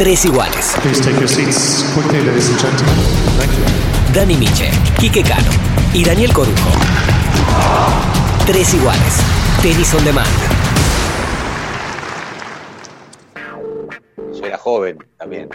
Tres 0.00 0.24
iguales. 0.24 0.74
Please 0.80 0.98
take 0.98 1.18
your 1.20 1.28
seats 1.28 1.84
quickly, 1.92 2.22
ladies 2.24 2.48
and 2.48 2.58
gentlemen. 2.58 2.94
Thank 3.36 3.52
you. 3.52 4.14
Dani 4.14 4.34
Miche, 4.34 4.70
Quique 4.98 5.22
Cano 5.22 5.50
y 5.92 6.02
Daniel 6.02 6.32
Corujo. 6.32 6.70
Tres 8.46 8.72
iguales. 8.72 9.20
Tenis 9.60 9.92
on 9.92 10.02
demand. 10.02 10.26
Yo 14.32 14.46
era 14.46 14.56
joven 14.56 15.04
también. 15.18 15.50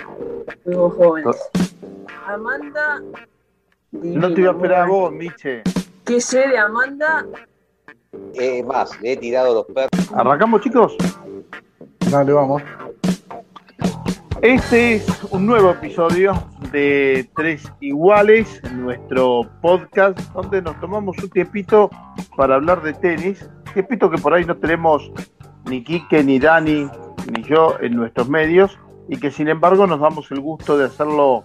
Fuimos 0.64 0.93
jóvenes. 0.93 1.38
Amanda. 2.27 3.02
No 3.93 4.32
te 4.32 4.41
iba 4.41 4.52
a 4.52 4.54
esperar 4.54 4.82
a 4.84 4.86
vos, 4.86 5.12
Miche. 5.12 5.64
¿Qué 6.04 6.21
sé 6.21 6.48
de 6.50 6.59
Amanda? 6.59 7.25
Es 8.36 8.64
más, 8.64 9.02
le 9.02 9.14
he 9.14 9.18
tirado 9.18 9.55
los 9.55 9.66
perros. 9.66 10.14
¿Arrancamos, 10.14 10.62
chicos? 10.62 10.96
Dale, 12.12 12.32
vamos. 12.32 12.62
Este 14.48 14.98
es 14.98 15.23
un 15.31 15.48
nuevo 15.48 15.72
episodio 15.72 16.35
de 16.72 17.27
Tres 17.35 17.63
Iguales, 17.80 18.62
nuestro 18.73 19.41
podcast, 19.59 20.20
donde 20.34 20.62
nos 20.62 20.80
tomamos 20.80 21.18
un 21.18 21.31
tiempito 21.31 21.90
para 22.38 22.54
hablar 22.54 22.84
de 22.84 22.94
tenis. 22.94 23.49
Tiempito 23.73 24.08
que 24.08 24.20
por 24.20 24.35
ahí 24.35 24.45
no 24.45 24.55
tenemos 24.55 25.12
ni 25.68 25.84
Quique, 25.84 26.23
ni 26.23 26.38
Dani, 26.38 26.88
ni 27.35 27.41
yo 27.41 27.76
en 27.81 27.95
nuestros 27.95 28.30
medios, 28.30 28.77
y 29.09 29.18
que 29.18 29.31
sin 29.31 29.48
embargo 29.48 29.88
nos 29.88 29.99
damos 29.99 30.30
el 30.30 30.41
gusto 30.41 30.77
de 30.77 30.85
hacerlo 30.85 31.43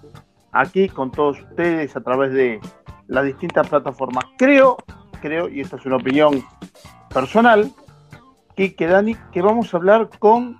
aquí 0.52 0.90
con 0.90 1.10
todos 1.10 1.40
ustedes 1.40 1.96
a 1.96 2.02
través 2.02 2.34
de 2.34 2.60
las 3.06 3.24
distintas 3.24 3.66
plataformas. 3.66 4.26
Creo, 4.36 4.76
creo, 5.22 5.48
y 5.48 5.62
esta 5.62 5.76
es 5.76 5.86
una 5.86 5.96
opinión 5.96 6.44
personal, 7.08 7.72
Quique, 8.56 8.86
Dani, 8.86 9.16
que 9.32 9.40
vamos 9.40 9.72
a 9.72 9.78
hablar 9.78 10.10
con 10.18 10.58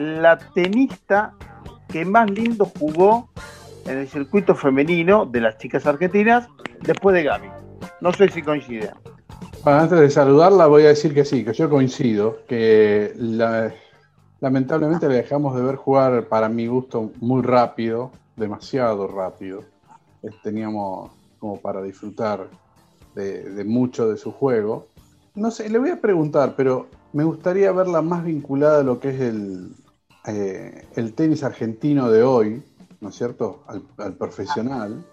la 0.00 0.38
tenista 0.54 1.34
que 1.88 2.06
más 2.06 2.30
lindo 2.30 2.64
jugó 2.78 3.28
en 3.84 3.98
el 3.98 4.08
circuito 4.08 4.54
femenino 4.54 5.26
de 5.26 5.42
las 5.42 5.58
chicas 5.58 5.86
argentinas 5.86 6.48
después 6.80 7.14
de 7.14 7.24
Gaby. 7.24 7.48
No 8.00 8.10
sé 8.12 8.30
si 8.30 8.40
coinciden. 8.40 8.92
Bueno, 9.62 9.80
antes 9.80 10.00
de 10.00 10.08
saludarla 10.08 10.66
voy 10.68 10.84
a 10.84 10.88
decir 10.88 11.12
que 11.12 11.26
sí, 11.26 11.44
que 11.44 11.52
yo 11.52 11.68
coincido, 11.68 12.38
que 12.48 13.12
la- 13.16 13.74
lamentablemente 14.40 15.06
le 15.06 15.16
dejamos 15.16 15.54
de 15.54 15.62
ver 15.62 15.76
jugar 15.76 16.24
para 16.28 16.48
mi 16.48 16.66
gusto 16.66 17.10
muy 17.20 17.42
rápido, 17.42 18.10
demasiado 18.36 19.06
rápido. 19.06 19.64
Eh, 20.22 20.30
Teníamos 20.42 21.10
como 21.38 21.60
para 21.60 21.82
disfrutar 21.82 22.46
de, 23.14 23.42
de 23.50 23.64
mucho 23.64 24.08
de 24.08 24.16
su 24.16 24.32
juego. 24.32 24.86
No 25.34 25.50
sé, 25.50 25.68
le 25.68 25.78
voy 25.78 25.90
a 25.90 26.00
preguntar, 26.00 26.54
pero 26.56 26.86
me 27.12 27.24
gustaría 27.24 27.70
verla 27.72 28.00
más 28.00 28.24
vinculada 28.24 28.80
a 28.80 28.82
lo 28.84 28.98
que 28.98 29.10
es 29.10 29.20
el, 29.20 29.68
eh, 30.26 30.86
el 30.96 31.14
tenis 31.14 31.42
argentino 31.42 32.10
de 32.10 32.22
hoy, 32.22 32.62
¿no 33.00 33.08
es 33.08 33.14
cierto? 33.14 33.64
Al, 33.66 33.82
al 33.98 34.14
profesional. 34.14 35.04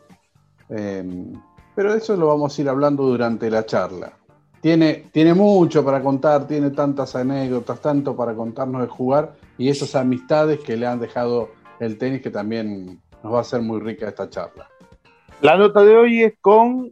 Eh, 0.70 1.34
pero 1.76 1.94
eso 1.94 2.16
lo 2.18 2.28
vamos 2.28 2.58
a 2.58 2.62
ir 2.62 2.70
hablando 2.70 3.04
durante 3.04 3.50
la 3.50 3.66
charla. 3.66 4.14
Tiene, 4.62 5.06
tiene 5.12 5.34
mucho 5.34 5.86
para 5.86 6.02
contar, 6.02 6.48
tiene 6.48 6.72
tantas 6.72 7.16
anécdotas, 7.16 7.80
tanto 7.80 8.16
para 8.16 8.34
contarnos 8.34 8.82
de 8.82 8.88
jugar 8.88 9.34
y 9.58 9.70
esas 9.70 9.96
amistades 9.96 10.60
que 10.60 10.76
le 10.76 10.88
han 10.88 11.00
dejado 11.00 11.50
el 11.80 11.98
tenis 11.98 12.22
que 12.22 12.32
también 12.32 13.00
nos 13.24 13.34
va 13.34 13.38
a 13.38 13.42
hacer 13.42 13.62
muy 13.62 13.80
rica 13.80 14.10
esta 14.10 14.30
charla. 14.30 14.68
La 15.42 15.56
nota 15.56 15.84
de 15.84 15.96
hoy 15.96 16.24
es 16.24 16.34
con 16.42 16.92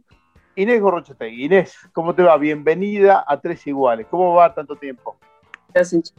Inés 0.54 0.80
Gorrochategui. 0.80 1.46
Inés, 1.46 1.74
¿cómo 1.92 2.14
te 2.14 2.22
va? 2.22 2.36
Bienvenida 2.38 3.24
a 3.26 3.40
Tres 3.40 3.66
Iguales. 3.66 4.06
¿Cómo 4.08 4.32
va 4.34 4.54
tanto 4.54 4.76
tiempo? 4.76 5.16
¿Qué 5.74 5.80
hacen, 5.80 6.02
ch- 6.02 6.12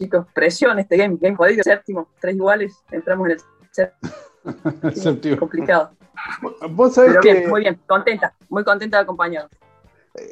chicos? 0.00 0.26
Presión 0.34 0.78
este 0.78 0.96
game, 0.96 1.16
game 1.20 1.36
jodido, 1.36 1.62
séptimo, 1.62 2.08
tres 2.20 2.34
iguales, 2.36 2.74
entramos 2.90 3.28
en 3.28 3.32
el 3.32 3.40
séptimo, 3.70 4.92
Séptimo. 4.94 5.36
complicado. 5.38 5.90
Vos 6.70 6.94
sabés 6.94 7.16
Pero 7.20 7.40
que, 7.40 7.46
muy 7.48 7.60
bien, 7.60 7.78
contenta, 7.86 8.34
muy 8.48 8.64
contenta 8.64 8.96
de 8.98 9.02
acompañar. 9.04 9.48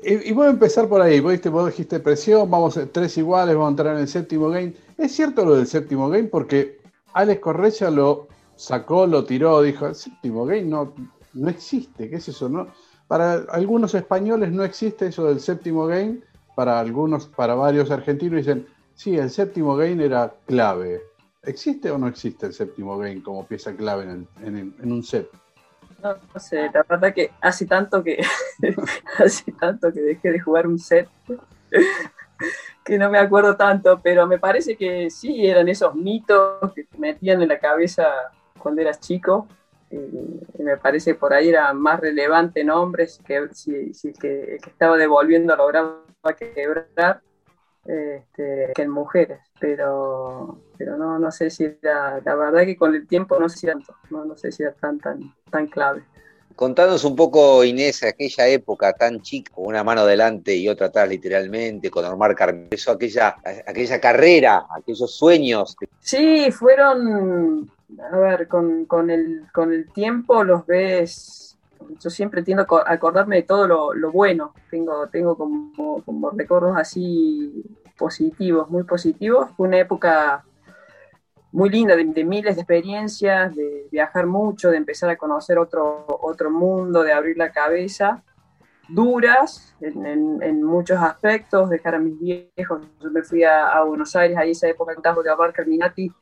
y, 0.02 0.30
y 0.30 0.32
voy 0.32 0.46
a 0.46 0.50
empezar 0.50 0.88
por 0.88 1.00
ahí, 1.00 1.20
vos, 1.20 1.32
dijiste- 1.32 1.50
vos 1.50 1.66
dijiste 1.66 2.00
presión, 2.00 2.50
vamos 2.50 2.76
a 2.76 2.86
tres 2.86 3.16
iguales, 3.18 3.54
vamos 3.54 3.68
a 3.68 3.70
entrar 3.70 3.94
en 3.94 4.00
el 4.02 4.08
séptimo 4.08 4.48
game. 4.50 4.74
Es 4.96 5.12
cierto 5.14 5.44
lo 5.44 5.54
del 5.56 5.66
séptimo 5.66 6.08
game 6.08 6.24
porque 6.24 6.80
Alex 7.12 7.40
Correia 7.40 7.90
lo 7.90 8.28
sacó, 8.56 9.06
lo 9.06 9.24
tiró, 9.24 9.62
dijo, 9.62 9.86
el 9.86 9.94
séptimo 9.94 10.44
game 10.46 10.62
no, 10.62 10.94
no 11.34 11.48
existe, 11.48 12.08
¿qué 12.10 12.16
es 12.16 12.28
eso? 12.28 12.48
No? 12.48 12.68
Para 13.06 13.34
algunos 13.50 13.94
españoles 13.94 14.50
no 14.52 14.64
existe 14.64 15.06
eso 15.06 15.24
del 15.26 15.40
séptimo 15.40 15.86
game, 15.86 16.20
para 16.56 16.80
algunos, 16.80 17.26
para 17.28 17.54
varios 17.54 17.90
argentinos 17.90 18.38
dicen, 18.38 18.66
sí, 18.98 19.16
el 19.16 19.30
séptimo 19.30 19.76
game 19.76 20.04
era 20.04 20.34
clave. 20.46 21.00
¿Existe 21.42 21.90
o 21.90 21.98
no 21.98 22.08
existe 22.08 22.46
el 22.46 22.52
séptimo 22.52 22.98
game 22.98 23.22
como 23.22 23.46
pieza 23.46 23.74
clave 23.74 24.04
en, 24.04 24.28
el- 24.56 24.74
en 24.78 24.92
un 24.92 25.02
set? 25.02 25.30
No, 26.02 26.16
sé, 26.38 26.70
la 26.72 26.84
verdad 26.88 27.12
que 27.14 27.32
hace 27.40 27.66
tanto 27.66 28.02
que 28.04 28.18
hace 29.18 29.52
tanto 29.52 29.92
que 29.92 30.00
dejé 30.00 30.30
de 30.30 30.40
jugar 30.40 30.66
un 30.66 30.78
set 30.78 31.10
que 32.84 32.98
no 32.98 33.10
me 33.10 33.18
acuerdo 33.18 33.56
tanto, 33.56 34.00
pero 34.02 34.26
me 34.26 34.38
parece 34.38 34.76
que 34.76 35.10
sí 35.10 35.46
eran 35.46 35.68
esos 35.68 35.94
mitos 35.94 36.72
que 36.74 36.84
te 36.84 36.98
metían 36.98 37.42
en 37.42 37.48
la 37.48 37.58
cabeza 37.58 38.06
cuando 38.58 38.80
eras 38.82 39.00
chico. 39.00 39.48
eh, 39.90 40.40
y 40.58 40.62
me 40.62 40.76
parece 40.76 41.12
que 41.12 41.18
por 41.18 41.32
ahí 41.32 41.48
era 41.48 41.72
más 41.72 42.00
relevante 42.00 42.60
en 42.60 42.70
hombres 42.70 43.20
que 43.26 43.48
si, 43.52 43.94
si 43.94 44.12
que, 44.12 44.54
el 44.56 44.60
que 44.60 44.70
estaba 44.70 44.96
devolviendo 44.96 45.56
lograba 45.56 46.04
quebrar 46.38 47.22
este, 47.84 48.72
que 48.74 48.82
en 48.82 48.90
mujeres, 48.90 49.40
pero, 49.60 50.60
pero 50.76 50.96
no, 50.96 51.18
no 51.18 51.30
sé 51.30 51.50
si 51.50 51.64
era, 51.64 52.20
la 52.24 52.34
verdad 52.34 52.64
que 52.64 52.76
con 52.76 52.94
el 52.94 53.06
tiempo 53.06 53.38
no 53.38 53.48
sé 53.48 53.58
si 53.58 53.66
era, 53.66 53.78
no, 54.10 54.24
no 54.24 54.36
sé 54.36 54.52
si 54.52 54.62
era 54.62 54.72
tan, 54.72 54.98
tan, 54.98 55.34
tan 55.50 55.66
clave. 55.66 56.02
Contanos 56.58 57.04
un 57.04 57.14
poco, 57.14 57.62
Inés, 57.62 58.02
aquella 58.02 58.48
época 58.48 58.92
tan 58.92 59.20
chica, 59.22 59.52
con 59.54 59.66
una 59.66 59.84
mano 59.84 60.04
delante 60.04 60.56
y 60.56 60.68
otra 60.68 60.88
atrás, 60.88 61.08
literalmente, 61.08 61.88
con 61.88 62.04
Omar 62.04 62.34
Carmelo, 62.34 62.68
aquella, 62.92 63.36
aquella 63.64 64.00
carrera, 64.00 64.66
aquellos 64.76 65.14
sueños. 65.14 65.76
Sí, 66.00 66.50
fueron, 66.50 67.70
a 68.12 68.16
ver, 68.16 68.48
con, 68.48 68.86
con, 68.86 69.08
el, 69.08 69.44
con 69.52 69.72
el 69.72 69.88
tiempo 69.92 70.42
los 70.42 70.66
ves, 70.66 71.57
yo 72.00 72.10
siempre 72.10 72.42
tiendo 72.42 72.62
a 72.62 72.66
co- 72.66 72.78
a 72.86 72.92
acordarme 72.92 73.36
de 73.36 73.42
todo 73.42 73.66
lo, 73.94 74.12
bueno, 74.12 74.54
tengo, 74.70 75.08
tengo 75.08 75.36
como, 75.36 76.02
como 76.04 76.30
recuerdos 76.30 76.76
así 76.76 77.64
positivos, 77.98 78.70
muy 78.70 78.84
positivos, 78.84 79.50
fue 79.56 79.68
una 79.68 79.78
época 79.78 80.44
muy 81.52 81.70
linda, 81.70 81.96
de, 81.96 82.04
miles 82.24 82.56
de 82.56 82.62
experiencias, 82.62 83.54
de 83.54 83.88
viajar 83.90 84.26
mucho, 84.26 84.70
de 84.70 84.76
empezar 84.76 85.08
a 85.10 85.16
conocer 85.16 85.58
otro, 85.58 86.04
otro 86.20 86.50
mundo, 86.50 87.02
de 87.02 87.12
abrir 87.12 87.38
la 87.38 87.50
cabeza, 87.52 88.22
duras 88.88 89.74
en, 89.80 90.06
en- 90.06 90.42
en 90.42 90.62
muchos 90.64 90.98
aspectos, 91.00 91.70
dejar 91.70 91.96
a 91.96 91.98
mis 92.00 92.18
viejos, 92.20 92.82
yo 93.00 93.10
me 93.10 93.22
fui 93.22 93.44
a, 93.44 93.82
Buenos 93.84 94.16
Aires, 94.16 94.38
ahí 94.38 94.52
esa 94.52 94.68
época 94.68 94.92
que 94.94 94.98
estaba 95.00 95.22
de 95.22 95.30
Abar 95.30 95.52
Carminati, 95.52 96.12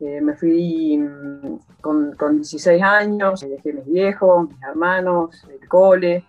eh, 0.00 0.20
me 0.20 0.34
fui 0.34 0.98
mm, 0.98 1.58
con, 1.80 2.14
con 2.16 2.36
16 2.36 2.82
años, 2.82 3.40
dejé 3.40 3.72
mis 3.72 3.86
viejos, 3.86 4.48
mis 4.48 4.62
hermanos, 4.62 5.46
el 5.48 5.68
cole, 5.68 6.24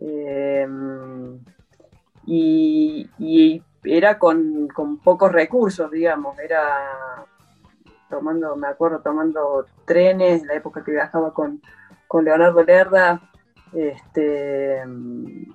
eh, 0.00 0.68
y, 2.26 3.62
era 3.84 4.18
con, 4.18 4.66
con 4.68 4.98
pocos 4.98 5.30
recursos, 5.30 5.90
digamos, 5.92 6.36
era 6.40 7.24
tomando, 8.10 8.56
me 8.56 8.66
acuerdo, 8.66 9.00
tomando 9.00 9.66
trenes, 9.84 10.44
la 10.44 10.54
época 10.54 10.82
que 10.82 10.90
viajaba 10.90 11.32
con, 11.32 11.62
con 12.08 12.24
Leonardo 12.24 12.64
Lerda, 12.64 13.30
este, 13.72 14.82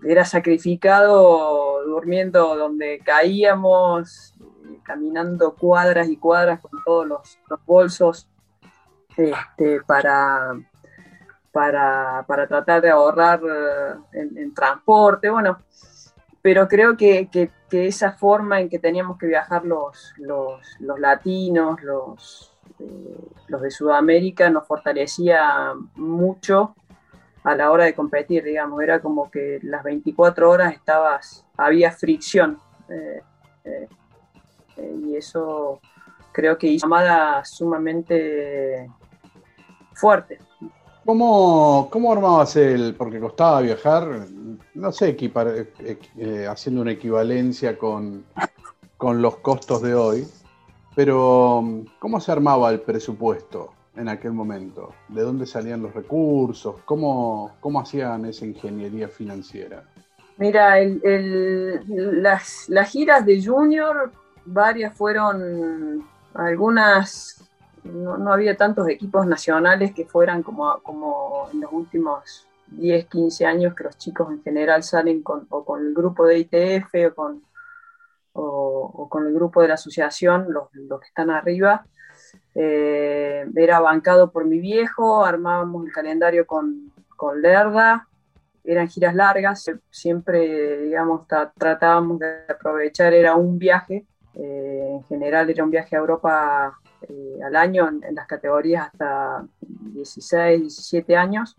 era 0.03 0.25
sacrificado 0.25 1.83
durmiendo 1.85 2.55
donde 2.55 3.00
caíamos, 3.03 4.33
caminando 4.84 5.56
cuadras 5.56 6.09
y 6.09 6.18
cuadras 6.18 6.59
con 6.59 6.72
todos 6.84 7.08
los, 7.08 7.40
bolsos 7.66 8.28
este, 9.16 9.81
para, 9.81 10.54
para, 11.51 12.24
para 12.28 12.48
tratar 12.48 12.81
de 12.81 12.89
ahorrar 12.89 13.42
eh, 13.44 14.19
en, 14.36 14.54
transporte, 14.54 15.30
bueno, 15.30 15.60
pero 16.42 16.68
creo 16.68 16.98
que, 16.98 17.30
que- 17.30 17.51
esa 17.72 18.12
forma 18.12 18.60
en 18.60 18.68
que 18.68 18.80
teníamos 18.80 19.18
que 19.18 19.28
viajar 19.28 19.63
los, 19.63 20.13
los, 20.18 20.60
latinos, 21.00 21.81
los, 21.81 22.54
eh, 22.80 23.18
los 23.48 23.62
de 23.62 23.72
Sudamérica, 23.72 24.50
nos 24.50 24.68
fortalecía 24.68 25.74
mucho 25.95 26.75
a 27.44 27.56
la 27.56 27.72
hora 27.72 27.86
de 27.86 27.94
competir, 27.94 28.44
digamos, 28.44 28.81
era 28.81 29.00
como 29.00 29.31
que 29.31 29.60
las 29.63 29.84
24 29.84 30.50
horas 30.50 30.74
estabas, 30.74 31.45
había 31.57 31.92
fricción, 31.92 32.60
eh, 32.89 33.22
eh, 34.77 34.95
y 35.06 35.15
eso 35.15 35.79
creo 36.31 36.57
que 36.57 36.68
hizo 36.68 36.85
llamada 36.85 37.44
sumamente 37.45 38.89
fuerte. 39.94 40.39
¿Cómo, 41.06 41.89
¿Cómo 41.91 42.12
armabas 42.13 42.56
el.? 42.56 42.95
Porque 42.95 43.19
costaba 43.19 43.62
viajar, 43.62 44.27
no 44.75 44.91
sé, 44.91 45.18
equipar- 45.18 45.68
eh, 45.79 46.00
eh, 46.18 46.47
haciendo 46.47 46.81
una 46.81 46.91
equivalencia 46.91 47.77
con, 47.77 48.23
con 48.97 49.21
los 49.21 49.38
costos 49.38 49.81
de 49.81 49.95
hoy. 49.95 50.27
Pero, 50.95 51.63
¿cómo 52.00 52.19
se 52.19 52.31
armaba 52.31 52.69
el 52.69 52.81
presupuesto 52.81 53.74
en 53.95 54.09
aquel 54.09 54.33
momento? 54.33 54.94
¿De 55.07 55.21
dónde 55.21 55.45
salían 55.45 55.81
los 55.81 55.94
recursos? 55.94 56.75
¿Cómo, 56.85 57.56
cómo 57.62 57.79
hacían 57.79 58.25
esa 58.25 58.45
ingeniería 58.45 59.07
financiera? 59.07 59.83
Mira, 60.38 60.75
las, 61.88 62.65
las 62.67 62.89
giras 62.89 63.25
de 63.25 63.44
Junior, 63.44 64.12
varias 64.45 64.95
fueron, 64.95 66.05
algunas, 66.33 67.49
no, 67.83 68.31
había 68.31 68.55
tantos 68.57 68.88
equipos 68.89 69.25
nacionales 69.25 69.93
que 69.93 70.05
fueran 70.05 70.43
como, 70.43 70.79
como 70.83 71.49
en 71.51 71.61
los 71.61 71.71
últimos 71.71 72.47
10, 72.67 73.05
15 73.05 73.45
años 73.45 73.75
que 73.75 73.83
los 73.83 73.97
chicos 73.97 74.31
en 74.31 74.41
general 74.43 74.83
salen 74.83 75.21
con, 75.21 75.45
o 75.49 75.65
con 75.65 75.85
el 75.85 75.93
grupo 75.93 76.25
de 76.25 76.39
ITF 76.39 77.11
o 77.11 77.15
con, 77.15 77.43
o, 78.33 79.07
con 79.09 79.27
el 79.27 79.33
grupo 79.33 79.61
de 79.61 79.67
la 79.69 79.73
asociación, 79.75 80.47
los, 80.49 80.69
que 80.71 81.07
están 81.07 81.29
arriba. 81.29 81.85
Eh, 82.55 83.45
era 83.55 83.79
bancado 83.79 84.31
por 84.31 84.45
mi 84.45 84.59
viejo, 84.59 85.25
armábamos 85.25 85.85
el 85.85 85.91
calendario 85.91 86.45
con, 86.45 86.91
con 87.15 87.41
Lerda, 87.41 88.07
eran 88.63 88.88
giras 88.88 89.15
largas, 89.15 89.69
siempre, 89.89 90.81
digamos, 90.83 91.27
tratábamos 91.57 92.19
de 92.19 92.45
aprovechar, 92.47 93.13
era 93.13 93.35
un 93.35 93.57
viaje, 93.57 94.05
eh, 94.36 94.88
en 94.92 95.04
general 95.06 95.50
era 95.50 95.63
un 95.63 95.72
viaje 95.72 95.95
a 95.95 96.00
Europa 96.00 96.80
eh, 97.07 97.39
al 97.45 97.56
año 97.56 97.89
en, 97.89 98.16
las 98.16 98.28
categorías 98.28 98.88
hasta 98.88 99.45
16, 99.62 100.62
17 100.62 101.16
años, 101.16 101.57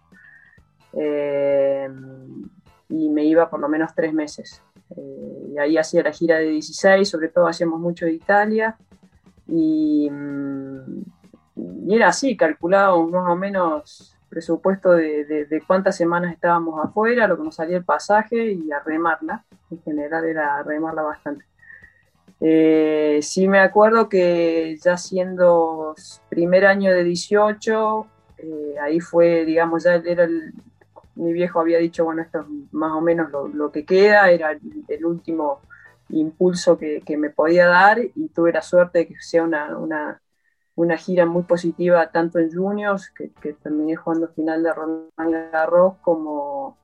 y 2.89 3.09
me 3.09 3.25
iba 3.25 3.49
por 3.49 3.61
lo 3.61 3.69
menos 3.69 3.95
tres 3.95 4.13
meses. 4.13 4.63
Eh, 4.97 5.53
y 5.55 5.59
ahí 5.59 5.79
hacía 5.79 6.03
la 6.03 6.13
gira 6.13 6.39
de 6.39 6.49
16, 6.49 7.09
sobre 7.09 7.29
todo 7.29 7.47
hacíamos 7.47 7.81
mucho 7.81 8.07
de 8.07 8.13
Italia. 8.13 8.77
Y, 9.49 10.09
mm, 10.11 11.03
y 11.87 11.95
era 11.97 12.09
así, 12.09 12.37
calculábamos 12.37 13.11
más 13.11 13.29
o 13.31 13.37
menos 13.37 14.17
presupuesto 14.29 14.93
de, 14.93 15.25
de, 15.25 15.63
cuántas 15.67 15.97
semanas 15.97 16.33
estábamos 16.33 16.83
afuera, 16.83 17.27
lo 17.27 17.37
que 17.37 17.45
nos 17.45 17.55
salía 17.55 17.77
el 17.77 17.85
pasaje 17.85 18.53
y 18.53 18.73
a 18.73 18.81
remarla. 18.81 19.45
En 19.71 19.83
general 19.83 20.25
era 20.25 20.63
remarla 20.63 21.03
bastante. 21.03 21.45
Eh, 22.45 23.21
sí 23.23 23.47
me 23.47 23.61
acuerdo 23.61 24.09
que 24.09 24.77
ya 24.83 24.97
siendo 24.97 25.95
primer 26.29 26.67
año 26.67 26.93
de 26.93 27.05
18, 27.05 28.07
eh, 28.39 28.75
ahí 28.83 28.99
fue, 28.99 29.45
digamos, 29.45 29.85
ya 29.85 29.95
era 29.95 30.25
el, 30.25 30.53
mi 31.15 31.33
viejo 31.33 31.61
había 31.61 31.79
dicho, 31.79 32.05
bueno, 32.05 32.23
esto 32.23 32.41
es 32.41 32.47
más 32.73 32.93
o 32.93 33.01
menos 33.01 33.31
lo, 33.31 33.71
que 33.71 33.85
queda, 33.85 34.31
era 34.31 34.53
el, 34.89 35.05
último 35.05 35.61
impulso 36.09 36.77
que, 36.79 37.03
me 37.17 37.31
podía 37.31 37.69
dar 37.69 38.01
y 38.01 38.29
tuve 38.35 38.53
la 38.53 38.63
suerte 38.63 39.01
de 39.01 39.07
que 39.09 39.15
sea 39.21 39.45
una, 39.45 40.21
gira 40.99 41.27
muy 41.27 41.45
positiva 41.45 42.11
tanto 42.11 42.41
en 42.41 42.53
juniors, 42.53 43.11
que, 43.11 43.53
terminé 43.55 43.95
jugando 43.95 44.29
final 44.29 44.65
de 44.65 44.73
Roland 44.73 45.53
Garros, 45.53 45.95
como 46.03 46.77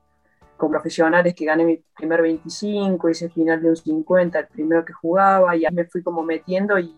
con 0.59 0.69
profesionales 0.69 1.33
que 1.33 1.45
gané 1.45 1.63
mi 1.63 1.81
primer 1.95 2.21
25, 2.21 3.09
hice 3.09 3.29
final 3.29 3.61
de 3.61 3.69
un 3.69 3.77
50, 3.77 4.39
el 4.39 4.47
primero 4.47 4.83
que 4.83 4.91
jugaba, 4.93 5.55
y 5.55 5.65
ahí 5.65 5.73
me 5.73 5.85
fui 5.85 6.03
como 6.03 6.21
metiendo 6.21 6.77
y, 6.77 6.93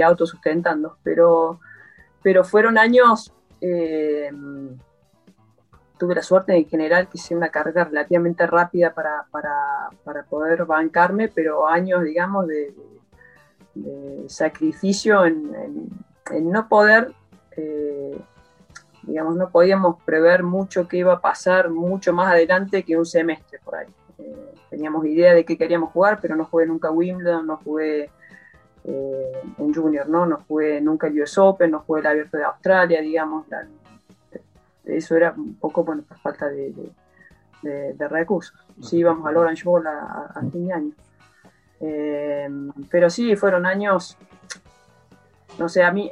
autosustentando. 0.00 0.96
Pero, 1.02 1.60
pero 2.22 2.44
fueron 2.44 2.78
años... 2.78 3.34
Eh, 3.60 4.30
tuve 6.02 6.16
la 6.16 6.22
suerte 6.22 6.56
en 6.56 6.68
general 6.68 7.06
que 7.08 7.16
hice 7.16 7.36
una 7.36 7.50
carrera 7.50 7.84
relativamente 7.84 8.44
rápida 8.44 8.92
para, 8.92 9.24
poder 10.28 10.64
bancarme, 10.64 11.28
pero 11.28 11.68
años, 11.68 12.02
digamos, 12.02 12.48
de, 12.48 12.74
sacrificio 14.26 15.24
en, 15.24 15.88
no 16.42 16.68
poder, 16.68 17.12
eh, 17.56 18.18
digamos, 19.02 19.36
no 19.36 19.50
podíamos 19.50 20.00
prever 20.02 20.42
mucho 20.42 20.86
qué 20.88 20.98
iba 20.98 21.14
a 21.14 21.20
pasar 21.20 21.70
mucho 21.70 22.12
más 22.12 22.32
adelante 22.32 22.84
que 22.84 22.96
un 22.96 23.06
semestre 23.06 23.58
por 23.64 23.76
ahí. 23.76 23.88
Eh, 24.18 24.54
teníamos 24.70 25.04
idea 25.06 25.34
de 25.34 25.44
qué 25.44 25.56
queríamos 25.58 25.90
jugar, 25.90 26.18
pero 26.20 26.36
no 26.36 26.44
jugué 26.44 26.66
nunca 26.66 26.90
Wimbledon, 26.90 27.46
no 27.46 27.56
jugué 27.58 28.10
eh, 28.84 29.32
en 29.58 29.74
Junior, 29.74 30.08
¿no? 30.08 30.26
No 30.26 30.38
jugué 30.48 30.80
nunca 30.80 31.08
el 31.08 31.20
US 31.20 31.38
Open, 31.38 31.70
no 31.70 31.80
jugué 31.80 32.00
el 32.00 32.06
Abierto 32.06 32.36
de 32.36 32.44
Australia, 32.44 33.00
digamos, 33.00 33.46
eso 34.84 35.16
era 35.16 35.32
un 35.36 35.54
poco 35.54 35.84
por 35.84 36.02
falta 36.22 36.48
de, 36.48 36.92
recursos. 38.08 38.56
Sí 38.80 38.98
íbamos 38.98 39.26
al 39.26 39.36
Orange 39.36 39.64
Bowl 39.64 39.86
a, 39.86 40.32
fin 40.50 40.66
de 40.66 40.72
año. 40.72 40.92
Eh, 41.80 42.48
pero 42.90 43.08
sí, 43.08 43.36
fueron 43.36 43.66
años, 43.66 44.16
no 45.58 45.68
sé, 45.68 45.82
a 45.82 45.92
mí 45.92 46.10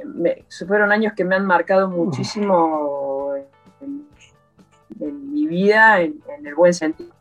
fueron 0.67 0.91
años 0.91 1.13
que 1.15 1.25
me 1.25 1.35
han 1.35 1.45
marcado 1.45 1.89
muchísimo 1.89 3.33
en, 4.99 5.33
mi 5.33 5.47
vida, 5.47 6.01
en, 6.01 6.21
el 6.43 6.55
buen 6.55 6.73
sentido, 6.73 7.13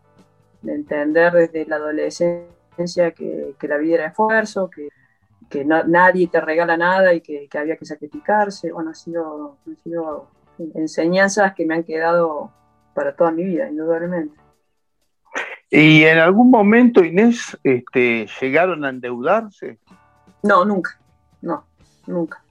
de 0.63 0.75
entender 0.75 1.33
desde 1.33 1.67
la 1.67 1.77
adolescencia 1.77 3.13
que, 3.13 3.55
la 3.63 3.77
vida 3.79 3.95
era 3.97 4.07
esfuerzo, 4.09 4.71
que, 4.71 4.89
nadie 5.65 6.29
te 6.29 6.41
regala 6.41 6.77
nada 6.77 7.13
y 7.15 7.21
que, 7.21 7.49
había 7.59 7.77
que 7.77 7.85
sacrificarse. 7.85 8.71
Bueno, 8.71 8.91
ha 8.91 8.95
sido, 8.95 9.57
ha 9.67 9.83
sido 9.83 10.29
enseñanzas 10.75 11.55
que 11.55 11.65
me 11.65 11.75
han 11.75 11.85
quedado 11.85 12.53
para 12.95 13.17
toda 13.17 13.31
mi 13.31 13.45
vida, 13.45 13.69
indudablemente. 13.69 14.39
¿Y 15.71 16.03
en 16.03 16.19
algún 16.19 16.51
momento, 16.51 17.05
Inés, 17.05 17.57
este, 17.63 18.27
llegaron 18.41 18.85
a 18.85 18.91
endeudarse? 18.91 19.79
No, 20.43 20.65
nunca, 20.65 20.99
no, 21.41 21.65
nunca. 22.11 22.43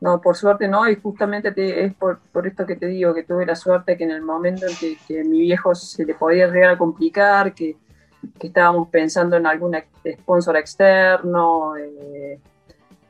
No, 0.00 0.20
por 0.20 0.36
suerte 0.36 0.66
no, 0.66 0.88
y 0.88 0.96
justamente 0.96 1.52
es 1.84 1.94
por, 1.94 2.18
esto 2.44 2.66
que 2.66 2.76
te 2.76 2.86
digo, 2.86 3.14
que 3.14 3.22
tuve 3.22 3.46
la 3.46 3.54
suerte 3.54 3.96
que 3.96 4.04
en 4.04 4.10
el 4.10 4.22
momento 4.22 4.66
en 4.66 4.74
que, 4.76 5.20
a 5.20 5.24
mi 5.24 5.40
viejo 5.40 5.74
se 5.74 6.04
le 6.04 6.14
podía 6.14 6.48
llegar 6.48 6.70
a 6.70 6.78
complicar, 6.78 7.54
que, 7.54 7.76
estábamos 8.40 8.88
pensando 8.88 9.36
en 9.36 9.46
algún 9.46 9.76
sponsor 10.20 10.56
externo, 10.56 11.76
eh, 11.76 12.40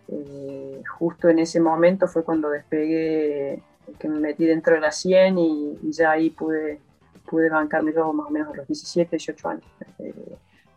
eh, 0.09 0.83
justo 0.99 1.29
en 1.29 1.39
ese 1.39 1.61
momento 1.61 2.07
fue 2.09 2.25
cuando 2.25 2.51
despegué 2.51 3.63
que 3.99 4.09
me 4.09 4.19
metí 4.19 4.45
dentro 4.47 4.75
de 4.75 4.81
la 4.81 4.93
100 4.93 5.39
y, 5.39 5.79
ya 5.93 6.13
ahí 6.13 6.31
pude, 6.31 6.81
pude 7.29 7.49
bancarme 7.49 7.93
yo 7.93 8.13
más 8.13 8.27
o 8.27 8.31
menos 8.31 8.53
a 8.53 8.57
los 8.57 8.67
17, 8.67 9.17
18 9.17 9.49
años. 9.49 9.65
Eh, 9.99 10.15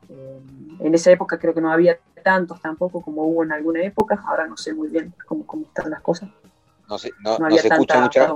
eh, 0.09 0.39
en 0.79 0.95
esa 0.95 1.11
época 1.11 1.37
creo 1.39 1.53
que 1.53 1.61
no 1.61 1.71
había 1.71 1.97
tantos 2.23 2.61
tampoco 2.61 3.01
como 3.01 3.23
hubo 3.23 3.43
en 3.43 3.51
alguna 3.51 3.83
época, 3.83 4.23
ahora 4.27 4.47
no 4.47 4.57
sé 4.57 4.73
muy 4.73 4.87
bien 4.87 5.13
cómo, 5.25 5.45
cómo 5.45 5.65
están 5.65 5.89
las 5.89 6.01
cosas. 6.01 6.29
No, 6.89 6.97
sé, 6.97 7.11
no, 7.23 7.37
había 7.43 7.61
se 7.61 7.67
escucha 7.67 8.01
mucha... 8.01 8.33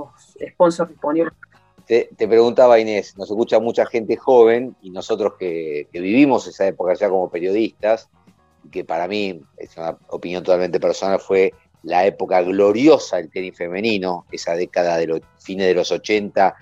sponsors 0.52 0.90
disponibles. 0.90 1.32
Te, 1.86 2.08
te, 2.16 2.28
preguntaba 2.28 2.78
Inés, 2.78 3.16
nos 3.16 3.30
escucha 3.30 3.58
mucha 3.58 3.84
gente 3.86 4.16
joven 4.16 4.76
y 4.80 4.90
nosotros 4.90 5.34
que, 5.38 5.88
que 5.92 6.00
vivimos 6.00 6.46
esa 6.46 6.66
época 6.66 6.94
ya 6.94 7.08
como 7.08 7.28
periodistas, 7.30 8.08
que 8.70 8.84
para 8.84 9.08
mí, 9.08 9.42
es 9.56 9.76
una 9.76 9.96
opinión 10.08 10.44
totalmente 10.44 10.78
personal, 10.78 11.18
fue 11.18 11.52
la 11.82 12.06
época 12.06 12.42
gloriosa 12.42 13.16
del 13.16 13.30
tenis 13.30 13.56
femenino, 13.56 14.26
esa 14.30 14.54
década 14.54 14.96
de 14.98 15.06
los 15.06 15.20
fines 15.38 15.66
de 15.66 15.74
los 15.74 15.90
80 15.90 16.54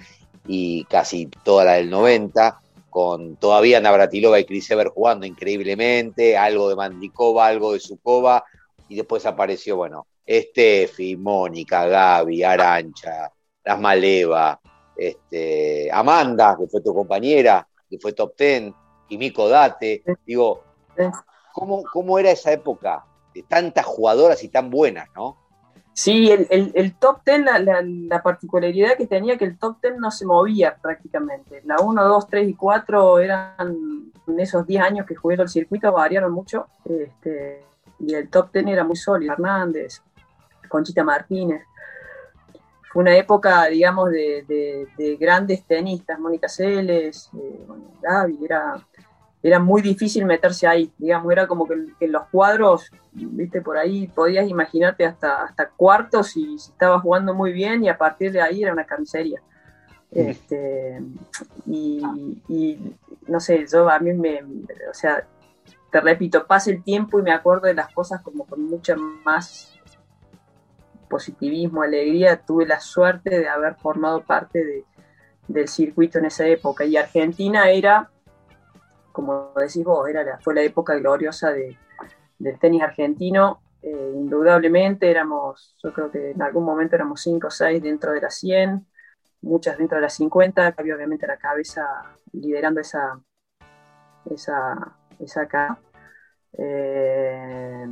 y 0.46 0.84
casi 0.84 1.26
toda 1.44 1.64
la 1.64 1.72
del 1.74 1.90
90, 1.90 2.60
con 2.98 3.36
todavía 3.36 3.80
Navratilova 3.80 4.40
y 4.40 4.44
Chris 4.44 4.72
Ever 4.72 4.88
jugando 4.88 5.24
increíblemente, 5.24 6.36
algo 6.36 6.68
de 6.68 6.74
Mandikova, 6.74 7.46
algo 7.46 7.72
de 7.72 7.78
Sukova, 7.78 8.42
y 8.88 8.96
después 8.96 9.24
apareció, 9.24 9.76
bueno, 9.76 10.08
Steffi, 10.28 11.16
Mónica, 11.16 11.86
Gaby, 11.86 12.42
Arancha, 12.42 13.32
Las 13.62 13.78
Maleva, 13.78 14.60
este, 14.96 15.88
Amanda, 15.92 16.56
que 16.58 16.66
fue 16.66 16.80
tu 16.80 16.92
compañera, 16.92 17.68
que 17.88 18.00
fue 18.00 18.14
top 18.14 18.34
ten, 18.34 18.74
y 19.08 19.16
Miko 19.16 19.48
Date. 19.48 20.02
Digo, 20.26 20.64
¿cómo, 21.52 21.84
¿cómo 21.92 22.18
era 22.18 22.32
esa 22.32 22.50
época? 22.50 23.04
tantas 23.48 23.86
jugadoras 23.86 24.42
y 24.42 24.48
tan 24.48 24.68
buenas, 24.68 25.06
¿no? 25.14 25.36
Sí, 26.00 26.30
el, 26.30 26.94
top 26.94 27.24
ten, 27.24 27.44
la, 27.44 28.22
particularidad 28.22 28.96
que 28.96 29.08
tenía 29.08 29.36
que 29.36 29.44
el 29.44 29.58
top 29.58 29.80
ten 29.80 29.98
no 29.98 30.12
se 30.12 30.24
movía 30.24 30.76
prácticamente. 30.80 31.60
La 31.64 31.80
1, 31.80 32.04
2, 32.04 32.28
3 32.28 32.48
y 32.50 32.54
4 32.54 33.18
eran, 33.18 34.12
en 34.28 34.38
esos 34.38 34.64
10 34.64 34.80
años 34.80 35.06
que 35.06 35.16
jugué 35.16 35.34
el 35.34 35.48
circuito, 35.48 35.90
variaron 35.90 36.30
mucho. 36.30 36.68
Este, 36.84 37.64
y 37.98 38.14
el 38.14 38.28
top 38.28 38.52
ten 38.52 38.68
era 38.68 38.84
muy 38.84 38.94
sólido. 38.94 39.32
Hernández, 39.32 40.00
Conchita 40.68 41.02
Martínez. 41.02 41.64
Fue 42.92 43.02
una 43.02 43.16
época, 43.16 43.66
digamos, 43.66 44.12
de, 44.12 45.16
grandes 45.18 45.64
tenistas, 45.64 46.16
Mónica 46.20 46.48
Celes, 46.48 47.28
eh, 47.36 47.66
Gaby, 48.00 48.44
era 48.44 48.86
era 49.42 49.58
muy 49.58 49.82
difícil 49.82 50.24
meterse 50.24 50.66
ahí, 50.66 50.92
digamos, 50.98 51.30
era 51.32 51.46
como 51.46 51.66
que, 51.66 51.74
en 52.00 52.12
los 52.12 52.24
cuadros, 52.28 52.90
viste, 53.12 53.60
por 53.60 53.78
ahí 53.78 54.08
podías 54.08 54.48
imaginarte 54.48 55.04
hasta, 55.04 55.44
hasta 55.44 55.68
cuartos 55.70 56.36
y 56.36 56.58
si 56.58 56.72
estabas 56.72 57.02
jugando 57.02 57.34
muy 57.34 57.52
bien 57.52 57.84
y 57.84 57.88
a 57.88 57.96
partir 57.96 58.32
de 58.32 58.40
ahí 58.40 58.62
era 58.62 58.72
una 58.72 58.84
carnicería. 58.84 59.40
Este, 60.10 61.00
y, 61.66 62.78
no 63.26 63.40
sé, 63.40 63.66
yo 63.70 63.88
a 63.88 63.98
mí 63.98 64.12
me, 64.14 64.42
o 64.42 64.94
sea, 64.94 65.24
te 65.90 66.00
repito, 66.00 66.46
pasa 66.46 66.70
el 66.70 66.82
tiempo 66.82 67.18
y 67.18 67.22
me 67.22 67.32
acuerdo 67.32 67.66
de 67.66 67.74
las 67.74 67.92
cosas 67.92 68.22
como 68.22 68.44
con 68.44 68.62
mucha 68.62 68.96
más 68.96 69.78
positivismo, 71.08 71.82
alegría. 71.82 72.40
Tuve 72.40 72.66
la 72.66 72.80
suerte 72.80 73.38
de 73.38 73.48
haber 73.48 73.74
formado 73.76 74.22
parte 74.22 74.64
de, 74.64 74.84
del 75.46 75.68
circuito 75.68 76.18
en 76.18 76.26
esa 76.26 76.46
época. 76.46 76.84
Y 76.84 76.96
Argentina 76.96 77.70
era, 77.70 78.10
como 79.18 79.50
decís 79.56 79.82
vos, 79.82 80.08
era 80.08 80.38
fue 80.38 80.54
la 80.54 80.62
época 80.62 80.94
gloriosa 80.94 81.50
de, 81.50 81.76
del 82.38 82.56
tenis 82.60 82.82
argentino. 82.82 83.60
Eh, 83.82 84.12
indudablemente 84.14 85.10
éramos, 85.10 85.76
yo 85.82 85.92
creo 85.92 86.08
que 86.08 86.30
en 86.30 86.40
algún 86.40 86.64
momento 86.64 86.94
éramos 86.94 87.20
5 87.22 87.48
o 87.48 87.50
6 87.50 87.82
dentro 87.82 88.12
de 88.12 88.20
las 88.20 88.36
100, 88.36 88.86
muchas 89.40 89.76
dentro 89.76 89.96
de 89.96 90.02
las 90.02 90.14
50, 90.14 90.72
había 90.76 90.94
obviamente 90.94 91.26
la 91.26 91.36
cabeza 91.36 91.84
liderando 92.32 92.80
esa, 92.80 93.20
esa, 94.30 94.96
esa 95.18 95.42
acá. 95.42 95.80
Eh, 96.56 97.88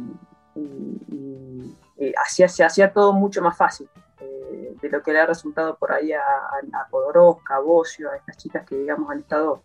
y, 0.54 2.14
hacía, 2.24 2.46
se 2.46 2.62
hacía 2.62 2.92
todo 2.92 3.12
mucho 3.12 3.42
más 3.42 3.56
fácil 3.56 3.88
eh, 4.20 4.76
de 4.80 4.88
lo 4.90 5.02
que 5.02 5.12
le 5.12 5.18
ha 5.18 5.26
resultado 5.26 5.76
por 5.76 5.90
ahí 5.90 6.12
a, 6.12 6.20
a, 6.20 6.86
Podoroska, 6.88 7.56
a 7.56 7.58
Bocio, 7.58 8.12
a 8.12 8.16
estas 8.16 8.36
chicas 8.36 8.64
que 8.64 8.76
digamos 8.76 9.10
han 9.10 9.18
estado 9.18 9.64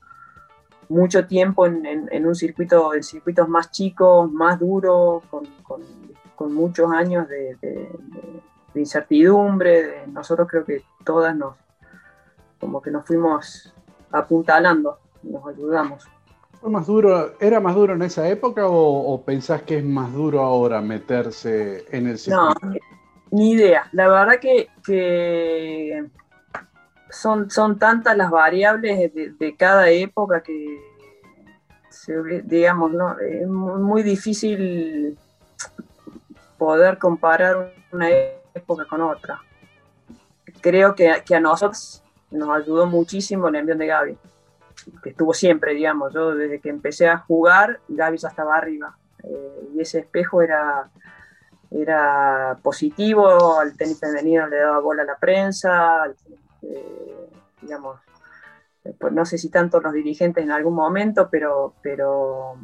mucho 0.91 1.25
tiempo 1.25 1.65
en, 1.65 2.25
un 2.25 2.35
circuito, 2.35 2.93
en 2.93 3.01
circuitos 3.01 3.47
más 3.47 3.71
chicos, 3.71 4.31
más 4.31 4.59
duros, 4.59 5.23
con, 5.29 6.53
muchos 6.53 6.91
años 6.91 7.27
de, 7.27 7.87
incertidumbre. 8.75 10.07
nosotros 10.07 10.47
creo 10.49 10.65
que 10.65 10.83
todas 11.05 11.35
nos, 11.35 11.55
como 12.59 12.81
que 12.81 12.91
nos 12.91 13.05
fuimos 13.05 13.73
apuntalando, 14.11 14.99
nos 15.23 15.47
ayudamos. 15.47 16.07
¿Fue 16.59 16.69
más 16.69 16.85
duro, 16.87 17.33
¿Era 17.39 17.59
más 17.59 17.75
duro 17.75 17.93
en 17.93 18.01
esa 18.01 18.27
época 18.27 18.67
o, 18.67 19.23
pensás 19.23 19.61
que 19.63 19.77
es 19.77 19.85
más 19.85 20.11
duro 20.13 20.41
ahora 20.41 20.81
meterse 20.81 21.85
en 21.91 22.07
el 22.07 22.17
circuito? 22.17 22.53
No, 22.61 22.75
ni 23.31 23.51
idea. 23.51 23.87
La 23.93 24.07
verdad 24.07 24.39
que, 24.39 24.67
son, 27.11 27.49
son 27.51 27.77
tantas 27.77 28.17
las 28.17 28.31
variables 28.31 29.13
de, 29.13 29.55
cada 29.55 29.89
época 29.89 30.41
que, 30.41 30.79
digamos, 32.43 32.91
¿no? 32.91 33.19
es 33.19 33.47
muy 33.47 34.01
difícil 34.01 35.17
poder 36.57 36.97
comparar 36.97 37.73
una 37.91 38.09
época 38.09 38.85
con 38.85 39.01
otra. 39.01 39.39
Creo 40.61 40.95
que, 40.95 41.23
que 41.25 41.35
a 41.35 41.39
nosotros 41.39 42.03
nos 42.31 42.49
ayudó 42.49 42.87
muchísimo 42.87 43.47
el 43.47 43.55
envío 43.55 43.75
de 43.75 43.87
Gaby 43.87 44.17
que 45.03 45.09
estuvo 45.09 45.33
siempre, 45.33 45.73
digamos. 45.73 46.13
Yo 46.13 46.35
desde 46.35 46.59
que 46.59 46.69
empecé 46.69 47.07
a 47.07 47.17
jugar, 47.17 47.79
Gaby 47.87 48.17
ya 48.17 48.29
estaba 48.29 48.57
arriba. 48.57 48.95
Eh, 49.23 49.69
y 49.75 49.81
ese 49.81 49.99
espejo 49.99 50.41
era, 50.41 50.89
era 51.69 52.57
positivo, 52.61 53.59
al 53.59 53.75
tenis 53.77 53.99
femenino 53.99 54.47
le 54.47 54.57
daba 54.57 54.79
bola 54.79 55.03
a 55.03 55.05
la 55.05 55.17
prensa, 55.17 56.11
eh, 56.63 57.29
digamos, 57.61 57.99
pues 58.99 59.13
no 59.13 59.25
sé 59.25 59.37
si 59.37 59.49
tanto 59.49 59.79
los 59.79 59.93
dirigentes 59.93 60.43
en 60.43 60.51
algún 60.51 60.75
momento, 60.75 61.29
pero, 61.29 61.75
pero, 61.81 62.55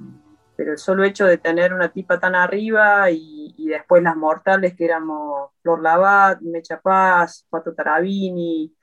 pero 0.55 0.71
el 0.71 0.77
solo 0.77 1.03
hecho 1.03 1.25
de 1.25 1.37
tener 1.37 1.73
una 1.73 1.89
tipa 1.89 2.19
tan 2.19 2.35
arriba 2.35 3.11
y, 3.11 3.53
después 3.67 4.01
las 4.01 4.15
mortales 4.15 4.75
que 4.75 4.85
éramos 4.85 5.51
Flor 5.61 5.81
Labat, 5.81 6.39
Mecha 6.41 6.79
Paz, 6.79 7.45
Pato 7.49 7.73
Tarabini, 7.73 8.73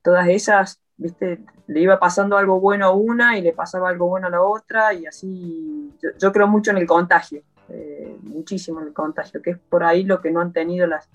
todas 0.00 0.28
esas 0.28 0.82
¿viste? 0.96 1.44
Le 1.66 1.80
iba 1.80 1.98
pasando 1.98 2.36
algo 2.36 2.60
bueno 2.60 2.86
a 2.86 2.92
una 2.92 3.36
y 3.36 3.42
le 3.42 3.52
pasaba 3.52 3.88
algo 3.88 4.08
bueno 4.08 4.28
a 4.28 4.30
la 4.30 4.42
otra 4.42 4.94
y 4.94 5.06
así, 5.06 5.92
yo, 6.18 6.32
creo 6.32 6.46
mucho 6.46 6.70
en 6.70 6.78
el 6.78 6.86
contagio, 6.86 7.42
eh, 7.68 8.16
muchísimo 8.22 8.80
en 8.80 8.88
el 8.88 8.92
contagio, 8.92 9.42
que 9.42 9.50
es 9.50 9.58
por 9.58 9.84
ahí 9.84 10.04
lo 10.04 10.20
que 10.20 10.30
no 10.30 10.40
han 10.40 10.52
tenido 10.52 10.86
las, 10.86 11.08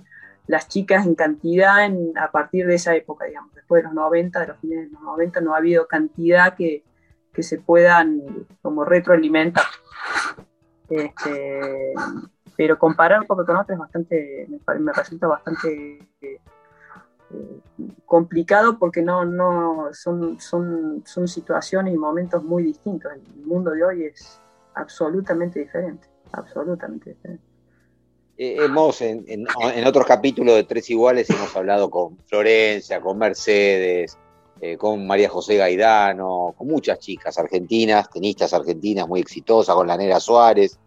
las 0.47 0.67
chicas 0.67 1.05
en 1.05 1.15
cantidad 1.15 1.85
en, 1.85 2.17
a 2.17 2.31
partir 2.31 2.65
de 2.65 2.75
esa 2.75 2.95
época, 2.95 3.25
digamos, 3.25 3.53
después 3.53 3.83
de 3.83 3.87
los 3.87 3.93
90, 3.93 4.39
de 4.39 4.47
los 4.47 4.57
fines 4.59 4.85
de 4.85 4.91
los 4.91 5.01
90, 5.01 5.41
no 5.41 5.53
ha 5.53 5.57
habido 5.57 5.87
cantidad 5.87 6.55
que, 6.55 6.83
que 7.33 7.43
se 7.43 7.59
puedan 7.59 8.47
como 8.61 8.85
retroalimentar. 8.85 9.65
Este, 10.89 11.93
pero 12.55 12.79
comparar 12.79 13.27
poco 13.27 13.45
con 13.45 13.57
otras 13.57 13.75
es 13.75 13.79
bastante, 13.79 14.47
me, 14.79 14.93
resulta 14.93 15.27
bastante 15.27 15.99
complicado 18.05 18.79
porque 18.79 19.01
no, 19.01 19.25
no 19.25 19.89
son, 19.91 20.39
son, 20.39 21.03
son 21.05 21.27
situaciones 21.27 21.93
y 21.93 21.97
momentos 21.97 22.43
muy 22.43 22.63
distintos. 22.63 23.11
El 23.13 23.45
mundo 23.45 23.71
de 23.71 23.83
hoy 23.83 24.05
es 24.05 24.41
absolutamente 24.73 25.59
diferente, 25.59 26.07
absolutamente 26.31 27.11
diferente. 27.11 27.46
Eh, 28.39 28.57
hemos 28.59 29.01
en, 29.01 29.47
otros 29.87 30.05
capítulos 30.05 30.55
de 30.55 30.63
Tres 30.63 30.87
Iguales 30.91 31.27
hemos 31.31 31.55
hablado 31.55 31.89
con 31.89 32.17
Florencia, 32.27 33.01
con 33.01 33.17
Mercedes, 33.17 34.15
eh, 34.61 34.77
con 34.77 35.07
María 35.07 35.27
José 35.27 35.57
Gaidano, 35.57 36.53
con 36.55 36.67
muchas 36.67 36.99
chicas 36.99 37.37
argentinas, 37.39 38.09
tenistas 38.11 38.53
argentinas 38.53 39.07
muy 39.07 39.21
exitosas, 39.21 39.73
con 39.73 39.87
la 39.87 39.97
Nera 39.97 40.19
Suárez. 40.19 40.77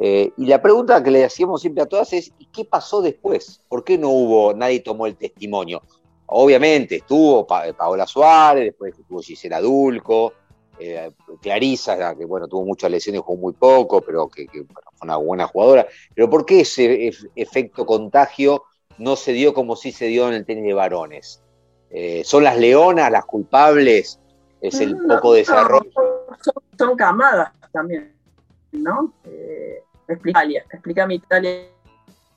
Eh, 0.00 0.32
y 0.36 0.46
la 0.46 0.60
pregunta 0.60 1.02
que 1.02 1.12
le 1.12 1.24
hacíamos 1.24 1.60
siempre 1.60 1.84
a 1.84 1.86
todas 1.86 2.12
es, 2.12 2.32
¿y 2.38 2.46
qué 2.46 2.64
pasó 2.64 3.02
después? 3.02 3.60
¿Por 3.68 3.84
qué 3.84 3.96
no 3.96 4.08
hubo, 4.08 4.52
nadie 4.52 4.80
tomó 4.80 5.06
el 5.06 5.16
testimonio? 5.16 5.82
Obviamente 6.26 6.96
estuvo 6.96 7.46
Paola 7.46 8.06
Suárez, 8.06 8.64
después 8.64 8.98
estuvo 8.98 9.20
Gisela 9.20 9.60
Dulco, 9.60 10.32
eh, 10.80 11.12
Clarisa, 11.42 12.16
que 12.16 12.24
bueno, 12.24 12.48
tuvo 12.48 12.64
muchas 12.64 12.90
lesiones, 12.90 13.20
jugó 13.20 13.38
muy 13.38 13.52
poco, 13.52 14.00
pero 14.00 14.28
que, 14.28 14.46
fue 14.48 14.64
una 15.02 15.16
buena 15.16 15.46
jugadora. 15.46 15.86
Pero 16.14 16.30
¿por 16.30 16.46
qué 16.46 16.60
ese 16.60 17.10
efecto 17.36 17.84
contagio 17.84 18.64
no 18.98 19.16
se 19.16 19.32
dio 19.32 19.52
como 19.52 19.76
sí 19.76 19.92
se 19.92 20.06
dio 20.06 20.28
en 20.28 20.34
el 20.34 20.46
tenis 20.46 20.64
de 20.64 20.74
varones? 20.74 21.42
Eh, 21.90 22.22
¿Son 22.24 22.44
las 22.44 22.56
leonas 22.56 23.10
las 23.10 23.26
culpables? 23.26 24.18
¿Es 24.60 24.80
el 24.80 24.96
poco 25.06 25.34
desarrollo? 25.34 25.90
son, 26.76 26.96
camadas 26.96 27.52
también, 27.72 28.14
¿no? 28.72 29.12
explica 30.08 30.40
Italia, 30.40 30.64
explícame 30.70 31.14
Italia 31.14 31.68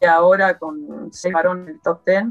ahora 0.07 0.57
con 0.57 1.11
seis 1.11 1.33
varones 1.33 1.67
en 1.67 1.75
el 1.75 1.81
top 1.81 2.01
10 2.05 2.25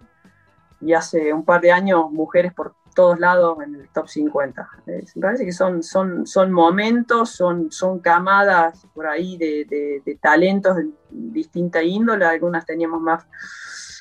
y 0.82 0.92
hace 0.92 1.32
un 1.32 1.44
par 1.44 1.60
de 1.60 1.72
años 1.72 2.10
mujeres 2.10 2.52
por 2.52 2.74
todos 2.94 3.18
lados 3.18 3.58
en 3.64 3.74
el 3.74 3.88
top 3.88 4.08
50. 4.08 4.68
me 4.86 5.02
parece 5.20 5.44
que 5.44 5.52
son, 5.52 5.82
son, 5.82 6.26
son 6.26 6.52
momentos, 6.52 7.30
son, 7.30 7.70
son 7.72 7.98
camadas 8.00 8.86
por 8.94 9.06
ahí 9.06 9.36
de, 9.36 10.00
de, 10.04 10.18
talentos 10.20 10.76
de 10.76 10.90
distinta 11.10 11.82
índole, 11.82 12.24
algunas 12.24 12.66
teníamos 12.66 13.00
más, 13.00 13.26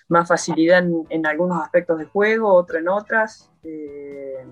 más 0.08 0.28
facilidad 0.28 0.84
en, 1.10 1.26
algunos 1.26 1.62
aspectos 1.62 2.00
de 2.00 2.06
juego, 2.06 2.54
otras 2.54 2.82
en 2.82 2.90
otras. 2.90 3.52
Eh, 3.64 4.46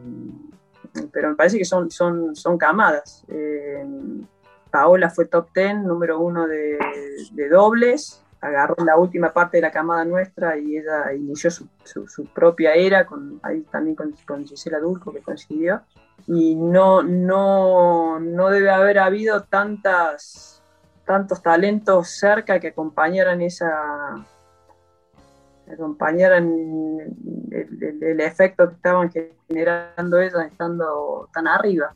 pero 1.12 1.30
me 1.30 1.36
parece 1.36 1.58
que 1.58 1.66
son, 1.66 1.92
son, 1.92 2.36
son 2.36 2.58
camadas. 2.58 3.24
Eh, 3.28 3.86
Paola 4.72 5.10
fue 5.10 5.26
top 5.26 5.50
10, 5.54 5.80
número 5.80 6.20
uno 6.20 6.48
de, 6.48 6.78
dobles, 7.50 8.24
agarró 8.42 8.76
la 8.86 8.98
última 8.98 9.34
parte 9.34 9.58
de 9.58 9.62
la 9.62 9.72
camada 9.72 10.06
nuestra 10.06 10.58
y 10.58 10.78
ella 10.78 11.14
inició 11.14 11.52
su, 11.52 11.68
propia 12.34 12.74
era, 12.74 13.06
con, 13.06 13.40
ahí 13.44 13.62
también 13.72 13.96
con, 13.96 14.14
con, 14.26 14.46
Gisela 14.46 14.80
Dulco 14.80 15.12
que 15.12 15.22
coincidió. 15.22 15.82
Y 16.28 16.56
no, 16.56 17.04
no, 17.04 18.20
no 18.20 18.50
debe 18.50 18.70
haber 18.70 19.00
habido 19.00 19.44
tantas, 19.44 20.62
tantos 21.06 21.42
talentos 21.42 22.10
cerca 22.10 22.60
que 22.60 22.70
acompañaran 22.70 23.42
esa 23.42 24.26
acompañaran 25.72 26.52
el, 27.52 28.00
el 28.02 28.20
efecto 28.22 28.68
que 28.68 28.76
estaban 28.76 29.12
generando 29.48 30.20
ellas 30.20 30.48
estando 30.48 31.30
tan 31.32 31.48
arriba 31.48 31.96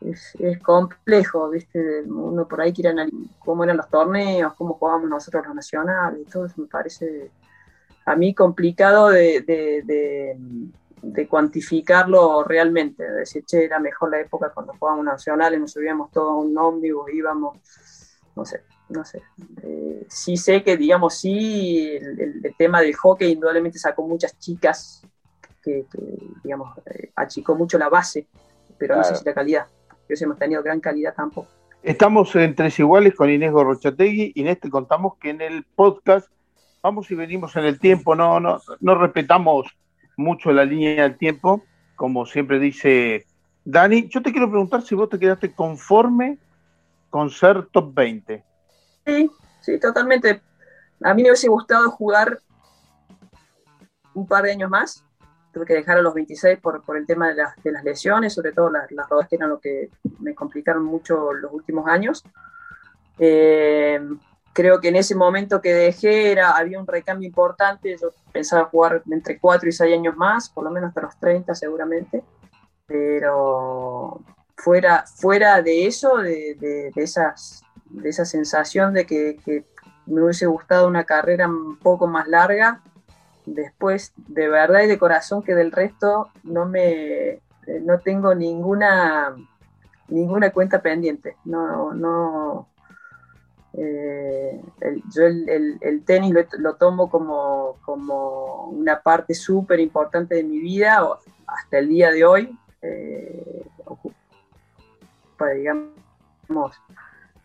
es, 0.00 0.36
complejo, 0.62 1.50
¿viste? 1.50 2.02
Uno 2.02 2.46
por 2.46 2.60
ahí 2.60 2.72
quiere 2.72 2.90
analizar 2.90 3.18
cómo 3.38 3.64
eran 3.64 3.76
los 3.76 3.88
torneos, 3.88 4.54
cómo 4.54 4.74
jugábamos 4.74 5.10
nosotros 5.10 5.46
los 5.46 5.54
nacionales, 5.54 6.26
todo 6.30 6.46
eso 6.46 6.60
me 6.60 6.68
parece 6.68 7.30
a 8.04 8.16
mí 8.16 8.34
complicado 8.34 9.10
de, 9.10 9.42
de, 11.02 11.28
cuantificarlo 11.28 12.42
realmente, 12.44 13.02
de 13.02 13.18
decir, 13.18 13.44
che, 13.44 13.64
era 13.64 13.78
mejor 13.78 14.10
la 14.10 14.20
época 14.20 14.50
cuando 14.50 14.72
jugábamos 14.78 15.04
nacionales, 15.04 15.60
nos 15.60 15.72
subíamos 15.72 16.10
todos 16.10 16.30
a 16.30 16.34
un 16.34 16.56
ómnibus, 16.56 17.12
íbamos, 17.12 17.58
no 18.34 18.44
sé, 18.44 18.62
no 18.88 19.04
sé. 19.04 19.22
Eh, 19.62 20.06
sí 20.08 20.36
sé 20.38 20.62
que, 20.62 20.76
digamos, 20.76 21.18
sí, 21.18 21.96
el, 21.96 22.54
tema 22.56 22.80
del 22.80 22.94
hockey 22.94 23.32
indudablemente 23.32 23.78
sacó 23.78 24.06
muchas 24.06 24.38
chicas 24.38 25.02
que, 25.62 25.84
digamos, 26.42 26.78
eh, 26.86 27.12
achicó 27.14 27.54
mucho 27.56 27.78
la 27.78 27.90
base, 27.90 28.26
pero 28.78 28.96
no 28.96 29.04
sé 29.04 29.16
si 29.16 29.24
la 29.24 29.34
calidad 29.34 29.66
que 30.08 30.24
hemos 30.24 30.38
tenido 30.38 30.62
gran 30.62 30.80
calidad 30.80 31.14
tampoco. 31.14 31.48
Estamos 31.82 32.34
en 32.34 32.54
Tres 32.54 32.78
Iguales 32.78 33.14
con 33.14 33.30
Inés 33.30 33.52
Gorrochategui. 33.52 34.32
Inés, 34.34 34.58
te 34.58 34.70
contamos 34.70 35.16
que 35.18 35.30
en 35.30 35.40
el 35.40 35.64
podcast 35.64 36.28
vamos 36.82 37.10
y 37.10 37.14
venimos 37.14 37.54
en 37.56 37.64
el 37.64 37.78
tiempo, 37.78 38.16
no, 38.16 38.40
no, 38.40 38.60
no 38.80 38.94
respetamos 38.94 39.66
mucho 40.16 40.52
la 40.52 40.64
línea 40.64 41.02
del 41.02 41.16
tiempo, 41.16 41.62
como 41.94 42.26
siempre 42.26 42.58
dice 42.58 43.26
Dani. 43.64 44.08
Yo 44.08 44.22
te 44.22 44.32
quiero 44.32 44.48
preguntar 44.48 44.82
si 44.82 44.94
vos 44.94 45.08
te 45.08 45.18
quedaste 45.18 45.52
conforme 45.52 46.38
con 47.10 47.30
ser 47.30 47.66
top 47.66 47.94
20. 47.94 48.44
Sí, 49.06 49.30
sí, 49.60 49.78
totalmente. 49.78 50.40
A 51.02 51.14
mí 51.14 51.22
me 51.22 51.30
hubiese 51.30 51.48
gustado 51.48 51.90
jugar 51.90 52.40
un 54.14 54.26
par 54.26 54.44
de 54.44 54.52
años 54.52 54.70
más. 54.70 55.04
Tuve 55.52 55.66
que 55.66 55.74
dejar 55.74 55.98
a 55.98 56.02
los 56.02 56.14
26 56.14 56.58
por, 56.60 56.82
por 56.82 56.96
el 56.96 57.06
tema 57.06 57.28
de 57.28 57.34
las, 57.34 57.62
de 57.62 57.72
las 57.72 57.84
lesiones, 57.84 58.34
sobre 58.34 58.52
todo 58.52 58.70
las, 58.70 58.90
las 58.92 59.08
rodas 59.08 59.28
que 59.28 59.36
eran 59.36 59.50
lo 59.50 59.60
que 59.60 59.90
me 60.20 60.34
complicaron 60.34 60.84
mucho 60.84 61.32
los 61.32 61.52
últimos 61.52 61.86
años. 61.88 62.24
Eh, 63.18 64.00
creo 64.52 64.80
que 64.80 64.88
en 64.88 64.96
ese 64.96 65.14
momento 65.14 65.60
que 65.60 65.72
dejé 65.72 66.32
era, 66.32 66.56
había 66.56 66.80
un 66.80 66.86
recambio 66.86 67.26
importante. 67.26 67.96
Yo 68.00 68.12
pensaba 68.32 68.64
jugar 68.64 69.02
entre 69.10 69.38
4 69.38 69.68
y 69.68 69.72
6 69.72 69.94
años 69.94 70.16
más, 70.16 70.50
por 70.50 70.64
lo 70.64 70.70
menos 70.70 70.88
hasta 70.88 71.02
los 71.02 71.18
30 71.18 71.54
seguramente. 71.54 72.22
Pero 72.86 74.20
fuera, 74.56 75.04
fuera 75.06 75.62
de 75.62 75.86
eso, 75.86 76.16
de, 76.18 76.56
de, 76.58 76.90
de 76.94 77.02
esas, 77.02 77.62
de 77.86 78.08
esa 78.08 78.24
sensación 78.24 78.94
de 78.94 79.06
que, 79.06 79.36
que 79.44 79.64
me 80.06 80.22
hubiese 80.22 80.46
gustado 80.46 80.88
una 80.88 81.04
carrera 81.04 81.48
un 81.48 81.78
poco 81.78 82.06
más 82.06 82.26
larga, 82.26 82.82
después 83.54 84.12
de 84.16 84.48
verdad 84.48 84.82
y 84.82 84.86
de 84.86 84.98
corazón 84.98 85.42
que 85.42 85.54
del 85.54 85.72
resto 85.72 86.28
no 86.44 86.66
me 86.66 87.40
no 87.82 87.98
tengo 88.00 88.34
ninguna 88.34 89.34
ninguna 90.08 90.50
cuenta 90.50 90.80
pendiente. 90.80 91.36
No 91.44 91.92
no 91.92 92.68
eh, 93.74 94.60
el, 94.80 95.02
yo 95.14 95.26
el, 95.26 95.78
el, 95.80 96.04
tenis 96.04 96.34
lo, 96.58 96.74
tomo 96.74 97.10
como, 97.10 97.76
como 97.84 98.64
una 98.70 99.00
parte 99.02 99.34
súper 99.34 99.78
importante 99.78 100.34
de 100.34 100.42
mi 100.42 100.58
vida 100.58 101.06
hasta 101.46 101.78
el 101.78 101.88
día 101.88 102.10
de 102.10 102.24
hoy 102.24 102.58
eh, 102.82 103.66
digamos 105.54 106.74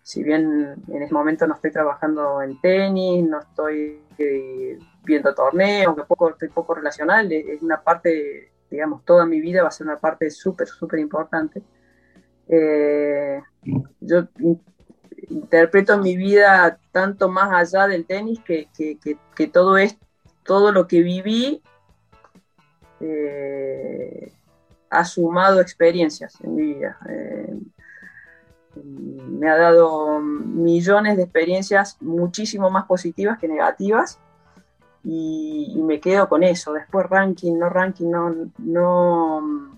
si 0.04 0.22
bien 0.22 0.76
en 0.90 1.02
ese 1.02 1.14
momento 1.14 1.48
no 1.48 1.56
estoy 1.56 1.72
trabajando 1.72 2.42
en 2.42 2.60
tenis 2.60 3.26
no 3.26 3.40
estoy 3.40 4.04
eh, 4.18 4.78
viendo 5.04 5.34
torneos, 5.34 5.96
poco, 6.08 6.30
estoy 6.30 6.50
poco 6.50 6.76
relacional, 6.76 7.32
es 7.32 7.62
una 7.62 7.82
parte, 7.82 8.52
digamos, 8.70 9.04
toda 9.06 9.26
mi 9.26 9.40
vida 9.42 9.64
va 9.64 9.70
a 9.70 9.72
ser 9.72 9.88
una 9.88 9.98
parte 9.98 10.30
súper, 10.30 10.68
súper 10.68 11.00
importante. 11.00 11.62
Eh, 12.48 13.42
yo 14.00 14.28
in, 14.40 14.62
interpreto 15.30 15.98
mi 15.98 16.16
vida 16.16 16.80
tanto 16.92 17.30
más 17.30 17.52
allá 17.52 17.88
del 17.88 18.06
tenis 18.06 18.40
que, 18.46 18.68
que, 18.76 18.98
que, 19.00 19.18
que 19.36 19.48
todo, 19.48 19.78
es, 19.78 19.98
todo 20.44 20.72
lo 20.72 20.88
que 20.88 21.02
viví 21.02 21.62
eh, 23.00 24.32
ha 24.90 25.06
sumado 25.06 25.60
experiencias 25.60 26.40
en 26.42 26.56
mi 26.56 26.74
vida. 26.74 26.98
Me 28.76 29.50
ha 29.50 29.58
dado 29.58 30.20
millones 30.20 31.18
de 31.18 31.24
experiencias 31.24 31.98
muchísimo 32.02 32.70
más 32.70 32.86
positivas 32.86 33.38
que 33.38 33.48
negativas 33.48 34.20
y, 35.04 35.82
me 35.84 36.00
quedo 36.00 36.30
con 36.30 36.44
eso. 36.44 36.74
Después 36.74 37.10
ranking, 37.10 37.58
no 37.58 37.70
ranking, 37.70 38.10
no, 38.10 38.34
no, 38.58 39.78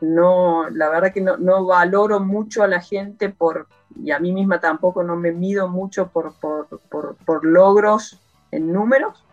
no 0.00 0.70
la 0.70 0.88
verdad 0.88 1.12
que 1.12 1.20
no, 1.20 1.66
valoro 1.66 2.20
mucho 2.20 2.62
a 2.62 2.68
la 2.68 2.80
gente 2.80 3.28
por, 3.28 3.68
y 4.02 4.10
a 4.10 4.18
mí 4.18 4.32
misma 4.32 4.60
tampoco 4.60 5.02
no 5.02 5.16
me 5.16 5.32
mido 5.32 5.68
mucho 5.68 6.08
por, 6.08 6.34
por, 6.40 6.66
por, 6.88 7.16
por 7.16 7.44
logros 7.44 8.20
en 8.50 8.72
números, 8.72 9.24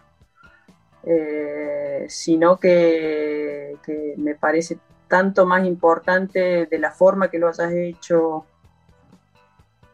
eh, 1.04 2.06
sino 2.10 2.60
que, 2.60 3.78
que, 3.84 4.16
me 4.18 4.36
parece 4.36 4.78
tanto 5.08 5.46
más 5.46 5.66
importante 5.66 6.66
de 6.66 6.80
la 6.80 6.92
forma 6.92 7.30
que 7.30 7.40
lo 7.40 7.48
hayas 7.48 7.72
hecho, 7.72 8.46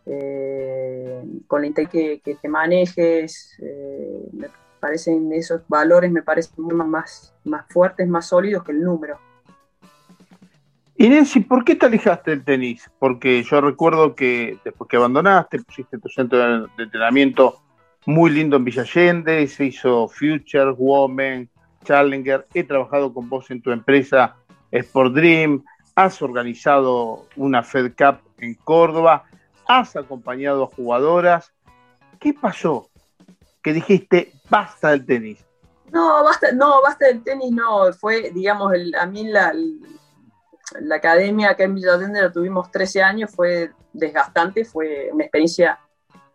eh, 0.05 1.21
con 1.47 1.61
la 1.61 1.71
que, 1.73 2.21
que, 2.23 2.35
te 2.35 2.47
manejes, 2.47 3.57
eh, 3.61 4.29
me 4.33 4.47
parecen 4.79 5.31
esos 5.33 5.61
valores, 5.67 6.11
me 6.11 6.21
parecen 6.21 6.65
más, 6.67 7.33
más 7.43 7.65
fuertes, 7.69 8.07
más 8.07 8.27
sólidos 8.27 8.63
que 8.63 8.71
el 8.71 8.81
número. 8.81 9.19
Y 10.95 11.07
Nancy, 11.07 11.39
¿por 11.39 11.63
qué 11.63 11.75
te 11.75 11.85
alejaste 11.85 12.31
del 12.31 12.43
tenis? 12.43 12.91
Porque 12.99 13.41
yo 13.43 13.61
recuerdo 13.61 14.15
que 14.15 14.57
después 14.65 14.89
que 14.89 14.97
abandonaste, 14.97 15.59
pusiste 15.59 15.97
tu 15.97 16.09
centro 16.09 16.67
de 16.67 16.83
entrenamiento 16.83 17.61
muy 18.05 18.31
lindo 18.31 18.57
en 18.57 18.65
Villa 18.65 18.81
Allende, 18.81 19.47
se 19.47 19.65
hizo 19.65 20.09
Future, 20.09 20.71
Women, 20.71 21.49
Challenger, 21.85 22.47
he 22.53 22.63
trabajado 22.63 23.13
con 23.13 23.29
vos 23.29 23.49
en 23.51 23.61
tu 23.61 23.71
empresa 23.71 24.35
Sport 24.71 25.13
Dream, 25.13 25.63
has 25.95 26.21
organizado 26.21 27.27
una 27.35 27.63
Fed 27.63 27.93
Cup 27.97 28.21
en 28.39 28.55
Córdoba, 28.55 29.23
has 29.69 29.95
acompañado 29.95 30.63
a 30.63 30.75
jugadoras. 30.75 31.53
¿Qué 32.19 32.33
pasó? 32.33 32.89
Que 33.61 33.71
dijiste, 33.71 34.33
basta 34.49 34.89
del 34.89 35.05
tenis. 35.05 35.45
No, 35.91 36.23
basta, 36.23 36.51
no, 36.51 36.81
basta 36.81 37.05
del 37.05 37.23
tenis, 37.23 37.51
no. 37.51 37.93
Fue, 37.93 38.31
digamos, 38.31 38.73
el, 38.73 38.95
a 38.95 39.05
mí 39.05 39.27
la, 39.27 39.53
la 40.81 40.95
academia 40.95 41.51
acá 41.51 41.65
en 41.65 41.75
Villa 41.75 41.93
Allende 41.93 42.19
la 42.19 42.31
tuvimos 42.31 42.71
13 42.71 43.03
años, 43.03 43.31
fue 43.31 43.71
desgastante, 43.93 44.65
fue 44.65 45.09
una 45.13 45.25
experiencia 45.25 45.79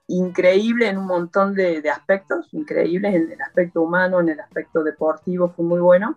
increíble 0.07 0.89
en 0.89 0.99
un 0.99 1.07
montón 1.07 1.55
de, 1.55 1.83
de, 1.83 1.91
aspectos, 1.91 2.47
increíbles 2.53 3.17
en 3.17 3.33
el 3.33 3.43
aspecto 3.43 3.83
humano, 3.83 4.21
en 4.21 4.29
el 4.29 4.39
aspecto 4.39 4.85
deportivo, 4.85 5.49
fue 5.49 5.65
muy 5.65 5.81
bueno. 5.81 6.15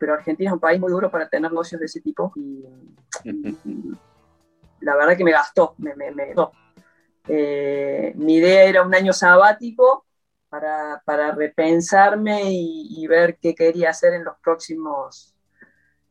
Pero 0.00 0.14
Argentina 0.14 0.50
es 0.50 0.54
un 0.54 0.60
país 0.60 0.80
muy 0.80 0.90
duro 0.90 1.10
para 1.12 1.28
tener 1.28 1.50
negocios 1.50 1.78
de 1.78 1.86
ese 1.86 2.00
tipo 2.00 2.32
y, 2.34 2.64
y 3.22 3.56
la 4.80 4.96
verdad 4.96 5.16
que 5.16 5.24
me 5.24 5.32
gastó, 5.32 5.74
me, 5.78 5.94
me, 5.94 6.10
me 6.10 6.26
gastó. 6.26 6.52
Eh, 7.28 8.12
mi 8.16 8.36
idea 8.36 8.64
era 8.64 8.82
un 8.82 8.94
año 8.94 9.12
sabático 9.12 10.06
para, 10.48 11.02
para 11.04 11.32
repensarme 11.32 12.42
y, 12.46 13.06
ver 13.06 13.38
qué 13.40 13.54
quería 13.54 13.90
hacer 13.90 14.14
en 14.14 14.24
los 14.24 14.36
próximos, 14.42 15.34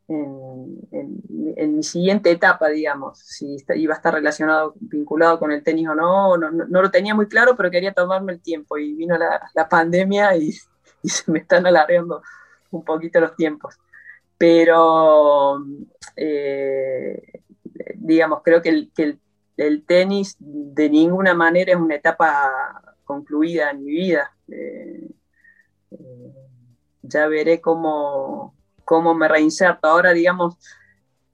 en, 0.07 1.75
mi 1.75 1.83
siguiente 1.83 2.31
etapa, 2.31 2.69
digamos, 2.69 3.19
si 3.19 3.57
iba 3.75 3.93
a 3.93 3.97
estar 3.97 4.13
relacionado, 4.13 4.73
vinculado 4.79 5.39
con 5.39 5.51
el 5.51 5.63
tenis 5.63 5.87
o 5.89 5.95
no, 5.95 6.37
no, 6.37 6.51
no, 6.51 6.81
lo 6.81 6.91
tenía 6.91 7.15
muy 7.15 7.27
claro, 7.27 7.55
pero 7.55 7.71
quería 7.71 7.93
tomarme 7.93 8.33
el 8.33 8.41
tiempo 8.41 8.77
y 8.77 8.93
vino 8.93 9.17
la, 9.17 9.69
pandemia 9.69 10.35
y, 10.37 10.49
y, 11.01 11.09
se 11.09 11.31
me 11.31 11.39
están 11.39 11.65
alargando 11.65 12.21
un 12.71 12.83
poquito 12.85 13.19
los 13.19 13.35
tiempos. 13.35 13.75
Pero 14.37 15.63
eh, 16.15 17.41
digamos, 17.95 18.41
creo 18.43 18.61
que 18.61 18.69
el, 18.69 18.91
que 18.93 19.17
el, 19.57 19.85
tenis 19.85 20.35
de 20.39 20.89
ninguna 20.89 21.33
manera 21.33 21.71
es 21.73 21.77
una 21.77 21.95
etapa 21.95 22.51
concluida 23.03 23.71
en 23.71 23.83
mi 23.83 23.91
vida. 23.91 24.31
Eh, 24.47 25.09
eh, 25.91 26.33
ya 27.01 27.27
veré 27.27 27.61
cómo, 27.61 28.55
cómo 28.83 29.13
me 29.13 29.27
reinserto. 29.27 29.87
Ahora, 29.87 30.11
digamos, 30.11 30.57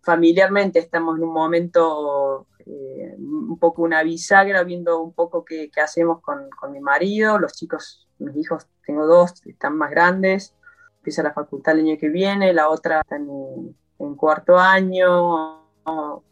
familiarmente 0.01 0.79
estamos 0.79 1.17
en 1.17 1.23
un 1.23 1.33
momento 1.33 2.47
eh, 2.65 3.15
un 3.17 3.57
poco 3.59 3.81
una 3.81 4.03
bisagra, 4.03 4.63
viendo 4.63 5.01
un 5.01 5.13
poco 5.13 5.43
qué, 5.43 5.69
qué 5.73 5.81
hacemos 5.81 6.21
con, 6.21 6.49
con, 6.49 6.71
mi 6.71 6.79
marido. 6.79 7.39
Los 7.39 7.53
chicos, 7.53 8.07
mis 8.19 8.35
hijos, 8.37 8.67
tengo 8.85 9.05
dos, 9.05 9.45
están 9.45 9.77
más 9.77 9.91
grandes. 9.91 10.55
Empieza 10.97 11.23
la 11.23 11.33
facultad 11.33 11.73
el 11.73 11.81
año 11.81 11.97
que 11.99 12.09
viene, 12.09 12.53
la 12.53 12.69
otra 12.69 13.01
está 13.01 13.17
en, 13.17 13.75
en 13.99 14.15
cuarto 14.15 14.57
año 14.57 15.62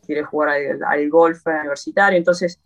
quiere 0.06 0.24
jugar 0.24 0.50
al, 0.50 0.84
al 0.84 1.10
golf 1.10 1.46
universitario, 1.46 2.18
entonces 2.18 2.60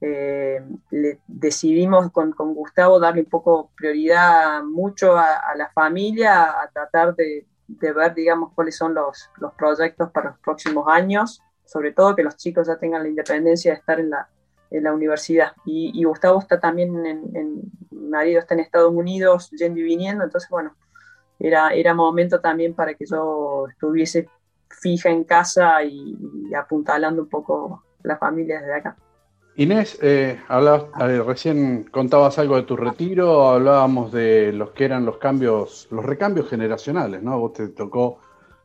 eh, 0.00 0.62
le 0.90 1.20
decidimos 1.26 2.10
con, 2.10 2.32
con, 2.32 2.54
Gustavo 2.54 2.98
darle 2.98 3.20
un 3.20 3.28
poco 3.28 3.70
prioridad 3.76 4.62
mucho 4.62 5.16
a, 5.16 5.36
a 5.36 5.54
la 5.56 5.70
familia, 5.72 6.62
a 6.62 6.70
tratar 6.72 7.14
de, 7.14 7.46
de, 7.66 7.92
ver, 7.92 8.14
digamos, 8.14 8.52
cuáles 8.54 8.76
son 8.76 8.94
los, 8.94 9.28
los 9.38 9.52
proyectos 9.54 10.10
para 10.10 10.30
los 10.30 10.38
próximos 10.38 10.86
años, 10.88 11.42
sobre 11.66 11.92
todo 11.92 12.16
que 12.16 12.22
los 12.22 12.36
chicos 12.36 12.66
ya 12.66 12.78
tengan 12.78 13.02
la 13.02 13.10
independencia 13.10 13.72
de 13.72 13.78
estar 13.78 14.00
en 14.00 14.10
la, 14.10 14.28
en 14.70 14.84
la 14.84 14.94
universidad. 14.94 15.52
Y, 15.66 15.92
y 15.94 16.04
Gustavo 16.04 16.40
está 16.40 16.58
también, 16.58 17.04
en, 17.04 17.36
en, 17.36 17.62
mi 17.90 18.08
marido 18.08 18.40
está 18.40 18.54
en 18.54 18.60
Estados 18.60 18.92
Unidos 18.92 19.50
yendo 19.50 19.80
y 19.80 19.82
viniendo, 19.82 20.24
entonces, 20.24 20.48
bueno, 20.48 20.74
era, 21.38 21.70
era 21.70 21.94
momento 21.94 22.40
también 22.40 22.74
para 22.74 22.94
que 22.94 23.04
yo 23.04 23.66
estuviese 23.68 24.28
fija 24.70 25.10
en 25.10 25.24
casa 25.24 25.82
y, 25.84 26.16
y 26.48 26.54
apuntalando 26.54 27.22
un 27.22 27.28
poco 27.28 27.84
la 28.02 28.16
familia 28.16 28.60
desde 28.60 28.74
acá. 28.74 28.96
Inés, 29.56 29.98
eh, 30.00 30.40
hablabas, 30.48 30.84
eh, 31.00 31.22
recién 31.22 31.84
contabas 31.90 32.38
algo 32.38 32.56
de 32.56 32.62
tu 32.62 32.76
retiro, 32.76 33.48
hablábamos 33.48 34.12
de 34.12 34.52
los 34.52 34.70
que 34.70 34.84
eran 34.84 35.04
los 35.04 35.18
cambios, 35.18 35.88
los 35.90 36.04
recambios 36.04 36.48
generacionales, 36.48 37.22
¿no? 37.22 37.38
Vos 37.38 37.52
te 37.54 37.68
tocó 37.68 38.20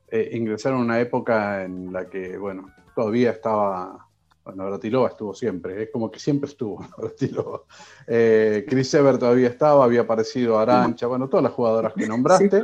eh, 0.10 0.30
ingresar 0.34 0.74
en 0.74 0.80
una 0.80 1.00
época 1.00 1.64
en 1.64 1.92
la 1.92 2.08
que, 2.08 2.38
bueno, 2.38 2.70
todavía 2.96 3.32
estaba, 3.32 4.08
bueno, 4.46 4.64
Navratilova 4.64 5.10
estuvo 5.10 5.34
siempre, 5.34 5.84
es 5.84 5.90
como 5.92 6.10
que 6.12 6.20
siempre 6.20 6.50
estuvo 6.50 6.80
Navratilova. 6.98 7.62
Eh, 8.08 8.64
Chris 8.66 8.94
Ever 8.94 9.18
todavía 9.18 9.50
estaba, 9.50 9.84
había 9.84 10.02
aparecido 10.02 10.60
Arancha, 10.60 11.08
bueno, 11.08 11.28
todas 11.28 11.44
las 11.44 11.52
jugadoras 11.52 11.94
que 11.94 12.08
nombraste. 12.08 12.62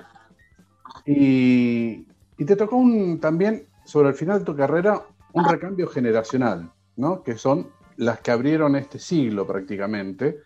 Sí. 1.05 1.11
Y, 1.11 2.10
y 2.41 2.45
te 2.45 2.55
tocó 2.55 2.77
un, 2.77 3.19
también, 3.19 3.67
sobre 3.85 4.09
el 4.09 4.15
final 4.15 4.39
de 4.39 4.45
tu 4.45 4.55
carrera, 4.55 4.99
un 5.33 5.45
recambio 5.45 5.85
generacional, 5.87 6.71
¿no? 6.95 7.21
Que 7.21 7.37
son 7.37 7.67
las 7.97 8.21
que 8.21 8.31
abrieron 8.31 8.75
este 8.75 8.97
siglo 8.97 9.45
prácticamente, 9.45 10.39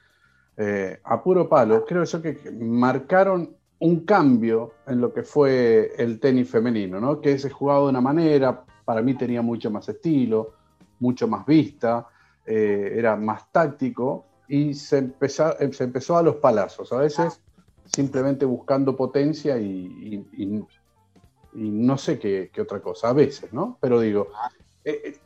eh, 0.58 1.00
a 1.06 1.24
puro 1.24 1.48
palo, 1.48 1.86
creo 1.86 2.04
yo 2.04 2.22
que 2.22 2.52
marcaron 2.52 3.56
un 3.80 4.02
cambio 4.02 4.74
en 4.86 5.00
lo 5.00 5.14
que 5.14 5.24
fue 5.24 5.94
el 5.98 6.20
tenis 6.20 6.50
femenino, 6.50 7.00
¿no? 7.00 7.22
que 7.22 7.40
se 7.40 7.50
jugaba 7.50 7.84
de 7.84 7.90
una 7.92 8.02
manera, 8.02 8.66
para 8.84 9.02
mí 9.02 9.14
tenía 9.14 9.42
mucho 9.42 9.72
más 9.72 9.88
estilo, 9.88 10.56
mucho 11.00 11.30
más 11.30 11.46
vista, 11.46 12.08
eh, 12.46 12.92
era 12.94 13.16
más 13.16 13.50
táctico 13.54 14.26
y 14.50 14.74
se 14.74 14.98
empezó, 14.98 15.54
se 15.72 15.84
empezó 15.86 16.18
a 16.18 16.24
los 16.24 16.36
palazos, 16.36 16.92
a 16.92 16.98
veces 16.98 17.42
simplemente 17.86 18.44
buscando 18.44 18.98
potencia 18.98 19.58
y, 19.58 20.26
no 21.56 21.98
sé 21.98 22.20
qué, 22.20 22.52
otra 22.62 22.82
cosa, 22.82 23.10
a 23.10 23.14
veces, 23.14 23.52
¿no? 23.54 23.78
Pero 23.80 24.00
digo, 24.00 24.30
eh, 24.84 25.02
eh, 25.06 25.18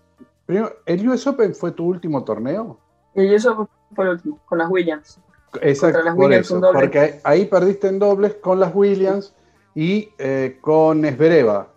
primero, 0.45 0.77
¿el 0.85 1.07
US 1.09 1.25
Open 1.27 1.55
fue 1.55 1.71
tu 1.71 1.85
último 1.85 2.23
torneo? 2.23 2.79
El 3.15 3.33
US 3.33 3.45
Open 3.47 3.67
fue 3.95 4.05
el 4.05 4.11
último, 4.11 4.39
con 4.45 4.57
las 4.57 4.69
Williams. 4.69 5.19
Exacto, 5.61 6.15
por 6.15 6.31
eso, 6.31 6.61
porque 6.73 7.19
ahí 7.23 7.45
perdiste 7.45 7.87
en 7.87 7.97
dobles 7.97 8.35
con 8.35 8.59
las 8.59 8.73
Williams 8.75 9.33
y 9.73 10.09
eh, 10.19 10.59
con 10.61 11.03
Esbereva, 11.05 11.73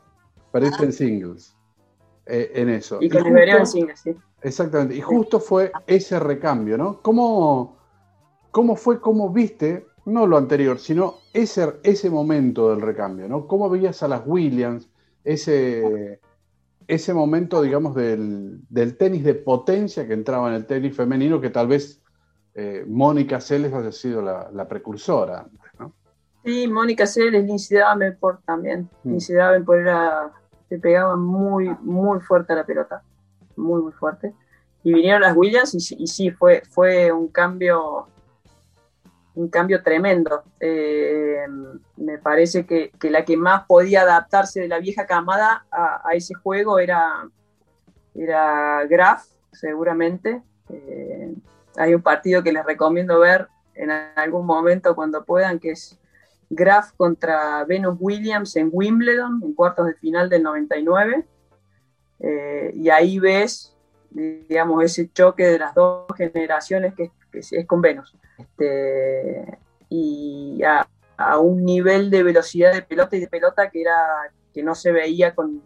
perdiste 0.51 0.85
en 0.85 0.93
singles, 0.93 1.57
en 2.27 2.69
eso. 2.69 2.99
Y 3.01 3.09
con 3.09 3.27
Esbereva 3.27 3.61
en 3.61 3.67
singles, 3.67 4.01
sí. 4.01 4.15
Exactamente, 4.43 4.95
y 4.95 5.01
justo 5.01 5.41
fue 5.41 5.73
ese 5.87 6.19
recambio, 6.19 6.77
¿no? 6.77 7.01
¿Cómo, 7.01 7.79
cómo 8.51 8.77
fue, 8.77 9.01
cómo 9.01 9.31
viste 9.31 9.87
no 10.05 10.27
lo 10.27 10.37
anterior, 10.37 10.79
sino 10.79 11.22
ese, 11.33 11.75
ese 11.83 12.11
momento 12.11 12.71
del 12.71 12.81
recambio, 12.81 13.29
¿no? 13.29 13.47
¿Cómo 13.47 13.71
veías 13.71 14.03
a 14.03 14.09
las 14.09 14.23
Williams, 14.27 14.91
ese, 15.25 16.21
ese 16.87 17.15
momento, 17.15 17.63
digamos, 17.63 17.95
del, 17.95 18.61
tenis 18.99 19.25
de 19.25 19.35
potencia 19.35 20.07
que 20.07 20.15
entraba 20.15 20.49
en 20.49 20.55
el 20.55 20.67
tenis 20.67 20.95
femenino, 20.95 21.41
que 21.41 21.51
tal 21.51 21.69
vez 21.69 22.03
eh, 22.55 22.85
Mónica 22.87 23.41
Celes 23.41 23.73
haya 23.73 23.93
sido 23.93 24.21
la, 24.21 24.69
precursora 24.69 25.41
antes, 25.41 25.61
¿no? 25.79 25.93
Sí, 26.45 26.69
Mónica 26.69 27.07
Celes, 27.07 27.45
Lindsay 27.45 27.79
Davenport 27.79 28.45
también. 28.45 28.91
Mm. 29.05 29.11
Lindsay 29.11 29.37
Davenport 29.37 29.81
era, 29.81 30.33
se 30.69 30.79
pegaba 30.79 31.17
muy, 31.17 31.75
muy 31.81 32.21
fuerte 32.21 32.53
a 32.53 32.57
la 32.57 32.67
pelota, 32.67 33.03
muy, 33.57 33.83
muy 33.83 33.93
fuerte. 33.93 34.35
Y 34.85 34.93
vinieron 34.93 35.23
las 35.23 35.37
Williams 35.37 35.75
y, 35.75 36.03
y 36.03 36.07
sí, 36.09 36.31
fue, 36.31 36.63
fue 36.69 37.13
un 37.13 37.29
cambio 37.29 38.09
un 39.35 39.49
cambio 39.49 39.83
tremendo. 39.83 40.43
Eh, 40.61 41.47
me 41.97 42.19
parece 42.19 42.67
que, 42.67 42.93
la 43.03 43.25
que 43.25 43.37
más 43.37 43.65
podía 43.67 44.03
adaptarse 44.03 44.61
de 44.61 44.69
la 44.69 44.79
vieja 44.79 45.07
camada 45.07 45.67
a, 45.71 46.11
ese 46.15 46.35
juego 46.35 46.79
era, 46.79 47.29
era 48.15 48.85
Graf, 48.87 49.25
seguramente. 49.53 50.43
Eh, 50.69 51.35
hay 51.77 51.95
un 51.95 52.03
partido 52.03 52.43
que 52.43 52.53
les 52.53 52.65
recomiendo 52.65 53.19
ver 53.21 53.49
en 53.75 53.91
algún 53.91 54.47
momento 54.47 54.95
cuando 54.95 55.25
puedan, 55.25 55.59
que 55.59 55.71
es 55.71 55.99
Graf 56.51 56.93
contra 56.93 57.65
Venus 57.65 57.97
Williams 57.99 58.57
en 58.57 58.69
Wimbledon, 58.71 59.41
en 59.43 59.55
cuartos 59.55 59.87
de 59.87 59.95
final 59.95 60.29
del 60.29 60.43
99. 60.43 61.25
Eh, 62.21 62.73
y 62.75 62.91
ahí 62.91 63.19
ves, 63.19 63.75
digamos, 64.11 64.85
ese 64.85 65.11
choque 65.11 65.47
de 65.47 65.59
las 65.59 65.75
dos 65.75 66.07
generaciones 66.17 66.95
que, 66.95 67.11
que 67.33 67.41
es 67.41 67.67
con 67.67 67.81
Venus. 67.81 68.15
Este, 68.39 69.59
y 69.89 70.63
a, 70.63 70.87
un 71.39 71.65
nivel 71.65 72.11
de 72.11 72.23
velocidad 72.23 72.73
de 72.73 72.83
pelota 72.83 73.17
y 73.17 73.21
de 73.21 73.29
pelota 73.29 73.71
que 73.71 73.83
era 73.83 73.97
que 74.53 74.63
no 74.63 74.75
se 74.75 74.91
veía 74.91 75.35
con, 75.35 75.63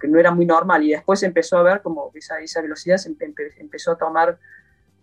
que 0.00 0.08
no 0.08 0.18
era 0.18 0.32
muy 0.32 0.44
normal 0.44 0.82
y 0.82 0.90
después 0.90 1.22
empezó 1.22 1.56
a 1.58 1.62
ver 1.62 1.82
como 1.82 2.10
esa, 2.14 2.40
esa 2.40 2.60
velocidad 2.60 2.96
se 2.96 3.14
empezó 3.58 3.92
a 3.92 3.98
tomar 3.98 4.38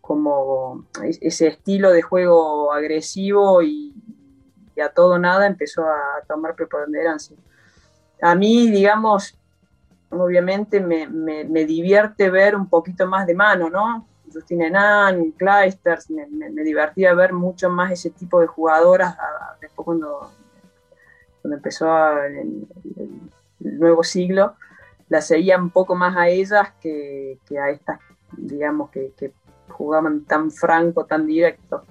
como 0.02 0.86
ese 1.02 1.48
estilo 1.48 1.92
de 1.92 2.02
juego 2.02 2.72
agresivo 2.74 3.62
y, 3.62 3.94
a 4.82 4.90
todo 4.90 5.18
nada 5.18 5.48
empezó 5.48 5.84
a 5.84 6.22
tomar 6.28 6.56
preponderancia. 6.56 7.36
A 8.22 8.36
mí, 8.36 8.70
digamos, 8.70 9.36
obviamente 10.12 10.80
me, 10.80 11.08
me, 11.08 11.46
me, 11.46 11.66
divierte 11.66 12.30
ver 12.30 12.56
un 12.56 12.70
poquito 12.70 13.08
más 13.08 13.26
de 13.26 13.34
mano, 13.34 13.72
¿no? 13.72 14.08
Justin 14.34 14.62
Enan, 14.62 15.32
Clijsters, 15.32 16.10
me, 16.10 16.26
me, 16.28 16.64
divertía 16.64 17.14
ver 17.14 17.34
mucho 17.34 17.70
más 17.70 17.92
ese 17.92 18.10
tipo 18.10 18.40
de 18.40 18.48
jugadoras 18.48 19.16
después 19.62 19.86
cuando, 19.86 20.32
empezó 21.44 21.88
el, 22.24 22.68
nuevo 23.60 24.04
siglo, 24.04 24.56
la 25.10 25.22
seguía 25.22 25.58
un 25.58 25.70
poco 25.70 25.96
más 25.96 26.16
a 26.18 26.28
ellas 26.28 26.74
que, 26.82 27.40
a 27.60 27.70
estas, 27.70 28.00
digamos, 28.38 28.90
que, 28.92 29.12
jugaban 29.70 30.24
tan 30.26 30.50
franco, 30.52 31.06
tan 31.06 31.28
directo. 31.28 31.84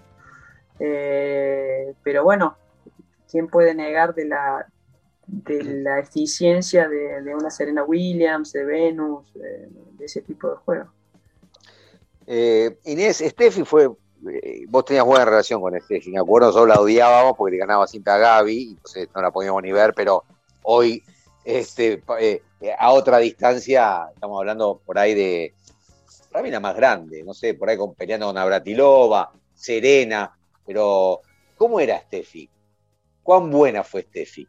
Eh, 0.79 1.95
pero 2.03 2.25
bueno, 2.25 2.57
¿quién 3.31 3.49
puede 3.49 3.75
negar 3.75 4.15
de 4.15 4.25
la, 4.27 4.67
de 5.27 5.63
la 5.63 5.99
eficiencia 5.99 6.89
de, 6.89 7.35
una 7.35 7.51
Serena 7.51 7.85
Williams, 7.85 8.53
de 8.53 8.65
Venus, 8.65 9.33
de, 9.35 9.69
de 9.93 10.05
ese 10.05 10.23
tipo 10.23 10.51
de 10.51 10.57
juegos? 10.57 10.89
Eh, 12.27 12.79
Inés, 12.85 13.23
Steffi 13.25 13.65
fue, 13.65 13.89
eh, 14.33 14.65
vos 14.69 14.85
tenías 14.85 15.05
buena 15.05 15.25
relación 15.25 15.61
con 15.61 15.81
Steffi, 15.81 16.11
me 16.11 16.19
acuerdo, 16.19 16.49
nosotros 16.49 16.69
la 16.69 16.81
odiábamos 16.81 17.37
porque 17.37 17.53
le 17.53 17.59
ganaba 17.59 17.87
siempre 17.87 18.13
a 18.13 18.19
Gaby, 18.19 18.71
entonces 18.71 19.09
no 19.15 19.23
la 19.23 19.31
podíamos 19.31 19.63
ni 19.63 19.71
ver, 19.71 19.95
pero 19.95 20.25
hoy, 20.63 21.05
este, 21.45 22.03
eh, 22.19 22.43
a 22.79 22.91
otra 22.91 23.19
distancia, 23.19 24.09
estamos 24.13 24.39
hablando 24.39 24.81
por 24.85 24.99
ahí 24.99 25.15
de, 25.15 25.55
para 26.33 26.49
la 26.49 26.61
más 26.61 26.75
grande, 26.75 27.23
no 27.23 27.33
sé, 27.33 27.55
por 27.55 27.71
ahí 27.71 27.77
con, 27.77 27.95
peleando 27.95 28.27
con 28.27 28.39
Abratilova, 28.39 29.33
Serena, 29.55 30.37
pero 30.67 31.21
¿cómo 31.57 31.79
era 31.79 32.01
Steffi? 32.01 32.51
¿Cuán 33.23 33.51
buena 33.51 33.85
fue 33.85 34.03
Steffi? 34.03 34.49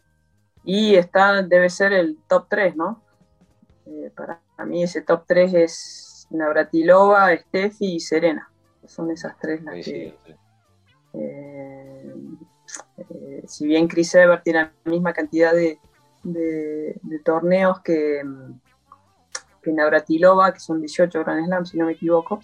Y 0.63 0.95
está, 0.95 1.43
debe 1.43 1.69
ser 1.69 1.93
el 1.93 2.17
top 2.27 2.47
3, 2.49 2.75
¿no? 2.75 3.03
para 4.15 4.41
mí 4.65 4.83
ese 4.83 5.01
top 5.01 5.23
3 5.25 5.53
es 5.53 6.06
Navratilova, 6.29 7.35
Steffi 7.37 7.95
y 7.95 7.99
Serena. 7.99 8.49
Son 8.85 9.11
esas 9.11 9.37
tres 9.37 9.61
las 9.63 9.75
que. 9.83 10.15
Eh, 11.13 12.13
eh, 12.97 13.43
si 13.47 13.65
bien 13.65 13.87
Chris 13.87 14.13
Evert 14.15 14.43
tiene 14.43 14.71
la 14.83 14.91
misma 14.91 15.13
cantidad 15.13 15.53
de, 15.53 15.79
torneos 17.23 17.81
que, 17.81 18.21
que 19.61 19.71
Navratilova, 19.71 20.53
que 20.53 20.59
son 20.59 20.81
18 20.81 21.23
Grand 21.23 21.45
Slam, 21.45 21.65
si 21.65 21.77
no 21.77 21.85
me 21.85 21.93
equivoco, 21.93 22.41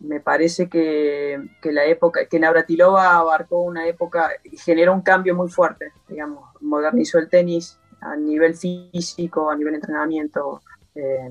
me 0.00 0.20
parece 0.20 0.68
que, 0.68 1.38
la 1.62 1.84
época, 1.84 2.26
que 2.26 2.40
Navratilova 2.40 3.16
abarcó 3.16 3.60
una 3.60 3.86
época, 3.86 4.30
generó 4.64 4.94
un 4.94 5.02
cambio 5.02 5.34
muy 5.34 5.50
fuerte, 5.50 5.92
digamos, 6.08 6.44
modernizó 6.60 7.18
el 7.18 7.28
tenis 7.28 7.78
a 8.00 8.16
nivel 8.16 8.54
físico, 8.54 9.50
a 9.50 9.56
nivel 9.56 9.72
de 9.74 9.76
entrenamiento, 9.76 10.62
eh, 11.00 11.30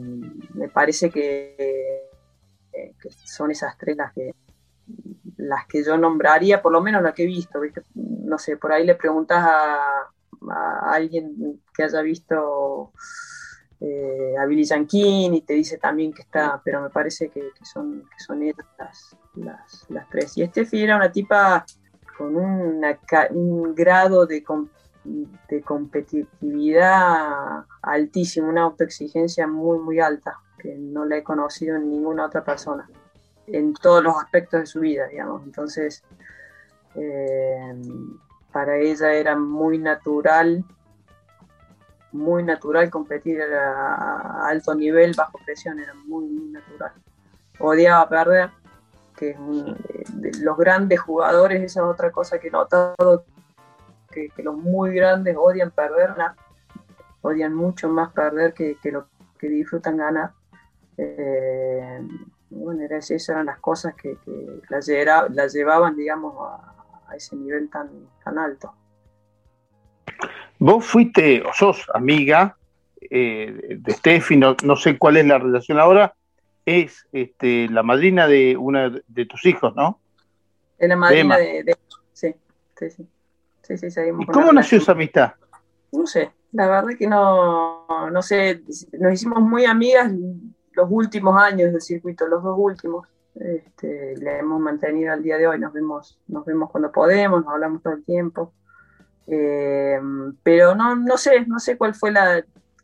me 0.55 0.67
parece 0.69 1.11
eh, 1.13 2.01
que, 2.71 3.09
son 3.25 3.51
esas 3.51 3.77
tres 3.77 3.95
las 3.95 4.11
que, 4.13 4.33
las 5.37 5.67
que 5.67 5.83
yo 5.83 5.97
nombraría, 5.97 6.61
por 6.61 6.71
lo 6.71 6.81
menos 6.81 7.03
las 7.03 7.13
que 7.13 7.23
he 7.23 7.27
visto. 7.27 7.59
No 7.93 8.37
sé, 8.39 8.57
por 8.57 8.71
ahí 8.71 8.85
le 8.85 8.95
preguntas 8.95 9.37
a, 9.39 10.09
alguien 10.83 11.61
que 11.73 11.83
haya 11.83 12.01
visto 12.01 12.93
eh, 13.81 14.35
a 14.39 14.45
Billy 14.45 14.63
Jean 14.63 14.87
y 14.91 15.41
te 15.41 15.53
dice 15.53 15.77
también 15.77 16.13
que 16.13 16.21
está, 16.21 16.61
pero 16.63 16.81
me 16.81 16.89
parece 16.89 17.29
que, 17.29 17.51
son, 17.61 18.03
que 18.09 18.23
son 18.23 18.41
estas 18.41 19.17
las, 19.35 19.85
las, 19.89 20.09
tres. 20.09 20.37
Y 20.37 20.47
Steffi 20.47 20.81
era 20.81 20.95
una 20.95 21.11
tipa 21.11 21.65
con 22.17 22.35
un 22.35 23.75
grado 23.75 24.25
de, 24.25 24.43
de 25.03 25.61
competitividad 25.61 27.63
altísima, 27.81 28.49
una 28.49 28.63
autoexigencia 28.63 29.47
muy, 29.47 29.79
muy 29.79 29.99
alta, 29.99 30.39
que 30.57 30.75
no 30.75 31.05
la 31.05 31.17
he 31.17 31.23
conocido 31.23 31.77
en 31.77 31.89
ninguna 31.89 32.25
otra 32.25 32.43
persona, 32.43 32.89
en 33.47 33.73
todos 33.73 34.03
los 34.03 34.15
aspectos 34.17 34.61
de 34.61 34.65
su 34.65 34.81
vida, 34.81 35.07
digamos. 35.07 35.43
Entonces, 35.43 36.03
eh, 36.95 37.75
para 38.51 38.77
ella 38.77 39.13
era 39.13 39.35
muy 39.35 39.77
natural, 39.77 40.63
muy 42.11 42.43
natural 42.43 42.89
competir 42.89 43.41
a, 43.41 44.47
alto 44.47 44.75
nivel, 44.75 45.13
bajo 45.15 45.39
presión, 45.45 45.79
era 45.79 45.93
muy, 45.93 46.25
muy 46.25 46.49
natural. 46.49 46.91
Odiaba 47.59 48.09
perder, 48.09 48.49
que 49.15 49.35
los 50.41 50.57
grandes 50.57 50.99
jugadores, 50.99 51.61
esa 51.61 51.81
es 51.81 51.85
otra 51.85 52.11
cosa 52.11 52.39
que 52.39 52.47
he 52.47 52.51
notado, 52.51 53.25
que, 54.35 54.43
los 54.43 54.55
muy 54.55 54.93
grandes 54.93 55.35
odian 55.37 55.71
perder, 55.71 56.11
odian 57.21 57.53
mucho 57.53 57.89
más 57.89 58.11
perder 58.11 58.53
que, 58.53 58.77
lo 58.91 59.07
que 59.37 59.47
disfrutan 59.49 59.97
ganar. 59.97 60.31
Eh, 60.97 62.01
bueno, 62.49 62.83
esas 62.83 63.29
eran 63.29 63.45
las 63.45 63.59
cosas 63.59 63.95
que, 63.95 64.17
las, 64.69 64.85
llevaban, 65.53 65.95
digamos, 65.95 66.35
a, 66.39 67.15
ese 67.15 67.35
nivel 67.35 67.69
tan, 67.69 67.89
tan 68.23 68.37
alto. 68.37 68.73
Vos 70.59 70.85
fuiste, 70.85 71.41
o 71.41 71.53
sos 71.53 71.87
amiga 71.93 72.57
eh, 73.09 73.77
de 73.79 73.93
Steffi, 73.93 74.37
no, 74.37 74.55
sé 74.75 74.97
cuál 74.97 75.17
es 75.17 75.25
la 75.25 75.39
relación 75.39 75.79
ahora, 75.79 76.13
es 76.65 77.07
este, 77.11 77.67
la 77.69 77.81
madrina 77.81 78.27
de 78.27 78.57
una 78.57 78.89
de 78.89 79.25
tus 79.25 79.45
hijos, 79.45 79.75
¿no? 79.75 79.99
Es 80.77 80.87
la 80.87 80.95
madrina 80.95 81.37
de, 81.37 81.63
de, 81.63 81.77
Sí, 82.13 82.35
sí, 82.77 82.89
sí. 82.91 83.07
Sí, 83.69 83.77
sí 83.77 83.91
seguimos 83.91 84.23
¿Y 84.23 84.25
cómo 84.27 84.51
nació 84.51 84.79
esa 84.79 84.91
amistad? 84.91 85.33
No 85.91 86.05
sé, 86.05 86.31
la 86.51 86.67
verdad 86.67 86.97
que 86.97 87.07
no, 87.07 88.09
no 88.11 88.21
sé, 88.21 88.63
nos 88.99 89.13
hicimos 89.13 89.41
muy 89.41 89.65
amigas 89.65 90.11
los 90.73 90.87
últimos 90.89 91.41
años 91.41 91.71
del 91.71 91.81
circuito, 91.81 92.27
los 92.27 92.43
dos 92.43 92.55
últimos. 92.57 93.07
Este, 93.35 94.17
la 94.17 94.39
hemos 94.39 94.59
mantenido 94.59 95.13
al 95.13 95.23
día 95.23 95.37
de 95.37 95.47
hoy, 95.47 95.59
nos 95.59 95.71
vemos, 95.71 96.19
nos 96.27 96.45
vemos 96.45 96.69
cuando 96.69 96.91
podemos, 96.91 97.43
nos 97.43 97.53
hablamos 97.53 97.81
todo 97.81 97.93
el 97.93 98.03
tiempo. 98.03 98.53
Eh, 99.27 99.99
pero 100.43 100.75
no, 100.75 100.95
no 100.95 101.17
sé, 101.17 101.45
no 101.45 101.59
sé 101.59 101.77
cuál 101.77 101.93
fue 101.93 102.11
la 102.11 102.43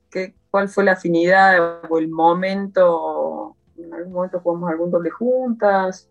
qué, 0.10 0.36
cuál 0.52 0.70
fue 0.70 0.84
la 0.84 0.94
afinidad 0.94 1.84
o 1.90 1.98
el 1.98 2.08
momento. 2.08 3.58
En 3.78 3.94
algún 3.94 4.14
momento 4.14 4.40
jugamos 4.40 4.70
algún 4.70 4.92
doble 4.92 5.10
juntas. 5.10 6.10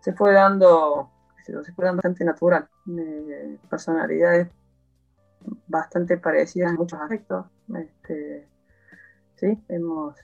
Se 0.00 0.12
fue 0.12 0.32
dando, 0.32 1.10
se 1.44 1.72
fue 1.72 1.84
dando 1.84 1.98
bastante 1.98 2.24
natural. 2.24 2.68
Eh, 2.98 3.58
personalidades 3.68 4.48
bastante 5.66 6.16
parecidas 6.18 6.70
en 6.70 6.76
muchos 6.76 7.00
aspectos. 7.00 7.46
Este, 7.76 8.48
sí, 9.36 9.62
hemos 9.68 10.14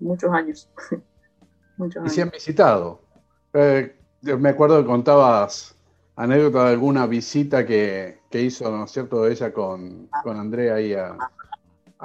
muchos 0.00 0.32
años. 0.32 0.70
muchos 1.76 2.04
y 2.06 2.08
se 2.10 2.22
han 2.22 2.30
visitado. 2.30 3.00
Eh, 3.52 3.96
me 4.22 4.50
acuerdo 4.50 4.80
que 4.80 4.86
contabas 4.86 5.76
anécdota 6.16 6.64
de 6.64 6.70
alguna 6.70 7.06
visita 7.06 7.66
que, 7.66 8.20
hizo, 8.32 8.70
¿no 8.70 8.84
es 8.84 8.90
cierto?, 8.90 9.26
ella 9.26 9.52
con, 9.52 10.08
con 10.22 10.36
Andrea 10.36 10.74
ahí 10.74 10.94
a, 10.94 11.16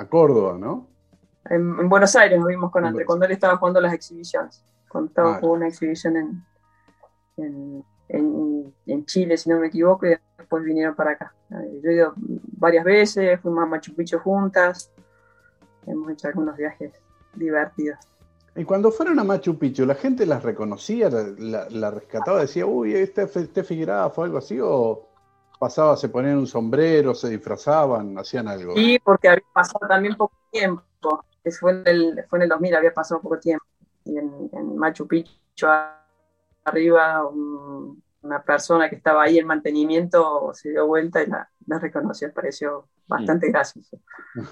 Córdoba, 0.10 0.58
¿no? 0.58 0.88
En, 1.50 1.90
Buenos 1.90 2.16
Aires 2.16 2.40
nos 2.40 2.48
vimos 2.48 2.72
con 2.72 2.86
Andrea, 2.86 3.06
cuando 3.06 3.26
él 3.26 3.34
estaba 3.34 3.58
jugando 3.58 3.82
las 3.82 3.94
exhibiciones. 3.94 4.64
Cuando 4.88 5.10
estaba 5.10 5.34
jugando 5.40 5.52
una 5.52 5.68
exhibición 5.68 6.16
en, 6.16 6.46
en, 7.38 7.84
Chile, 9.06 9.38
si 9.38 9.50
no 9.50 9.60
me 9.60 9.68
equivoco, 9.68 10.06
y 10.06 10.16
después 10.38 10.64
vinieron 10.64 10.96
para 10.96 11.12
acá. 11.12 11.34
Eh, 11.52 11.80
yo 11.84 11.90
he 11.90 11.94
ido 11.96 12.14
varias 12.58 12.86
veces, 12.86 13.40
fuimos 13.42 13.64
a 13.64 13.66
Machu 13.66 13.96
Picchu 13.96 14.20
juntas, 14.20 14.92
hemos 15.88 16.12
hecho 16.12 16.28
algunos 16.28 16.56
viajes 16.56 16.94
divertidos. 17.34 17.98
Y 18.56 18.64
cuando 18.66 18.92
fueron 18.92 19.20
a 19.20 19.24
Machu 19.24 19.58
Picchu, 19.58 19.86
¿la 19.86 19.96
gente 19.96 20.26
las 20.26 20.44
reconocía, 20.44 21.10
la, 21.10 21.92
rescataba, 21.92 22.42
decía, 22.42 22.66
uy, 22.66 22.94
este, 22.94 23.24
este 23.24 23.64
figuraba 23.64 24.08
o 24.08 24.24
algo 24.24 24.38
así? 24.38 24.60
¿O 24.62 25.08
pasaba, 25.60 25.96
se 25.98 26.10
ponían 26.10 26.38
un 26.38 26.48
sombrero, 26.48 27.14
se 27.14 27.30
disfrazaban, 27.30 28.18
hacían 28.18 28.48
algo? 28.48 28.76
Sí, 28.76 29.00
porque 29.04 29.30
había 29.30 29.44
pasado 29.54 29.88
también 29.88 30.16
poco 30.16 30.36
tiempo. 30.52 31.24
Fue 31.60 31.72
en 31.72 31.88
el, 31.88 32.26
fue 32.30 32.40
en 32.40 32.44
el 32.44 32.50
2000, 32.50 32.76
había 32.76 32.94
pasado 32.94 33.22
poco 33.22 33.40
tiempo. 33.40 33.66
Y 34.06 34.18
en, 34.18 34.78
Machu 34.78 35.08
Picchu, 35.08 35.68
arriba, 36.70 37.28
una 37.28 38.44
persona 38.44 38.90
que 38.90 38.96
estaba 38.96 39.24
ahí 39.24 39.38
en 39.38 39.48
mantenimiento 39.48 40.52
se 40.54 40.70
dio 40.70 40.88
vuelta 40.88 41.22
y 41.22 41.28
la, 41.28 41.50
la 41.68 41.80
reconoció. 41.80 42.34
Pareció 42.34 42.88
bastante 43.08 43.50
mm. 43.50 43.52
gracioso. 43.52 44.00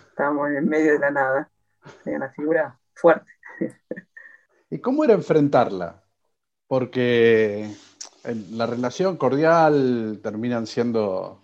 Estábamos 0.10 0.52
en 0.52 0.68
medio 0.68 0.94
de 0.94 1.00
la 1.00 1.12
nada. 1.12 1.50
Era 2.06 2.18
una 2.18 2.30
figura 2.30 2.78
fuerte. 2.94 3.32
¿Y 4.70 4.80
cómo 4.80 5.04
era 5.04 5.14
enfrentarla? 5.14 6.04
Porque 6.68 7.74
la 8.52 8.66
relación 8.66 9.16
cordial 9.18 10.20
terminan 10.22 10.68
siendo, 10.68 11.40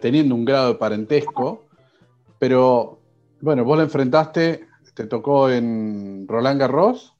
teniendo 0.00 0.34
un 0.34 0.44
grado 0.44 0.72
de 0.72 0.78
parentesco, 0.78 1.66
pero 2.38 3.00
bueno, 3.40 3.64
vos 3.64 3.76
la 3.76 3.84
enfrentaste, 3.84 4.66
te 4.94 5.06
tocó 5.06 5.48
en 5.48 6.26
Roland 6.28 6.60
Garros 6.60 7.16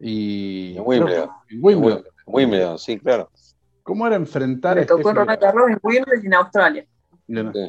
y... 0.00 0.76
En 0.76 0.82
Wimbledon. 0.84 1.30
En 1.48 1.58
Wimbledon. 1.62 2.04
Wimbledon, 2.26 2.78
sí, 2.78 2.98
claro. 2.98 3.30
¿Cómo 3.82 4.06
era 4.06 4.16
enfrentar 4.16 4.76
Me 4.76 4.86
tocó 4.86 5.10
en 5.10 5.16
Roland 5.16 5.40
Garros, 5.40 5.70
en 5.70 5.78
Wimbledon 5.82 6.22
y 6.22 6.26
en 6.26 6.34
Australia. 6.34 6.86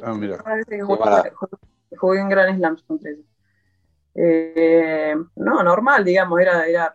Ah, 0.03 0.13
mira. 0.13 0.43
Jugué 1.97 2.19
en 2.19 2.29
Grand 2.29 2.57
Slams 2.57 2.83
contra 2.83 3.11
ellos. 3.11 3.25
Eh, 4.15 5.15
no, 5.35 5.63
normal, 5.63 6.03
digamos, 6.03 6.39
era, 6.39 6.65
era, 6.65 6.93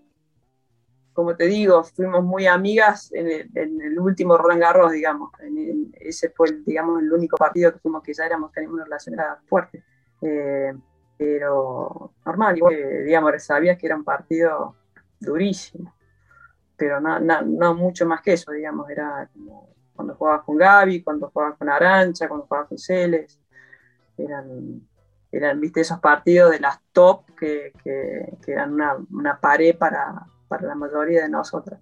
como 1.13 1.35
te 1.37 1.47
digo, 1.47 1.83
fuimos 1.85 2.23
muy 2.25 2.47
amigas 2.47 3.11
en 3.13 3.51
el, 3.55 3.99
último 3.99 4.37
Roland 4.37 4.61
Garros, 4.61 4.93
digamos. 4.93 5.31
ese 5.95 6.31
fue, 6.31 6.49
digamos, 6.65 7.03
el 7.03 7.13
único 7.13 7.37
partido 7.37 7.73
que 7.73 7.79
fuimos 7.79 8.03
que 8.03 8.15
ya 8.15 8.27
éramos, 8.27 8.53
teníamos 8.53 8.77
una 8.77 8.85
relación 8.85 9.17
fuerte. 9.47 9.83
Eh, 10.23 10.75
pero 11.17 12.13
normal, 12.25 12.59
digamos, 13.05 13.43
sabías 13.43 13.79
que 13.79 13.87
era 13.87 13.97
un 13.97 14.05
partido 14.05 14.77
durísimo. 15.21 15.95
Pero 16.77 17.01
no, 17.01 17.19
no, 17.19 17.75
mucho 17.75 18.07
más 18.07 18.21
que 18.21 18.35
eso, 18.35 18.53
digamos, 18.53 18.89
era 18.91 19.29
como 19.33 19.71
cuando 19.95 20.15
jugabas 20.15 20.45
con 20.45 20.57
Gaby, 20.59 21.03
cuando 21.03 21.31
jugabas 21.31 21.57
con 21.57 21.71
Arancha, 21.71 22.29
cuando 22.29 22.47
jugabas 22.47 22.69
con 22.69 22.79
Celes. 22.79 23.41
Eran 24.19 24.83
eran, 25.33 25.61
viste, 25.61 25.81
esos 25.81 26.01
partidos 26.01 26.51
de 26.51 26.61
las 26.61 26.79
top 26.93 27.25
que, 27.39 27.73
eran 28.47 28.73
una, 29.11 29.41
pared 29.41 29.77
para, 29.77 30.27
la 30.61 30.75
mayoría 30.75 31.23
de 31.23 31.29
nosotras. 31.29 31.81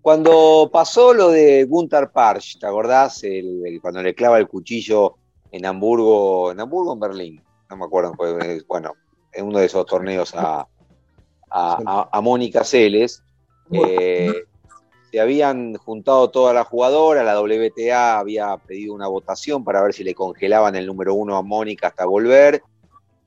Cuando 0.00 0.70
pasó 0.72 1.14
lo 1.14 1.30
de 1.30 1.64
Gunther 1.64 2.10
Parch, 2.10 2.58
¿te 2.58 2.66
acordás? 2.66 3.24
El, 3.24 3.78
cuando 3.80 4.02
le 4.02 4.14
clava 4.14 4.38
el 4.38 4.48
cuchillo 4.48 5.16
en 5.50 5.64
Hamburgo, 5.64 6.52
en 6.52 6.60
Hamburgo 6.60 6.90
o 6.90 6.94
en 6.94 7.00
Berlín, 7.00 7.44
no 7.70 7.76
me 7.76 7.84
acuerdo, 7.86 8.12
bueno, 8.68 8.92
en 9.32 9.46
uno 9.46 9.58
de 9.58 9.64
esos 9.64 9.86
torneos 9.86 10.34
a, 10.34 10.68
a, 11.54 12.20
Mónica 12.20 12.64
Celes, 12.64 13.22
eh, 13.70 14.32
se 15.10 15.20
habían 15.20 15.74
juntado 15.74 16.28
todas 16.30 16.54
las 16.54 16.66
jugadoras, 16.66 17.24
la 17.24 17.40
WTA 17.40 18.18
había 18.18 18.56
pedido 18.56 18.94
una 18.94 19.06
votación 19.06 19.62
para 19.62 19.80
ver 19.82 19.94
si 19.94 20.02
le 20.02 20.14
congelaban 20.14 20.74
el 20.74 20.86
número 20.86 21.14
uno 21.14 21.36
a 21.36 21.42
Mónica 21.42 21.88
hasta 21.88 22.06
volver, 22.06 22.62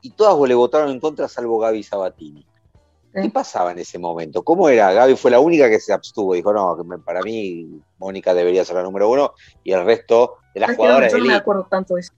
y 0.02 0.12
todas 0.12 0.38
le 0.48 0.56
votaron 0.56 0.92
en 0.92 1.00
contra 1.00 1.28
salvo 1.28 1.60
Gaby 1.60 1.84
Sabatini. 1.84 2.46
¿Qué 3.14 3.30
pasaba 3.32 3.72
en 3.72 3.80
ese 3.80 3.98
momento? 3.98 4.44
¿Cómo 4.44 4.70
era? 4.70 4.92
Gaby 4.92 5.16
fue 5.16 5.32
la 5.32 5.40
única 5.40 5.70
que 5.70 5.80
se 5.80 5.94
abstuvo, 5.94 6.34
dijo, 6.34 6.54
no, 6.54 6.78
para 7.04 7.22
mí 7.22 7.82
Mónica 7.98 8.34
debería 8.34 8.66
ser 8.66 8.76
la 8.76 8.84
número 8.84 9.10
uno, 9.10 9.34
y 9.64 9.72
el 9.72 9.86
resto 9.86 10.36
de 10.54 10.60
las 10.60 10.76
jugadoras... 10.76 11.12
Yo 11.14 11.20
no 11.20 11.26
me 11.26 11.36
acuerdo 11.36 11.66
tanto 11.70 11.96
de 11.96 12.02
eso. 12.02 12.14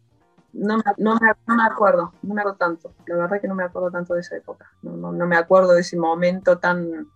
No, 0.54 0.78
me 0.78 1.64
acuerdo, 1.64 2.14
no 2.24 2.34
me 2.34 2.42
acuerdo 2.42 2.58
tanto. 2.58 2.94
La 3.06 3.16
verdad 3.18 3.40
que 3.40 3.48
no 3.48 3.56
me 3.56 3.64
acuerdo 3.64 3.92
tanto 3.92 4.14
de 4.14 4.22
esa 4.22 4.36
época. 4.36 4.72
no 4.82 5.12
me 5.12 5.36
acuerdo 5.36 5.74
de 5.74 5.82
ese 5.82 5.98
momento 5.98 6.58
tan 6.58 7.08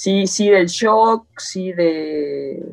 sí, 0.00 0.26
sí 0.26 0.48
del 0.48 0.66
shock, 0.66 1.26
sí 1.36 1.74
de, 1.74 2.64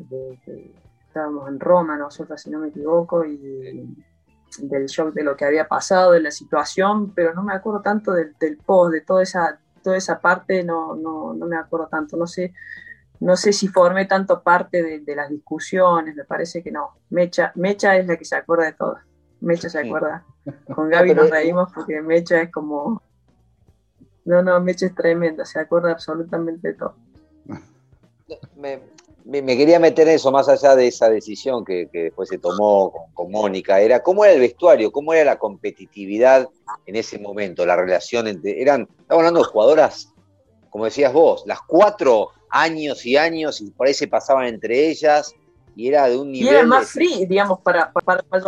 estábamos 1.06 1.46
en 1.48 1.60
Roma 1.60 1.98
nosotros 1.98 2.40
si 2.40 2.48
no 2.48 2.58
me 2.58 2.68
equivoco, 2.68 3.22
y 3.22 3.94
del 4.60 4.86
shock 4.86 5.12
de 5.12 5.24
lo 5.24 5.36
que 5.36 5.44
había 5.44 5.68
pasado, 5.68 6.12
de 6.12 6.22
la 6.22 6.30
situación, 6.30 7.12
pero 7.14 7.34
no 7.34 7.42
me 7.42 7.52
acuerdo 7.52 7.82
tanto 7.82 8.12
del, 8.12 8.34
post, 8.64 8.94
de 8.94 9.02
toda 9.02 9.22
esa, 9.22 9.58
toda 9.82 9.98
esa 9.98 10.20
parte, 10.20 10.64
no, 10.64 10.96
no, 10.96 11.34
no, 11.34 11.46
me 11.46 11.58
acuerdo 11.58 11.88
tanto, 11.88 12.16
no 12.16 12.26
sé, 12.26 12.54
no 13.20 13.36
sé 13.36 13.52
si 13.52 13.68
formé 13.68 14.06
tanto 14.06 14.42
parte 14.42 14.82
de, 14.82 15.14
las 15.14 15.28
discusiones, 15.28 16.16
me 16.16 16.24
parece 16.24 16.62
que 16.62 16.72
no. 16.72 16.92
Mecha, 17.10 17.52
Mecha 17.56 17.94
es 17.98 18.06
la 18.06 18.16
que 18.16 18.24
se 18.24 18.36
acuerda 18.36 18.64
de 18.64 18.72
todo. 18.72 18.96
Mecha 19.40 19.68
se 19.68 19.78
acuerda. 19.78 20.24
Con 20.74 20.88
Gaby 20.88 21.14
nos 21.14 21.30
reímos 21.30 21.72
porque 21.74 22.00
Mecha 22.00 22.40
es 22.42 22.50
como... 22.50 23.02
No, 24.24 24.42
no, 24.42 24.60
Mecha 24.60 24.86
es 24.86 24.94
tremenda, 24.94 25.44
se 25.44 25.58
acuerda 25.58 25.92
absolutamente 25.92 26.68
de 26.68 26.74
todo. 26.74 26.94
Me, 28.56 28.80
quería 29.56 29.78
meter 29.78 30.08
en 30.08 30.14
eso, 30.14 30.30
más 30.30 30.48
allá 30.48 30.76
de 30.76 30.88
esa 30.88 31.08
decisión 31.08 31.64
que, 31.64 31.88
después 31.92 32.28
se 32.28 32.38
tomó 32.38 33.10
con, 33.14 33.30
Mónica, 33.30 33.80
era 33.80 34.02
cómo 34.02 34.24
era 34.24 34.34
el 34.34 34.40
vestuario, 34.40 34.90
cómo 34.90 35.14
era 35.14 35.24
la 35.24 35.38
competitividad 35.38 36.48
en 36.86 36.96
ese 36.96 37.18
momento, 37.18 37.64
la 37.64 37.76
relación 37.76 38.26
entre, 38.26 38.60
eran, 38.60 38.82
estamos 38.82 39.20
hablando 39.20 39.40
de 39.40 39.46
jugadoras, 39.46 40.12
como 40.70 40.84
decías 40.84 41.12
vos, 41.12 41.44
las 41.46 41.60
cuatro 41.62 42.30
años 42.50 43.04
y 43.06 43.16
años, 43.16 43.60
y 43.60 43.70
por 43.70 43.86
ahí 43.86 43.94
se 43.94 44.08
pasaban 44.08 44.46
entre 44.46 44.88
ellas, 44.88 45.34
y 45.74 45.88
era 45.88 46.08
de 46.08 46.18
un 46.18 46.32
nivel... 46.32 46.52
Y 46.52 46.56
era 46.56 46.66
más 46.66 46.90
free, 46.90 47.26
digamos, 47.26 47.60
para, 47.60 47.92
para, 47.92 48.22
para 48.22 48.42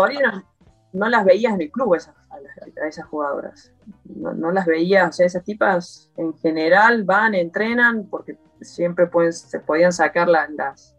no 0.93 1.09
las 1.09 1.25
veías 1.25 1.55
en 1.55 1.63
el 1.63 1.71
club 1.71 1.95
esas, 1.95 2.15
a, 2.31 2.87
esas 2.87 3.07
jugadoras. 3.07 3.73
No, 4.05 4.33
no, 4.33 4.51
las 4.51 4.67
veías, 4.67 5.09
o 5.09 5.13
sea, 5.13 5.27
esas 5.27 5.45
tipas 5.45 6.11
en 6.17 6.35
general 6.39 7.05
van, 7.05 7.35
entrenan, 7.35 8.07
porque 8.09 8.39
siempre 8.61 9.07
pueden, 9.07 9.33
se 9.33 9.61
podían 9.61 9.93
sacar 9.93 10.29
las, 10.29 10.97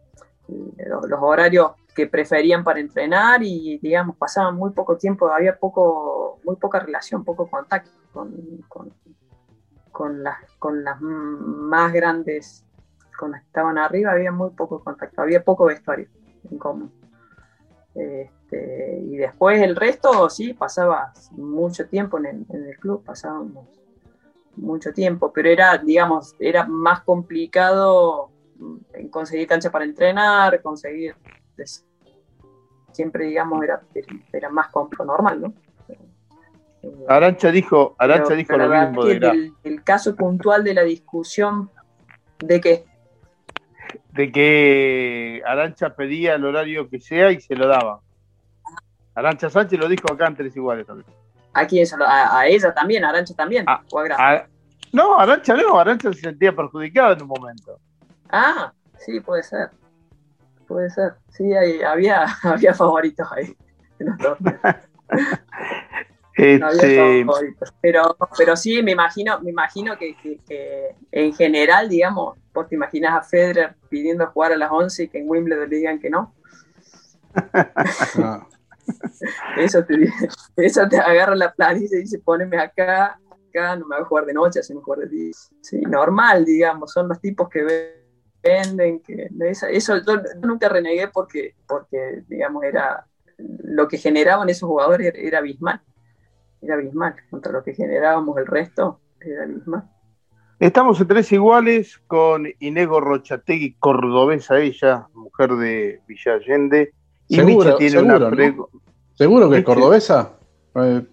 los, 0.48 1.20
horarios 1.20 1.72
que 1.94 2.06
preferían 2.06 2.64
para 2.64 2.80
entrenar 2.80 3.42
y 3.42 3.78
digamos 3.78 4.16
pasaban 4.16 4.56
muy 4.56 4.70
poco 4.70 4.96
tiempo, 4.96 5.28
había 5.28 5.58
poco, 5.58 6.40
muy 6.44 6.56
poca 6.56 6.80
relación, 6.80 7.24
poco 7.24 7.48
contacto 7.48 7.90
con, 8.12 8.34
con, 9.90 10.22
las, 10.22 10.38
con 10.58 10.82
las 10.82 11.00
más 11.00 11.92
grandes, 11.92 12.64
con 13.18 13.32
las 13.32 13.42
que 13.42 13.46
estaban 13.48 13.78
arriba, 13.78 14.12
había 14.12 14.32
muy 14.32 14.50
poco 14.50 14.82
contacto, 14.82 15.20
había 15.20 15.44
poco 15.44 15.66
vestuario 15.66 16.08
en 16.50 16.58
común. 16.58 16.92
Este, 17.94 19.02
y 19.06 19.16
después 19.16 19.60
el 19.60 19.76
resto, 19.76 20.30
sí, 20.30 20.54
pasaba 20.54 21.12
mucho 21.32 21.86
tiempo 21.86 22.18
en 22.18 22.26
el, 22.26 22.46
en 22.48 22.68
el 22.68 22.78
club, 22.78 23.04
pasábamos 23.04 23.66
mucho 24.56 24.92
tiempo, 24.92 25.32
pero 25.32 25.48
era, 25.48 25.78
digamos, 25.78 26.34
era 26.38 26.66
más 26.66 27.02
complicado 27.02 28.30
en 28.92 29.08
conseguir 29.08 29.46
cancha 29.48 29.70
para 29.70 29.84
entrenar, 29.84 30.60
conseguir 30.62 31.14
siempre 32.92 33.26
digamos 33.26 33.62
era, 33.62 33.82
era 34.32 34.50
más 34.50 34.68
compro 34.68 35.04
normal, 35.04 35.40
¿no? 35.40 35.54
Arancha 37.08 37.50
dijo, 37.52 37.94
Arancha 37.98 38.34
dijo 38.34 38.56
lo 38.56 38.68
mismo 38.68 39.04
de 39.04 39.52
el, 39.62 39.84
caso 39.84 40.16
puntual 40.16 40.64
de 40.64 40.74
la 40.74 40.82
discusión 40.82 41.70
de 42.40 42.60
qué? 42.60 42.84
De 44.12 44.32
que 44.32 45.42
Arancha 45.46 45.94
pedía 45.94 46.34
el 46.34 46.44
horario 46.44 46.88
que 46.88 47.00
sea 47.00 47.30
y 47.30 47.40
se 47.40 47.54
lo 47.54 47.68
daba. 47.68 48.00
Arancha 49.14 49.50
Sánchez 49.50 49.78
lo 49.78 49.88
dijo 49.88 50.12
acá 50.12 50.26
en 50.26 50.36
Tres 50.36 50.56
Iguales 50.56 50.86
también. 50.86 51.08
¿A 51.54 51.66
quién? 51.66 51.86
¿A, 52.06 52.38
a 52.38 52.46
ella 52.46 52.72
también? 52.72 53.04
¿A 53.04 53.10
Arancha 53.10 53.34
también? 53.34 53.64
Ah, 53.68 53.82
a, 54.18 54.46
no, 54.92 55.18
Arancha 55.18 55.54
no, 55.54 55.78
Arancha 55.78 56.12
se 56.12 56.20
sentía 56.20 56.54
perjudicada 56.54 57.14
en 57.14 57.22
un 57.22 57.28
momento. 57.28 57.78
Ah, 58.30 58.72
sí, 58.98 59.20
puede 59.20 59.42
ser. 59.42 59.70
Puede 60.66 60.90
ser. 60.90 61.14
Sí, 61.30 61.52
había, 61.54 62.26
había 62.42 62.74
favoritos 62.74 63.26
ahí. 63.32 63.54
Este, 66.34 67.26
pero, 67.80 68.16
pero 68.38 68.56
sí, 68.56 68.82
me 68.82 68.92
imagino, 68.92 69.40
me 69.40 69.50
imagino 69.50 69.98
que, 69.98 70.16
en 71.10 71.34
general, 71.34 71.88
digamos, 71.88 72.38
vos 72.54 72.68
te 72.68 72.74
imaginas 72.74 73.12
a 73.14 73.22
Federer 73.22 73.74
pidiendo 73.88 74.26
jugar 74.28 74.52
a 74.52 74.56
las 74.56 74.70
11 74.70 75.02
y 75.02 75.08
que 75.08 75.18
en 75.18 75.28
Wimbledon 75.28 75.68
le 75.68 75.76
digan 75.76 75.98
que 75.98 76.10
no. 76.10 76.34
Eso, 79.56 79.84
te, 79.84 79.94
eso 80.56 80.88
te 80.88 80.98
agarra 80.98 81.36
la 81.36 81.52
planilla 81.52 81.96
y 81.96 82.00
dice, 82.00 82.18
poneme 82.18 82.58
acá, 82.58 83.16
acá, 83.48 83.76
no 83.76 83.86
me 83.86 83.94
voy 83.94 84.04
a 84.04 84.08
jugar 84.08 84.26
de 84.26 84.34
noche, 84.34 84.58
así 84.58 84.74
me 84.74 84.80
jugar 84.80 85.00
de 85.00 85.08
día. 85.08 85.32
Sí, 85.60 85.80
normal, 85.82 86.44
digamos, 86.44 86.92
son 86.92 87.08
los 87.08 87.20
tipos 87.20 87.48
que 87.48 87.94
venden, 88.42 89.00
que 89.00 89.28
eso, 89.40 89.98
yo 89.98 90.20
nunca 90.42 90.68
renegué 90.68 91.06
porque, 91.08 91.54
porque, 91.68 92.24
digamos, 92.26 92.64
era 92.64 93.06
lo 93.38 93.86
que 93.86 93.98
generaban 93.98 94.48
esos 94.48 94.68
jugadores 94.68 95.12
era 95.14 95.38
abismal 95.38 95.80
era 96.62 96.74
abismal. 96.74 97.14
Contra 97.30 97.52
lo 97.52 97.62
que 97.62 97.74
generábamos 97.74 98.38
el 98.38 98.46
resto, 98.46 99.00
era 99.20 99.44
abismal. 99.44 99.84
Estamos 100.58 101.00
en 101.00 101.08
tres 101.08 101.32
iguales 101.32 102.00
con 102.06 102.46
Inego 102.60 103.00
Rochategui, 103.00 103.74
cordobesa 103.80 104.60
ella, 104.60 105.08
mujer 105.12 105.50
de 105.56 106.00
Villa 106.06 106.34
Allende. 106.34 106.92
Y 107.26 107.36
seguro, 107.36 107.76
tiene 107.76 107.98
seguro, 107.98 108.28
una 108.28 108.54
¿Seguro 109.14 109.50
que 109.50 109.58
es 109.58 109.64
cordobesa? 109.64 110.32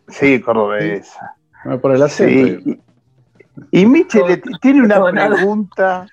Sí, 0.08 0.40
cordobesa. 0.40 1.36
Por 1.82 1.96
el 1.96 2.04
acento. 2.04 2.78
Y 3.72 3.86
Miche 3.86 4.22
tiene 4.62 4.84
una 4.84 5.04
pregunta. 5.12 6.08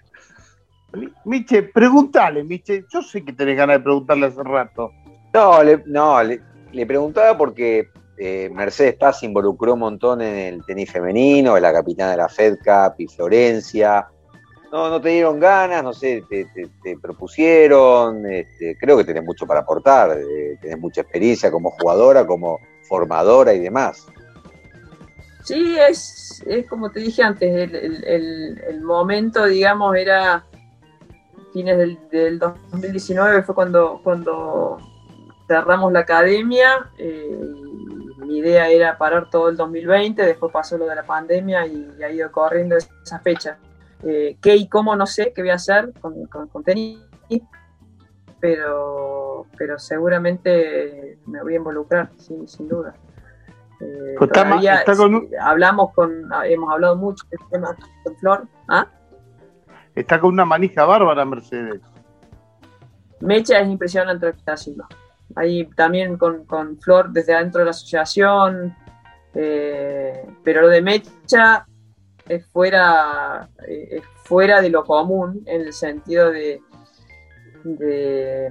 Miche, 1.27 1.63
pregúntale, 1.63 2.43
Miche. 2.43 2.87
Yo 2.91 3.03
sé 3.03 3.23
que 3.23 3.35
tenés 3.35 3.57
ganas 3.57 3.77
de 3.77 3.83
preguntarle 3.85 4.27
hace 4.27 4.43
rato. 4.43 4.93
No, 5.35 5.63
le, 5.63 5.83
no, 5.87 6.23
le 6.23 6.87
preguntaba 6.87 7.37
porque 7.37 7.91
eh, 8.19 8.49
Mercedes 8.53 8.95
Paz 8.95 9.21
se 9.21 9.27
involucró 9.27 9.75
un 9.75 9.81
montón 9.81 10.23
en 10.23 10.55
el 10.55 10.65
tenis 10.65 10.91
femenino, 10.91 11.57
es 11.57 11.63
la 11.63 11.73
capitana 11.73 12.13
de 12.13 12.17
la 12.17 12.29
Fed 12.29 12.57
Cup 12.65 12.95
y 12.99 13.07
Florencia. 13.07 14.09
No, 14.73 14.91
no 14.91 15.01
te 15.01 15.11
dieron 15.11 15.39
ganas, 15.39 15.83
no 15.83 15.93
sé, 15.93 16.25
te, 16.29 16.99
propusieron, 17.01 18.27
este, 18.27 18.77
creo 18.79 18.97
que 18.97 19.05
tenés 19.05 19.25
mucho 19.25 19.47
para 19.47 19.61
aportar, 19.61 20.19
eh, 20.19 20.59
tenés 20.61 20.79
mucha 20.79 21.03
experiencia 21.03 21.51
como 21.51 21.71
jugadora, 21.71 22.27
como 22.27 22.59
formadora 22.89 23.53
y 23.55 23.61
demás. 23.61 24.07
Sí, 25.45 25.77
es, 25.79 26.43
es 26.47 26.67
como 26.67 26.91
te 26.91 27.01
dije 27.01 27.23
antes, 27.23 27.71
el, 27.73 28.81
momento, 28.83 29.45
digamos, 29.45 29.95
era 29.97 30.45
fines 31.53 31.79
del, 32.11 32.39
2019, 32.39 33.45
fue 33.45 33.55
cuando, 33.55 34.01
cuando 34.03 34.79
cerramos 35.47 35.93
la 35.93 36.01
academia. 36.01 36.91
Eh, 36.99 37.39
mi 38.27 38.39
idea 38.39 38.69
era 38.69 38.99
parar 38.99 39.31
todo 39.31 39.49
el 39.49 39.57
2020, 39.57 40.23
después 40.23 40.53
pasó 40.53 40.77
lo 40.77 40.87
de 40.87 40.95
la 40.95 41.05
pandemia 41.05 41.67
y 41.67 42.03
ha 42.03 42.11
ido 42.11 42.31
corriendo 42.33 42.77
esa 42.77 43.21
fecha. 43.21 43.59
Eh, 44.03 44.37
¿Qué 44.43 44.57
y 44.57 44.69
cómo? 44.69 44.97
No 44.97 45.07
sé 45.07 45.33
qué 45.35 45.43
voy 45.43 45.51
a 45.51 45.55
hacer 45.55 45.93
con, 46.01 46.27
con, 46.27 46.65
tenis, 46.65 46.99
pero, 48.41 49.47
pero 49.57 49.79
seguramente 49.79 51.19
me 51.27 51.43
voy 51.43 51.55
a 51.55 51.57
involucrar, 51.57 52.11
sin, 52.19 52.47
sin 52.49 52.69
duda. 52.69 52.95
Eh, 53.81 54.15
pues 54.19 54.31
hablamos 55.41 55.93
con, 55.95 56.31
hemos 56.45 56.73
hablado 56.73 56.97
mucho 56.97 57.25
de 57.31 57.37
este 57.37 57.49
tema 57.51 57.77
con 58.05 58.17
Flor. 58.17 58.49
¿Ah? 58.69 58.87
Está 59.95 60.21
con 60.21 60.33
una 60.33 60.45
manija 60.45 60.85
bárbara, 60.85 61.25
Mercedes. 61.25 61.81
Mecha 63.21 63.61
es 63.61 63.69
impresionante 63.69 64.27
lo 64.27 64.33
que 64.33 64.39
está 64.39 64.53
haciendo 64.53 64.87
ahí 65.35 65.69
también 65.75 66.17
con, 66.17 66.45
con 66.45 66.79
Flor 66.79 67.11
desde 67.11 67.35
adentro 67.35 67.61
de 67.61 67.65
la 67.67 67.71
asociación, 67.73 68.75
eh, 69.39 70.27
pero 70.43 70.63
lo 70.63 70.69
de 70.69 70.81
Mecha 70.81 71.67
es 72.27 72.47
fuera, 72.47 73.49
eh, 73.69 74.01
fuera 74.25 74.63
de 74.63 74.71
lo 74.71 74.83
común 74.85 75.43
en 75.45 75.61
el 75.61 75.73
sentido 75.75 76.31
de, 76.31 76.63
eh, 77.81 78.51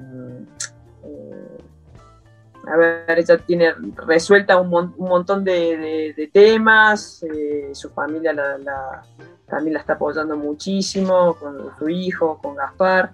a 2.67 2.77
ver, 2.77 3.19
ella 3.19 3.37
tiene 3.39 3.73
resuelta 4.05 4.57
un 4.57 4.69
montón 4.97 5.43
de, 5.43 6.29
temas, 6.31 7.25
su 7.73 7.89
familia 7.89 8.35
también 9.47 9.73
la 9.73 9.79
está 9.79 9.93
apoyando 9.93 10.37
muchísimo, 10.37 11.35
con 11.35 11.75
su 11.79 11.89
hijo, 11.89 12.39
con 12.41 12.55
Gaspar, 12.55 13.13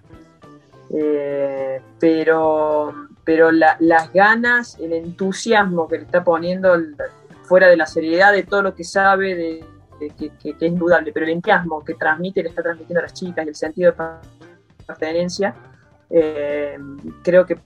pero 1.99 2.93
pero 3.23 3.51
las 3.51 4.13
ganas, 4.13 4.77
el 4.79 4.93
entusiasmo 4.93 5.87
que 5.87 5.97
le 5.97 6.03
está 6.03 6.23
poniendo 6.23 6.75
fuera 7.43 7.67
de 7.67 7.77
la 7.77 7.85
seriedad 7.85 8.31
de 8.31 8.43
todo 8.43 8.61
lo 8.61 8.75
que 8.75 8.83
sabe, 8.83 9.35
de, 9.35 10.09
que, 10.17 10.31
es 10.43 10.61
indudable, 10.61 11.11
pero 11.13 11.25
el 11.25 11.33
entusiasmo 11.33 11.83
que 11.83 11.93
transmite, 11.93 12.41
le 12.41 12.49
está 12.49 12.63
transmitiendo 12.63 12.99
a 12.99 13.03
las 13.03 13.13
chicas, 13.13 13.47
el 13.47 13.55
sentido 13.55 13.91
de 13.91 13.97
pertenencia, 14.85 15.53
eh, 16.09 16.77
creo 17.23 17.45
que 17.45 17.57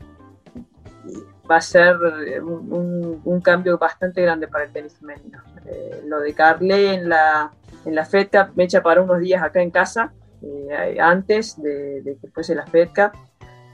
va 1.50 1.58
a 1.58 1.62
ser 1.62 1.96
un, 2.44 3.42
cambio 3.42 3.78
bastante 3.78 4.22
grande 4.22 4.48
para 4.48 4.66
el 4.66 4.72
tenis 4.72 4.98
femenino. 4.98 5.40
Eh, 5.66 6.02
lo 6.06 6.20
de 6.20 6.34
Carle 6.34 6.94
en 6.94 7.10
la, 7.10 7.52
en 7.86 7.96
la 7.96 8.06
Fed 8.06 8.30
Cup 8.32 8.56
me 8.56 8.64
echa 8.64 8.82
para 8.82 9.02
unos 9.02 9.20
días 9.20 9.44
acá 9.44 9.62
en 9.62 9.72
casa, 9.72 10.12
eh, 10.42 10.98
antes 11.00 11.62
de, 11.62 12.02
de, 12.02 12.18
que 12.18 12.28
fuese 12.28 12.56
la 12.56 12.66
Fed 12.66 12.90
Cup, 12.90 13.18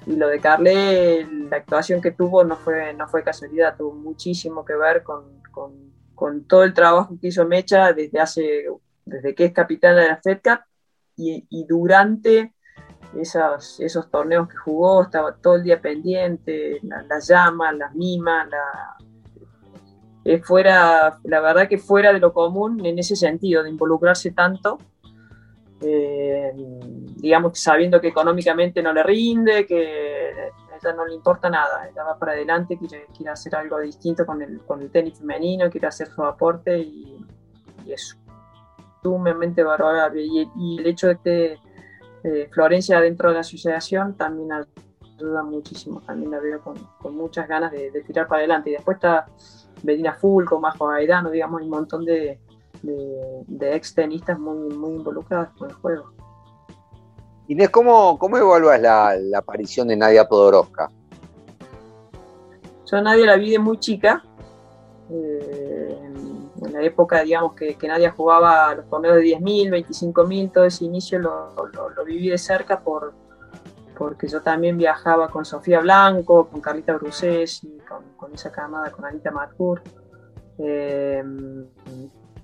y 0.05 0.15
lo 0.15 0.27
de 0.27 0.39
Carle, 0.39 1.27
la 1.49 1.57
actuación 1.57 2.01
que 2.01 2.11
tuvo 2.11 2.43
no 2.43 2.55
fue, 2.55 2.93
no 2.93 3.07
fue 3.07 3.23
casualidad, 3.23 3.75
tuvo 3.77 3.93
muchísimo 3.93 4.65
que 4.65 4.75
ver 4.75 5.03
con, 5.03 5.41
todo 6.47 6.63
el 6.63 6.73
trabajo 6.73 7.17
que 7.19 7.27
hizo 7.27 7.45
Mecha 7.45 7.93
desde 7.93 8.19
hace, 8.19 8.65
desde 9.05 9.33
que 9.33 9.45
es 9.45 9.53
capitana 9.53 10.01
de 10.01 10.07
la 10.09 10.21
Fed 10.21 10.39
Cup 10.43 10.59
y, 11.17 11.65
durante 11.67 12.53
esos, 13.19 13.79
esos 13.79 14.09
torneos 14.09 14.47
que 14.47 14.57
jugó, 14.57 15.03
estaba 15.03 15.35
todo 15.35 15.55
el 15.55 15.63
día 15.63 15.81
pendiente, 15.81 16.79
las 16.83 17.07
la 17.07 17.19
llama, 17.19 17.71
las 17.71 17.93
mimas, 17.95 18.47
la, 18.49 18.97
es 20.23 20.45
fuera, 20.45 21.19
la 21.23 21.39
verdad 21.41 21.67
que 21.67 21.77
fuera 21.77 22.13
de 22.13 22.19
lo 22.19 22.33
común 22.33 22.85
en 22.85 22.99
ese 22.99 23.15
sentido, 23.15 23.63
de 23.63 23.69
involucrarse 23.69 24.31
tanto 24.31 24.77
eh, 25.81 26.51
digamos, 27.17 27.59
sabiendo 27.59 27.99
que 27.99 28.09
económicamente 28.09 28.81
no 28.83 28.93
le 28.93 29.03
rinde, 29.03 29.65
que 29.65 30.31
a 30.71 30.77
ella 30.77 30.93
no 30.95 31.05
le 31.05 31.15
importa 31.15 31.49
nada, 31.49 31.89
ella 31.89 32.03
va 32.03 32.17
para 32.17 32.33
adelante, 32.33 32.77
quiere, 32.77 33.07
quiere 33.15 33.31
hacer 33.31 33.55
algo 33.55 33.79
distinto 33.79 34.25
con 34.25 34.41
el, 34.41 34.61
con 34.61 34.81
el 34.81 34.91
tenis 34.91 35.17
femenino, 35.17 35.69
quiere 35.69 35.87
hacer 35.87 36.07
su 36.07 36.23
aporte 36.23 36.77
y, 36.77 37.25
y 37.85 37.93
es 37.93 38.17
sumamente 39.01 39.63
valorable. 39.63 40.23
Y, 40.23 40.79
el 40.79 40.85
hecho 40.85 41.07
de 41.07 41.17
que 41.17 41.57
eh, 42.23 42.49
Florencia 42.51 42.99
dentro 43.01 43.29
de 43.29 43.35
la 43.35 43.41
asociación 43.41 44.15
también 44.15 44.51
ayuda 44.51 45.43
muchísimo, 45.43 46.01
también 46.01 46.31
la 46.31 46.39
veo 46.39 46.61
con, 46.61 47.15
muchas 47.15 47.47
ganas 47.47 47.71
de, 47.71 47.91
tirar 48.05 48.27
para 48.27 48.39
adelante. 48.39 48.69
Y 48.69 48.73
después 48.73 48.95
está 48.95 49.25
Medina 49.83 50.13
Full, 50.13 50.45
con 50.45 50.61
Majo 50.61 50.87
Gaidano, 50.87 51.31
digamos, 51.31 51.61
hay 51.61 51.65
un 51.65 51.71
montón 51.71 52.05
de, 52.05 52.39
de, 52.83 53.75
ex 53.75 53.93
tenistas 53.93 54.39
muy, 54.39 54.75
muy 54.75 54.95
involucrados 54.95 55.49
con 55.57 55.69
el 55.69 55.75
juego. 55.75 56.11
Inés, 57.47 57.69
¿cómo, 57.69 58.17
cómo 58.17 58.37
evaluas 58.37 58.79
la, 58.79 59.13
aparición 59.35 59.87
de 59.87 59.97
Nadia 59.97 60.27
Podoroska? 60.27 60.89
Yo 62.85 62.97
a 62.97 63.01
Nadia 63.01 63.25
la 63.25 63.35
vi 63.37 63.51
de 63.51 63.59
muy 63.59 63.77
chica, 63.79 64.23
eh, 65.09 65.99
en 66.61 66.73
la 66.73 66.83
época, 66.83 67.23
digamos, 67.23 67.53
que, 67.55 67.75
que 67.75 67.87
Nadia 67.87 68.11
jugaba 68.11 68.73
los 68.75 68.89
torneos 68.89 69.15
de 69.15 69.23
10.000, 69.23 69.85
25.000, 69.87 70.51
todo 70.51 70.65
ese 70.65 70.85
inicio 70.85 71.19
lo, 71.19 71.49
lo, 71.95 72.05
viví 72.05 72.29
de 72.29 72.37
cerca 72.37 72.79
por, 72.79 73.13
porque 73.97 74.27
yo 74.27 74.41
también 74.41 74.77
viajaba 74.77 75.29
con 75.29 75.43
Sofía 75.43 75.79
Blanco, 75.79 76.47
con 76.47 76.61
Carlita 76.61 76.93
Brusés 76.93 77.63
y 77.63 77.79
con, 78.17 78.33
esa 78.33 78.51
camada, 78.51 78.91
con 78.91 79.05
Anita 79.05 79.31
Marcour. 79.31 79.81
Eh, 80.59 81.23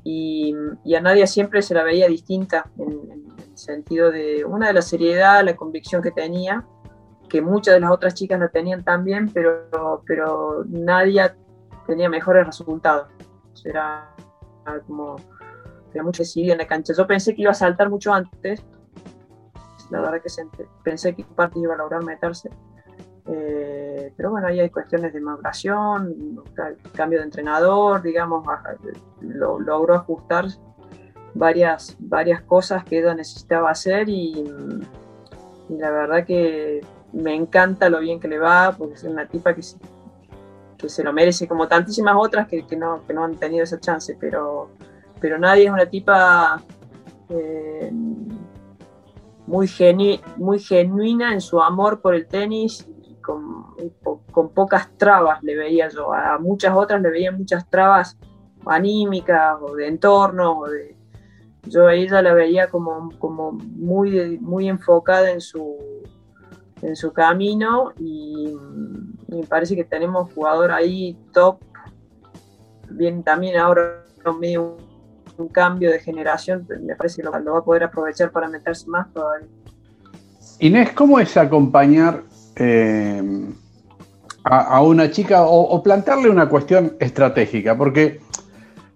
y, 0.09 0.95
a 0.95 1.01
Nadia 1.01 1.27
siempre 1.27 1.61
se 1.61 1.73
la 1.73 1.83
veía 1.83 2.07
distinta 2.07 2.69
en, 2.77 3.25
el 3.37 3.57
sentido 3.57 4.09
de, 4.09 4.45
una 4.45 4.67
de 4.67 4.73
la 4.73 4.81
seriedad, 4.81 5.43
la 5.43 5.57
convicción 5.57 6.01
que 6.01 6.11
tenía, 6.11 6.65
que 7.27 7.41
muchas 7.41 7.73
de 7.73 7.81
las 7.81 7.91
otras 7.91 8.13
chicas 8.13 8.39
no 8.39 8.49
tenían 8.49 8.85
también, 8.85 9.29
pero, 9.33 10.01
pero 10.05 10.63
Nadia 10.65 11.35
tenía 11.85 12.09
mejores 12.09 12.45
resultados. 12.45 13.09
Era 13.65 14.15
como, 14.85 15.17
era 15.93 16.03
mucho 16.03 16.23
decidido 16.23 16.53
en 16.53 16.59
la 16.59 16.67
cancha. 16.67 16.93
Yo 16.93 17.05
pensé 17.05 17.35
que 17.35 17.41
iba 17.41 17.51
a 17.51 17.55
saltar 17.55 17.89
mucho 17.89 18.13
antes, 18.13 18.63
la 19.89 19.99
verdad 19.99 20.21
que 20.21 20.29
pensé 20.83 21.13
que 21.15 21.25
parte 21.25 21.59
iba 21.59 21.73
a 21.73 21.77
lograr 21.77 22.03
meterse. 22.05 22.49
Eh, 23.29 24.13
pero 24.15 24.31
bueno, 24.31 24.47
ahí 24.47 24.59
hay 24.59 24.69
cuestiones 24.69 25.13
de 25.13 25.19
maduración, 25.19 26.43
cambio 26.93 27.19
de 27.19 27.25
entrenador, 27.25 28.01
digamos, 28.01 28.45
lo, 29.21 29.59
logró 29.59 29.95
ajustar 29.95 30.45
varias, 31.33 31.95
varias 31.99 32.41
cosas 32.41 32.85
que 32.85 32.99
ella 32.99 33.13
necesitaba 33.13 33.69
hacer 33.69 34.07
y, 34.09 34.45
la 35.69 35.91
verdad 35.91 36.25
que 36.25 36.79
me 37.11 37.35
encanta 37.35 37.89
lo 37.89 37.99
bien 37.99 38.19
que 38.19 38.29
le 38.29 38.39
va, 38.39 38.73
porque 38.77 38.93
es 38.93 39.03
una 39.03 39.27
tipa 39.27 39.53
que 39.53 39.61
se, 39.61 41.03
lo 41.03 41.11
merece, 41.11 41.47
como 41.47 41.67
tantísimas 41.67 42.15
otras 42.17 42.47
que, 42.47 42.63
no, 42.77 43.05
que 43.05 43.13
no 43.13 43.25
han 43.25 43.35
tenido 43.35 43.65
esa 43.65 43.79
chance, 43.79 44.17
pero, 44.17 44.69
pero 45.19 45.37
nadie 45.37 45.65
es 45.65 45.71
una 45.71 45.85
tipa 45.85 46.61
eh, 47.29 47.91
muy, 49.45 49.67
genuina 49.67 51.33
en 51.33 51.41
su 51.41 51.61
amor 51.61 51.99
por 51.99 52.15
el 52.15 52.27
tenis 52.27 52.87
con, 53.27 53.65
con, 54.31 54.49
pocas 54.53 54.89
trabas 54.97 55.43
le 55.43 55.57
veía 55.57 55.89
yo. 55.89 56.13
A 56.13 56.39
muchas 56.39 56.73
otras 56.73 57.01
le 57.01 57.09
veía 57.09 57.31
muchas 57.33 57.69
trabas 57.69 58.17
anímicas 58.65 59.57
o 59.61 59.75
de 59.75 59.87
entorno. 59.87 60.59
O 60.59 60.69
de, 60.69 60.95
yo 61.63 61.87
a 61.87 61.93
ella 61.93 62.21
la 62.21 62.33
veía 62.33 62.69
como, 62.69 63.11
como 63.19 63.51
muy, 63.51 64.39
muy 64.39 64.69
enfocada 64.69 65.29
en 65.29 65.41
su, 65.41 65.75
en 66.81 66.95
su 66.95 67.11
camino 67.11 67.91
y, 67.99 68.55
me 69.27 69.43
parece 69.43 69.75
que 69.75 69.83
tenemos 69.83 70.33
jugador 70.33 70.71
ahí 70.71 71.17
top. 71.33 71.59
Bien, 72.89 73.21
también 73.23 73.57
ahora 73.57 74.05
medio 74.39 74.77
un 75.37 75.49
cambio 75.49 75.91
de 75.91 75.99
generación, 75.99 76.65
me 76.81 76.95
parece 76.95 77.17
que 77.17 77.23
lo, 77.23 77.31
va 77.31 77.59
a 77.59 77.63
poder 77.63 77.83
aprovechar 77.83 78.31
para 78.31 78.47
meterse 78.47 78.89
más 78.89 79.11
todavía. 79.13 79.47
Inés, 80.59 80.93
¿cómo 80.93 81.19
es 81.19 81.35
acompañar 81.37 82.23
eh, 82.57 83.21
a, 84.43 84.81
una 84.81 85.11
chica 85.11 85.43
o, 85.43 85.81
plantearle 85.83 86.29
una 86.29 86.49
cuestión 86.49 86.95
estratégica? 86.99 87.77
Porque, 87.77 88.19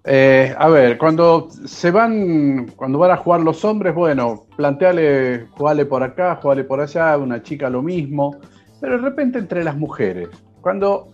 eh, 0.04 0.56
a 0.58 0.68
ver, 0.70 0.98
cuando 0.98 1.50
se 1.66 1.92
van, 1.92 2.72
cuando 2.76 3.00
van 3.00 3.12
a 3.12 3.18
jugar 3.18 3.42
los 3.42 3.64
hombres, 3.66 3.94
bueno, 3.94 4.46
planteale, 4.56 5.48
jugale 5.52 5.86
por 5.86 6.04
acá, 6.04 6.40
jugale 6.42 6.64
por 6.64 6.80
allá, 6.80 7.18
una 7.18 7.44
chica 7.44 7.70
lo 7.70 7.82
mismo, 7.82 8.38
pero 8.80 8.98
de 8.98 9.04
repente 9.04 9.40
entre 9.40 9.64
las 9.64 9.78
mujeres, 9.78 10.30
cuando 10.62 11.12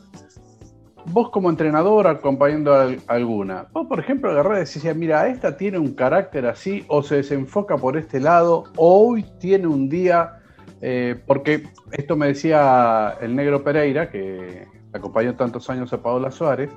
vos 1.12 1.30
como 1.30 1.50
entrenador 1.50 2.08
acompañando 2.08 2.74
a 2.74 2.94
alguna, 3.08 3.68
vos 3.72 3.88
por 3.88 4.00
ejemplo 4.00 4.32
agarrás 4.32 4.76
y 4.76 4.80
decís, 4.80 4.96
mira, 4.96 5.28
esta 5.28 5.58
tiene 5.58 5.78
un 5.78 5.94
carácter 5.94 6.46
así 6.46 6.84
o 6.88 7.02
se 7.02 7.16
desenfoca 7.16 7.78
por 7.78 7.98
este 7.98 8.20
lado 8.20 8.66
o 8.76 9.08
hoy 9.10 9.26
tiene 9.40 9.68
un 9.68 9.90
día, 9.90 10.37
eh, 10.82 11.16
porque 11.26 11.64
esto 11.92 12.16
me 12.16 12.28
decía 12.28 13.18
el 13.22 13.36
negro 13.36 13.64
Pereira, 13.64 14.10
que 14.10 14.68
acompañó 14.94 15.36
tantos 15.36 15.70
años 15.70 15.92
a 15.94 16.02
Paola 16.02 16.32
Suárez, 16.32 16.70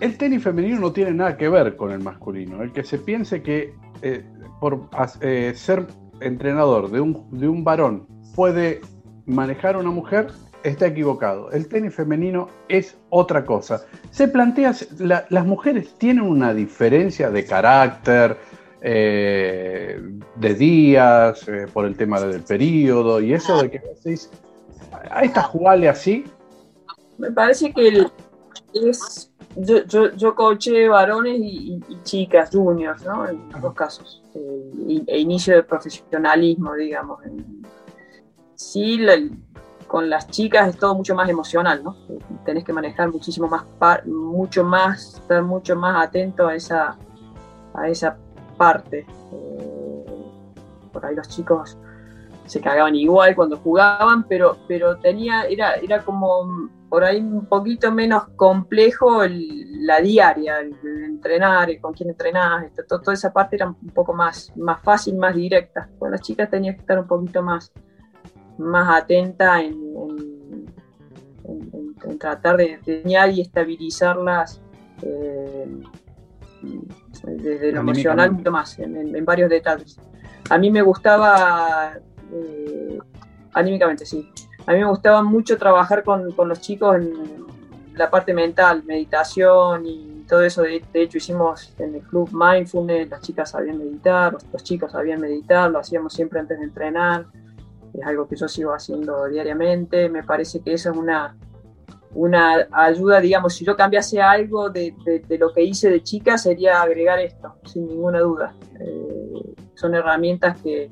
el 0.00 0.18
tenis 0.18 0.42
femenino 0.42 0.80
no 0.80 0.92
tiene 0.92 1.12
nada 1.12 1.36
que 1.36 1.48
ver 1.48 1.76
con 1.76 1.92
el 1.92 2.00
masculino. 2.00 2.62
El 2.62 2.72
que 2.72 2.82
se 2.82 2.98
piense 2.98 3.42
que 3.42 3.74
eh, 4.02 4.24
por 4.60 4.88
eh, 5.20 5.52
ser 5.54 5.86
entrenador 6.20 6.90
de 6.90 7.00
un, 7.00 7.28
de 7.30 7.48
un 7.48 7.62
varón 7.62 8.06
puede 8.34 8.80
manejar 9.26 9.76
a 9.76 9.78
una 9.78 9.90
mujer, 9.90 10.28
está 10.64 10.86
equivocado. 10.86 11.50
El 11.52 11.68
tenis 11.68 11.94
femenino 11.94 12.48
es 12.68 12.96
otra 13.10 13.44
cosa. 13.44 13.84
Se 14.10 14.28
plantea, 14.28 14.74
las 14.98 15.46
mujeres 15.46 15.94
tienen 15.98 16.24
una 16.24 16.54
diferencia 16.54 17.30
de 17.30 17.44
carácter, 17.44 18.36
eh, 18.84 20.00
de 20.34 20.54
días, 20.54 21.46
eh, 21.48 21.66
por 21.72 21.86
el 21.86 21.96
tema 21.96 22.20
del 22.20 22.42
periodo, 22.42 23.20
y 23.20 23.32
eso 23.32 23.62
de 23.62 23.70
que 23.70 23.78
decís, 23.78 24.28
a 25.10 25.22
esta 25.22 25.42
jugale 25.42 25.88
así. 25.88 26.24
Me 27.18 27.30
parece 27.30 27.72
que 27.72 28.06
es. 28.74 29.28
Yo, 29.54 29.84
yo, 29.84 30.10
yo 30.12 30.34
coaché 30.34 30.88
varones 30.88 31.38
y, 31.38 31.78
chicas, 32.04 32.50
juniors, 32.50 33.04
¿no? 33.04 33.28
En 33.28 33.50
los 33.52 33.60
dos 33.60 33.74
casos. 33.74 34.22
Eh, 34.34 35.04
e 35.06 35.18
inicio 35.18 35.54
de 35.54 35.62
profesionalismo, 35.62 36.74
digamos. 36.74 37.20
Sí, 38.54 38.96
la, 38.96 39.14
con 39.86 40.08
las 40.08 40.26
chicas 40.28 40.70
es 40.70 40.78
todo 40.78 40.94
mucho 40.94 41.14
más 41.14 41.28
emocional, 41.28 41.84
¿no? 41.84 41.94
Tenés 42.46 42.64
que 42.64 42.72
manejar 42.72 43.12
muchísimo 43.12 43.46
más, 43.46 43.64
mucho 44.06 44.64
más, 44.64 45.16
estar 45.16 45.42
mucho 45.42 45.76
más 45.76 46.08
atento 46.08 46.48
a 46.48 46.54
esa, 46.54 46.96
a 47.74 47.88
esa 47.88 48.16
Eh, 48.92 49.06
por 50.92 51.04
ahí 51.04 51.14
los 51.14 51.28
chicos 51.28 51.76
se 52.46 52.60
cagaban 52.60 52.94
igual 52.94 53.34
cuando 53.34 53.56
jugaban, 53.56 54.24
pero, 54.24 54.58
pero 54.68 54.96
tenía, 54.98 55.44
era, 55.44 55.74
era 55.74 56.02
como 56.02 56.70
por 56.88 57.04
ahí 57.04 57.20
un 57.20 57.46
poquito 57.46 57.90
menos 57.90 58.28
complejo 58.36 59.22
la 59.26 60.00
diaria, 60.00 60.60
el, 60.60 60.76
entrenar, 61.04 61.70
con 61.80 61.94
quién 61.94 62.10
entrenás, 62.10 62.66
toda 62.86 63.14
esa 63.14 63.32
parte 63.32 63.56
era 63.56 63.68
un 63.68 63.90
poco 63.90 64.12
más, 64.12 64.52
más 64.56 64.82
fácil, 64.82 65.16
más 65.16 65.34
directa. 65.34 65.88
Las 66.00 66.20
chicas 66.20 66.50
tenía 66.50 66.74
que 66.74 66.80
estar 66.80 66.98
un 66.98 67.06
poquito 67.06 67.42
más, 67.42 67.72
más 68.58 69.02
atenta 69.02 69.62
en, 69.62 69.80
tratar 72.18 72.56
de 72.58 72.72
enseñar 72.72 73.30
y 73.30 73.40
estabilizarlas 73.40 74.60
eh, 75.02 75.66
desde 77.24 77.72
lo 77.72 77.80
emocional 77.80 78.32
mucho 78.32 78.50
más, 78.50 78.78
en, 78.78 79.24
varios 79.24 79.50
detalles. 79.50 79.98
A 80.50 80.58
mí 80.58 80.70
me 80.70 80.82
gustaba, 80.82 81.98
eh, 82.32 82.98
anímicamente 83.52 84.04
sí, 84.04 84.30
a 84.66 84.72
mí 84.72 84.78
me 84.78 84.86
gustaba 84.86 85.22
mucho 85.22 85.56
trabajar 85.56 86.02
con, 86.02 86.34
los 86.36 86.60
chicos 86.60 86.96
en 86.96 87.12
la 87.94 88.10
parte 88.10 88.32
mental, 88.34 88.84
meditación 88.84 89.86
y 89.86 90.24
todo 90.28 90.42
eso. 90.42 90.62
De, 90.62 90.82
hecho, 90.94 91.18
hicimos 91.18 91.74
en 91.78 91.96
el 91.96 92.02
club 92.02 92.30
mindfulness, 92.32 93.10
las 93.10 93.20
chicas 93.22 93.50
sabían 93.50 93.78
meditar, 93.78 94.36
los 94.52 94.62
chicos 94.62 94.92
sabían 94.92 95.20
meditar, 95.20 95.70
lo 95.70 95.78
hacíamos 95.78 96.12
siempre 96.12 96.40
antes 96.40 96.58
de 96.58 96.64
entrenar 96.64 97.26
es 97.94 98.06
algo 98.06 98.26
que 98.26 98.36
yo 98.36 98.48
sigo 98.48 98.72
haciendo 98.72 99.26
diariamente. 99.26 100.08
Me 100.08 100.22
parece 100.22 100.60
que 100.60 100.74
eso 100.74 100.90
es 100.90 100.96
una, 100.96 101.36
una 102.14 102.68
ayuda, 102.72 103.20
digamos, 103.20 103.54
si 103.54 103.64
yo 103.64 103.76
cambiase 103.76 104.20
algo 104.20 104.70
de, 104.70 104.94
lo 105.38 105.52
que 105.52 105.62
hice 105.62 105.88
de 105.88 106.02
chica, 106.02 106.36
sería 106.36 106.82
agregar 106.82 107.18
esto, 107.20 107.54
sin 107.64 107.86
ninguna 107.86 108.20
duda. 108.20 108.54
Eh, 108.80 109.54
son 109.74 109.94
herramientas 109.94 110.60
que, 110.62 110.90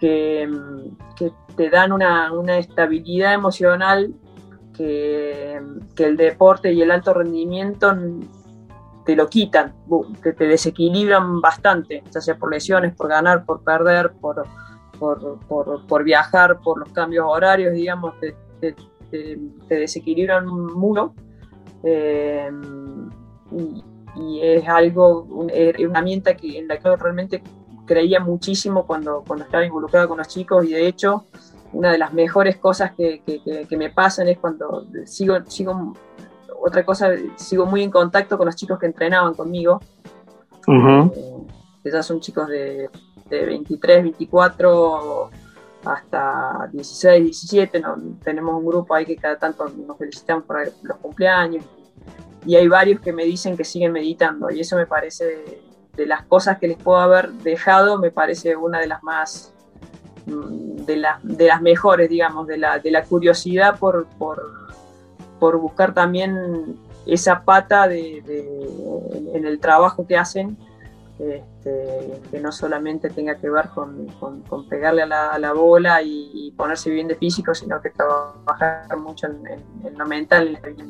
que, 0.00 0.48
te 1.56 1.70
dan 1.70 1.92
una, 1.92 2.58
estabilidad 2.58 3.34
emocional 3.34 4.14
que, 4.76 5.60
el 5.96 6.16
deporte 6.16 6.72
y 6.72 6.82
el 6.82 6.90
alto 6.90 7.14
rendimiento 7.14 7.94
te 9.04 9.16
lo 9.16 9.28
quitan, 9.28 9.74
te, 10.22 10.32
te 10.34 10.46
desequilibran 10.46 11.40
bastante, 11.40 12.04
ya 12.12 12.20
sea 12.20 12.36
por 12.36 12.50
lesiones, 12.52 12.94
por 12.94 13.08
ganar, 13.08 13.44
por 13.44 13.64
perder, 13.64 14.12
por 14.20 14.46
por, 14.98 15.38
por, 15.46 15.86
por, 15.86 16.04
viajar, 16.04 16.60
por 16.60 16.80
los 16.80 16.90
cambios 16.90 17.24
horarios, 17.26 17.72
digamos, 17.72 18.14
te, 18.20 18.74
te, 19.10 19.38
desequilibran 19.68 20.46
mucho. 20.46 21.14
Eh, 21.82 22.50
y, 23.52 23.84
es 24.40 24.68
algo, 24.68 25.22
una 25.30 25.52
herramienta 25.52 26.34
que, 26.34 26.58
en 26.58 26.66
la 26.66 26.78
que 26.78 26.96
realmente 26.96 27.42
creía 27.86 28.18
muchísimo 28.18 28.84
cuando, 28.84 29.22
cuando 29.24 29.44
estaba 29.44 29.64
involucrada 29.64 30.08
con 30.08 30.18
los 30.18 30.26
chicos 30.26 30.64
y 30.64 30.72
de 30.72 30.88
hecho 30.88 31.24
una 31.72 31.92
de 31.92 31.98
las 31.98 32.12
mejores 32.12 32.56
cosas 32.56 32.92
que, 32.96 33.22
que, 33.24 33.76
me 33.76 33.90
pasan 33.90 34.26
es 34.26 34.38
cuando 34.38 34.86
sigo, 35.04 35.36
sigo, 35.46 35.94
otra 36.60 36.84
cosa, 36.84 37.10
sigo 37.36 37.64
muy 37.64 37.84
en 37.84 37.90
contacto 37.90 38.36
con 38.36 38.46
los 38.46 38.56
chicos 38.56 38.78
que 38.78 38.86
entrenaban 38.86 39.34
conmigo. 39.34 39.80
Uh 40.66 41.46
ya 41.84 42.02
son 42.02 42.20
chicos 42.20 42.48
de 42.48 42.90
de 43.30 43.46
23, 43.46 44.02
24 44.02 45.30
hasta 45.84 46.68
16, 46.72 47.24
17. 47.24 47.82
tenemos 48.22 48.54
un 48.54 48.66
grupo 48.66 48.94
ahí 48.94 49.06
que 49.06 49.16
cada 49.16 49.38
tanto 49.38 49.68
nos 49.68 49.96
felicitan 49.96 50.42
por 50.42 50.60
los 50.82 50.96
cumpleaños. 50.98 51.64
Y 52.46 52.56
hay 52.56 52.68
varios 52.68 53.00
que 53.00 53.12
me 53.12 53.24
dicen 53.24 53.56
que 53.56 53.64
siguen 53.64 53.92
meditando. 53.92 54.50
Y 54.50 54.60
eso 54.60 54.76
me 54.76 54.86
parece, 54.86 55.60
de, 55.96 56.06
las 56.06 56.24
cosas 56.24 56.58
que 56.58 56.68
les 56.68 56.78
puedo 56.78 56.98
haber 56.98 57.30
dejado, 57.32 57.98
me 57.98 58.10
parece 58.10 58.56
una 58.56 58.78
de 58.80 58.86
las 58.86 59.02
más, 59.02 59.52
mm, 60.26 60.84
de, 60.84 61.04
de 61.22 61.46
las 61.46 61.60
mejores, 61.60 62.08
digamos, 62.08 62.46
de 62.46 62.58
la, 62.58 62.78
de 62.78 62.90
la 62.90 63.04
curiosidad 63.04 63.78
por, 63.78 64.06
por, 64.18 64.42
por 65.40 65.58
buscar 65.58 65.92
también 65.92 66.78
esa 67.06 67.42
pata 67.42 67.88
de- 67.88 68.22
en 69.34 69.44
el 69.46 69.58
trabajo 69.60 70.06
que 70.06 70.16
hacen, 70.16 70.56
este, 71.18 72.20
que 72.30 72.40
no 72.40 72.52
solamente 72.52 73.10
tenga 73.10 73.36
que 73.36 73.50
ver 73.50 73.68
con, 73.70 74.06
con- 74.20 74.42
con 74.42 74.68
pegarle 74.68 75.02
a 75.02 75.06
la, 75.06 75.30
a 75.32 75.38
la 75.38 75.52
bola 75.52 76.00
y, 76.02 76.30
y 76.32 76.52
ponerse 76.52 76.90
bien 76.90 77.08
de 77.08 77.16
físico, 77.16 77.54
sino 77.54 77.80
que 77.80 77.90
trabajar 77.90 78.96
mucho 78.98 79.26
en, 79.26 79.46
en- 79.46 79.86
en 79.86 79.98
lo 79.98 80.06
mental, 80.06 80.58
en, 80.64 80.80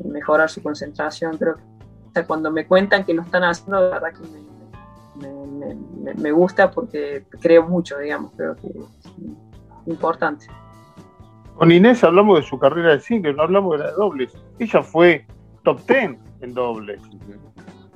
en 0.00 0.12
mejorar 0.12 0.48
su 0.50 0.62
concentración. 0.62 1.36
Creo 1.38 1.56
que 1.56 1.62
o 1.62 2.12
sea, 2.14 2.26
cuando 2.26 2.50
me 2.50 2.66
cuentan 2.66 3.04
que 3.04 3.14
lo 3.14 3.22
están 3.22 3.44
haciendo, 3.44 3.80
la 3.80 3.88
verdad 3.98 4.12
que 4.12 4.28
me, 4.28 5.28
me- 5.28 5.74
me- 5.74 6.14
me 6.14 6.32
gusta 6.32 6.70
porque 6.70 7.24
creo 7.40 7.66
mucho, 7.66 7.98
digamos, 7.98 8.32
creo 8.36 8.56
que 8.56 8.66
es 8.68 9.86
importante. 9.86 10.46
Con 11.56 11.70
Inés 11.70 12.02
hablamos 12.02 12.40
de 12.40 12.46
su 12.46 12.58
carrera 12.58 12.92
de 12.92 13.00
single, 13.00 13.34
no 13.34 13.42
hablamos 13.42 13.72
de 13.72 13.78
la 13.84 13.90
de 13.90 13.96
dobles. 13.96 14.32
Ella 14.58 14.82
fue 14.82 15.26
top 15.62 15.80
10 15.86 16.16
en 16.40 16.54
dobles. 16.54 17.00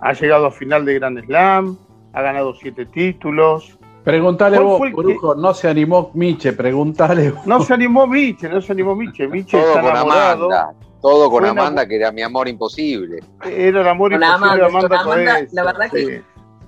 Ha 0.01 0.13
llegado 0.13 0.47
a 0.47 0.51
final 0.51 0.85
de 0.85 0.95
Grand 0.95 1.25
Slam, 1.25 1.77
ha 2.13 2.23
ganado 2.23 2.55
siete 2.55 2.87
títulos. 2.87 3.79
Preguntale 4.05 4.57
¿Cuál 4.57 4.67
vos, 4.69 4.81
que- 4.83 4.93
Corujo, 4.93 5.35
no 5.35 5.53
se 5.55 5.69
animó 5.69 6.11
Miche, 6.15 6.53
preguntale 6.53 7.31
vos. 7.33 7.47
No 7.47 7.61
se 7.63 7.75
animó 7.75 8.07
Miche, 8.07 8.49
no 8.49 8.61
se 8.61 8.73
animó 8.73 8.95
Miche. 8.95 9.27
Miche 9.27 9.59
Todo 9.59 9.69
está 9.69 9.81
con 9.81 9.91
enamorado. 9.91 10.45
Amanda. 10.47 10.75
Todo 11.03 11.31
con 11.31 11.41
Fue 11.43 11.51
una- 11.51 11.63
Amanda, 11.63 11.87
que 11.87 11.97
era 11.97 12.13
mi 12.13 12.23
amor 12.23 12.49
imposible. 12.49 13.19
Era 13.45 13.81
el 13.81 13.89
amor 13.89 14.13
Con 14.13 14.23
imposible 14.23 14.35
Amanda, 14.47 14.57
de 14.57 14.65
Amanda 14.71 14.89
con 14.89 14.99
Amanda, 15.13 15.41
la 15.53 15.65
verdad 15.65 15.91
que- 15.91 16.07
sí. 16.07 16.23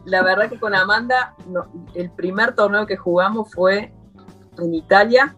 La 0.04 0.22
verdad 0.22 0.48
que 0.48 0.58
con 0.58 0.74
Amanda, 0.74 1.34
no, 1.48 1.66
el 1.94 2.10
primer 2.10 2.54
torneo 2.54 2.86
que 2.86 2.96
jugamos 2.96 3.52
fue 3.52 3.92
en 4.58 4.74
Italia, 4.74 5.34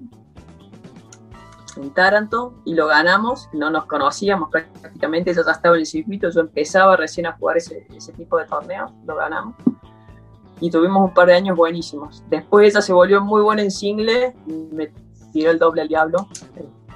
en 1.77 1.91
Taranto, 1.91 2.55
y 2.65 2.75
lo 2.75 2.87
ganamos. 2.87 3.49
No 3.53 3.71
nos 3.71 3.87
conocíamos 3.87 4.51
prácticamente, 4.51 5.31
ella 5.31 5.43
ya 5.45 5.53
estaba 5.53 5.75
en 5.77 5.81
el 5.81 5.87
circuito, 5.87 6.31
yo 6.31 6.41
empezaba 6.41 6.97
recién 6.97 7.27
a 7.27 7.33
jugar 7.33 7.57
ese, 7.59 7.87
ese 7.95 8.13
tipo 8.13 8.37
de 8.39 8.47
torneos, 8.47 8.91
lo 9.07 9.17
ganamos. 9.17 9.55
Y 10.61 10.71
tuvimos 10.71 11.03
un 11.09 11.15
par 11.15 11.27
de 11.29 11.35
años 11.35 11.57
buenísimos. 11.57 12.23
Después 12.29 12.69
ella 12.71 12.83
se 12.83 12.93
volvió 12.93 13.21
muy 13.23 13.41
buena 13.43 13.63
en 13.63 13.71
single, 13.71 14.35
y 14.47 14.53
me 14.75 14.93
tiró 15.33 15.51
el 15.51 15.59
doble 15.59 15.83
al 15.83 15.89
diablo. 15.89 16.27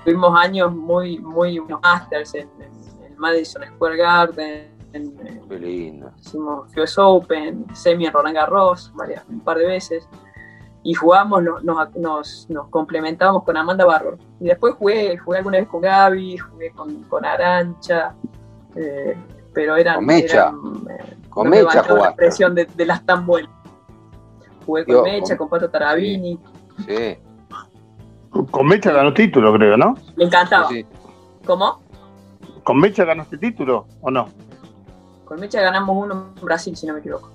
Tuvimos 0.05 0.39
años 0.39 0.75
muy, 0.75 1.19
muy 1.19 1.61
masters 1.61 2.35
en, 2.35 2.49
en- 2.61 3.05
en 3.07 3.19
Madison 3.19 3.63
Square 3.75 3.97
Garden, 3.97 4.71
en, 4.93 5.05
en- 5.27 5.49
Qué 5.49 5.59
lindo. 5.59 6.11
hicimos 6.21 6.69
US 6.77 6.99
Open, 6.99 7.65
semi 7.75 8.07
en 8.07 8.13
Roland 8.13 8.35
Garros, 8.37 8.93
varias, 8.95 9.25
un 9.31 9.41
par 9.41 9.57
de 9.59 9.67
veces. 9.67 10.07
Y 10.85 10.95
jugamos, 10.95 11.43
no- 11.43 11.61
nos, 11.61 11.97
nos, 11.97 12.47
nos 12.51 12.69
complementábamos 12.69 13.43
con 13.43 13.57
Amanda 13.57 13.85
Barro. 13.87 14.17
Y 14.39 14.45
después 14.45 14.75
jugué, 14.75 15.17
jugué 15.19 15.39
alguna 15.39 15.59
vez 15.59 15.67
con 15.69 15.81
Gaby, 15.81 16.37
jugué 16.37 16.71
con, 16.73 17.03
con 17.05 17.25
Arancha, 17.25 18.15
eh, 18.77 19.17
pero 19.53 19.77
eran. 19.77 19.97
Con 19.97 20.05
Mecha. 20.07 20.37
eran, 20.43 20.55
eh, 20.91 21.17
Con 21.31 21.49
me 21.49 21.63
Mecha 21.63 21.83
la 21.95 22.15
presión 22.15 22.55
de, 22.55 22.67
de 22.67 22.87
las 22.87 23.05
tan 23.05 23.27
buenas. 23.27 23.51
Jugué 24.67 24.85
con 24.85 24.95
Yo, 24.97 25.03
Mecha, 25.03 25.37
con- 25.37 25.49
con 25.49 25.59
Pato 25.59 25.71
Tarabini, 25.71 26.39
Sí, 26.87 27.17
Con 28.51 28.67
Mecha 28.67 28.93
ganó 28.93 29.13
título, 29.15 29.53
creo, 29.55 29.77
¿no? 29.77 29.95
me 30.17 30.25
encantaba. 30.25 30.69
sí, 30.69 30.83
sí. 30.83 30.87
¿Cómo? 31.47 31.81
¿Con 32.63 32.79
Mecha 32.79 33.05
ganaste 33.05 33.39
título 33.39 33.87
o 34.01 34.11
no? 34.11 34.29
Con 35.25 35.39
Mecha 35.41 35.61
ganamos 35.61 35.97
uno 35.97 36.27
en 36.37 36.45
Brasil, 36.45 36.77
si 36.77 36.87
no 36.87 36.95
me 36.95 37.01
equivoco. 37.01 37.31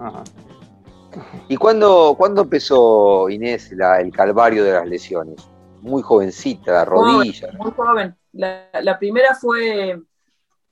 Ajá. 0.00 0.22
¿Y 1.48 1.56
cuándo, 1.56 2.14
cuándo 2.16 2.42
empezó 2.42 3.28
Inés 3.28 3.72
la- 3.72 4.00
el 4.00 4.10
calvario 4.12 4.64
de 4.64 4.72
las 4.72 4.86
lesiones? 4.86 5.36
Muy 5.80 6.02
jovencita, 6.02 6.84
rodillas. 6.84 7.52
muy 7.54 7.70
joven. 7.72 8.16
La, 8.32 8.68
la 8.82 8.98
primera 8.98 9.34
fue, 9.34 10.00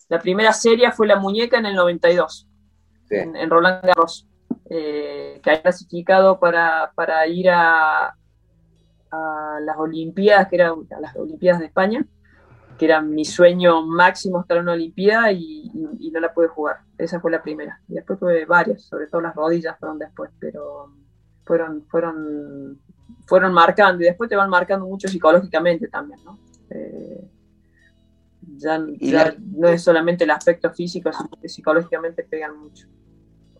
la 0.08 0.18
primera 0.20 0.52
serie 0.52 0.90
fue 0.92 1.06
la 1.06 1.16
muñeca 1.16 1.58
en 1.58 1.66
el 1.66 1.74
92, 1.74 2.46
Sí. 3.08 3.16
en, 3.16 3.34
en 3.36 3.50
Roland 3.50 3.84
Garros, 3.84 4.26
eh, 4.70 5.40
que 5.42 5.50
había 5.50 5.62
clasificado 5.62 6.38
para, 6.38 6.92
para 6.94 7.26
ir 7.26 7.50
a, 7.50 8.14
a 9.10 9.58
las 9.60 9.76
Olimpiadas, 9.76 10.48
que 10.48 10.56
eran 10.56 10.74
las 11.00 11.16
Olimpiadas 11.16 11.60
de 11.60 11.66
España, 11.66 12.06
que 12.80 12.86
era 12.86 13.02
mi 13.02 13.26
sueño 13.26 13.84
máximo 13.86 14.40
estar 14.40 14.56
en 14.56 14.62
una 14.62 14.72
Olimpiada 14.72 15.30
y, 15.32 15.70
y- 15.74 16.08
y 16.08 16.10
no 16.10 16.18
la 16.18 16.32
pude 16.32 16.48
jugar. 16.48 16.78
Esa 16.96 17.20
fue 17.20 17.30
la 17.30 17.42
primera. 17.42 17.78
Y 17.88 17.92
después 17.92 18.18
tuve 18.18 18.46
varias, 18.46 18.84
sobre 18.84 19.06
todo 19.06 19.20
las 19.20 19.34
rodillas 19.34 19.78
fueron 19.78 19.98
después, 19.98 20.30
pero 20.40 20.90
fueron, 21.44 21.84
fueron, 21.90 22.80
fueron 23.26 23.52
marcando 23.52 24.02
y 24.02 24.06
después 24.06 24.30
te 24.30 24.36
van 24.36 24.48
marcando 24.48 24.86
mucho 24.86 25.08
psicológicamente 25.08 25.88
también, 25.88 26.20
¿no? 26.24 26.38
Eh, 26.70 27.22
ya 28.56 28.82
Y 28.98 29.10
ya 29.10 29.26
la- 29.26 29.36
no 29.38 29.68
es 29.68 29.82
solamente 29.82 30.24
el 30.24 30.30
aspecto 30.30 30.70
físico, 30.70 31.12
sino 31.12 31.28
que 31.40 31.48
psicológicamente 31.50 32.22
pegan 32.24 32.56
mucho. 32.58 32.86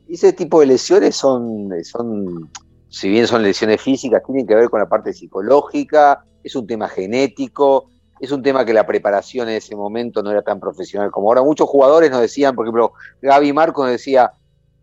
Ese 0.09 0.33
tipo 0.33 0.61
de 0.61 0.67
lesiones 0.67 1.15
son, 1.15 1.69
son, 1.85 2.51
si 2.89 3.11
bien 3.11 3.27
son 3.27 3.43
lesiones 3.43 3.83
físicas, 3.83 4.23
tienen 4.25 4.47
que 4.47 4.55
ver 4.55 4.71
con 4.71 4.81
la 4.81 4.89
parte 4.89 5.13
psicológica, 5.13 6.25
es 6.43 6.57
un 6.57 6.67
tema 6.67 6.89
genético, 6.89 7.91
es 8.21 8.31
un 8.33 8.43
tema 8.43 8.65
que 8.65 8.73
la 8.75 8.87
preparación 8.87 9.49
en 9.49 9.57
ese 9.57 9.75
momento 9.75 10.23
no 10.23 10.31
era 10.31 10.43
tan 10.43 10.61
profesional 10.61 11.11
como 11.11 11.29
ahora. 11.29 11.43
Muchos 11.43 11.69
jugadores 11.69 12.11
nos 12.11 12.21
decían, 12.21 12.55
por 12.55 12.67
ejemplo, 12.67 12.93
Gaby 13.23 13.53
Marco 13.53 13.83
nos 13.83 13.93
decía 13.93 14.33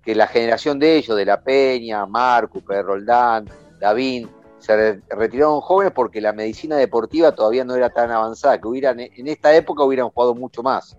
que 0.04 0.16
la 0.16 0.28
generación 0.28 0.80
de 0.80 0.96
ellos, 0.96 1.16
de 1.16 1.26
La 1.26 1.42
Peña, 1.42 2.06
Marco, 2.06 2.62
Pedro 2.62 2.84
Roldán, 2.84 3.46
David, 3.80 4.28
se 4.58 4.76
re- 4.76 5.02
retiraron 5.10 5.62
jóvenes 5.62 5.94
porque 5.94 6.20
la 6.20 6.34
medicina 6.34 6.78
deportiva 6.78 7.32
todavía 7.34 7.64
no 7.64 7.76
era 7.76 7.90
tan 7.90 8.10
avanzada, 8.10 8.60
que 8.60 8.68
hubieran, 8.68 9.00
en 9.00 9.28
esta 9.28 9.56
época 9.56 9.84
hubieran 9.84 10.10
jugado 10.10 10.34
mucho 10.34 10.64
más. 10.64 10.98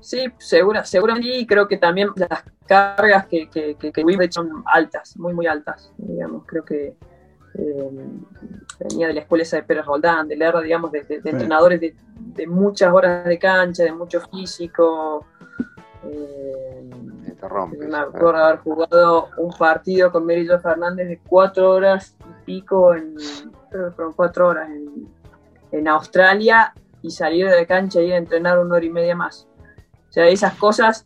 Sí, 0.00 0.24
segura, 0.38 0.84
seguramente, 0.84 1.30
y 1.36 1.46
creo 1.46 1.66
que 1.66 1.78
también 1.78 2.10
las 2.14 2.44
cargas 2.66 3.26
que, 3.26 3.48
que, 3.48 3.74
que, 3.74 3.90
que 3.90 4.28
son 4.30 4.62
altas, 4.66 5.16
muy, 5.16 5.34
muy 5.34 5.46
altas, 5.46 5.90
digamos, 5.96 6.44
creo 6.46 6.64
que 6.64 6.94
eh, 7.58 7.90
venía 8.78 9.06
de 9.08 9.14
la 9.14 9.20
escuela 9.20 9.42
esa 9.42 9.56
de 9.56 9.62
Pérez 9.62 9.84
Roldán, 9.86 10.28
de 10.28 10.36
Lerda, 10.36 10.60
digamos, 10.60 10.92
de, 10.92 11.02
de- 11.02 11.20
de 11.20 11.30
entrenadores 11.30 11.80
de, 11.80 11.94
de 12.18 12.46
muchas 12.46 12.92
horas 12.92 13.24
de 13.24 13.38
cancha, 13.38 13.82
de 13.84 13.92
mucho 13.92 14.20
físico. 14.20 15.24
eh, 16.04 16.90
Te 17.40 17.48
rompes. 17.48 17.78
me 17.88 17.96
acuerdo 17.96 18.36
haber 18.44 18.58
jugado 18.60 19.28
un 19.38 19.50
partido 19.50 20.10
con 20.12 20.24
Merillo 20.26 20.58
Fernández 20.60 21.08
de 21.08 21.20
cuatro 21.26 21.70
horas 21.70 22.14
y 22.20 22.44
pico, 22.44 22.94
en, 22.94 23.14
creo 23.70 23.86
que 23.86 23.90
fueron 23.94 24.12
cuatro 24.14 24.48
horas 24.48 24.68
en, 24.70 25.08
en 25.72 25.88
Australia 25.88 26.72
y 27.02 27.10
salir 27.10 27.48
de 27.48 27.56
la 27.56 27.66
cancha 27.66 28.00
y 28.00 28.06
ir 28.06 28.14
a 28.14 28.16
entrenar 28.18 28.58
una 28.58 28.76
hora 28.76 28.84
y 28.84 28.90
media 28.90 29.14
más. 29.14 29.46
O 30.08 30.12
sea, 30.12 30.26
esas 30.28 30.54
cosas 30.54 31.04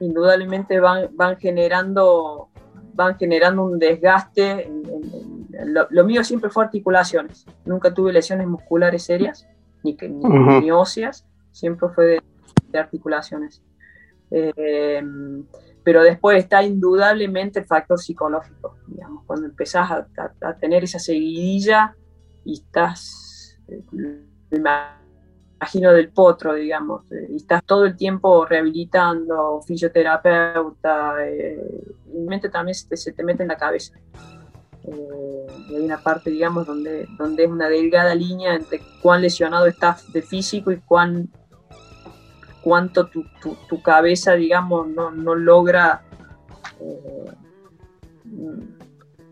indudablemente 0.00 0.80
van, 0.80 1.08
van 1.16 1.36
generando 1.36 2.48
van 2.94 3.16
generando 3.16 3.64
un 3.64 3.78
desgaste. 3.78 4.66
en- 4.66 5.41
lo, 5.66 5.86
lo 5.90 6.04
mío 6.04 6.24
siempre 6.24 6.50
fue 6.50 6.64
articulaciones. 6.64 7.46
Nunca 7.64 7.92
tuve 7.92 8.12
lesiones 8.12 8.46
musculares 8.46 9.02
serias, 9.04 9.46
ni, 9.82 9.96
ni, 10.00 10.26
Ujú. 10.26 10.60
ni 10.60 10.70
óseas, 10.70 11.26
siempre 11.50 11.88
fue 11.90 12.04
de, 12.06 12.22
de 12.70 12.78
articulaciones. 12.78 13.62
Eh, 14.30 15.02
pero 15.84 16.02
después 16.02 16.38
está 16.38 16.62
indudablemente 16.62 17.58
el 17.58 17.66
factor 17.66 17.98
psicológico, 17.98 18.76
digamos, 18.86 19.24
cuando 19.26 19.46
empezás 19.46 19.90
a, 19.90 20.06
a- 20.16 20.48
a 20.48 20.56
tener 20.56 20.84
esa 20.84 20.98
seguidilla 20.98 21.96
y 22.44 22.54
estás, 22.54 23.58
eh, 23.68 23.82
me 23.90 24.58
imagino 25.60 25.92
del 25.92 26.10
potro, 26.10 26.54
digamos, 26.54 27.04
eh, 27.12 27.26
y 27.30 27.36
estás 27.36 27.62
todo 27.64 27.84
el 27.84 27.96
tiempo 27.96 28.46
rehabilitando, 28.46 29.60
fisioterapeuta, 29.66 31.16
eh, 31.26 31.58
y 32.12 32.16
mi 32.18 32.26
mente 32.26 32.48
también 32.48 32.74
se 32.74 32.88
te, 32.88 32.96
se 32.96 33.12
te 33.12 33.22
mete 33.24 33.42
en 33.42 33.48
la 33.48 33.56
cabeza. 33.56 33.94
Eh, 34.84 35.46
y 35.68 35.76
hay 35.76 35.84
una 35.84 35.98
parte, 35.98 36.30
digamos, 36.30 36.66
donde, 36.66 37.06
donde 37.16 37.44
es 37.44 37.50
una 37.50 37.68
delgada 37.68 38.14
línea 38.14 38.54
entre 38.54 38.80
cuán 39.00 39.22
lesionado 39.22 39.66
estás 39.66 40.12
de 40.12 40.22
físico 40.22 40.72
y 40.72 40.78
cuán 40.78 41.28
cuánto 42.62 43.06
tu, 43.08 43.24
tu- 43.40 43.82
cabeza, 43.82 44.34
digamos, 44.34 44.86
no, 44.88 45.10
no 45.10 45.34
logra 45.34 46.02
eh, 46.80 47.32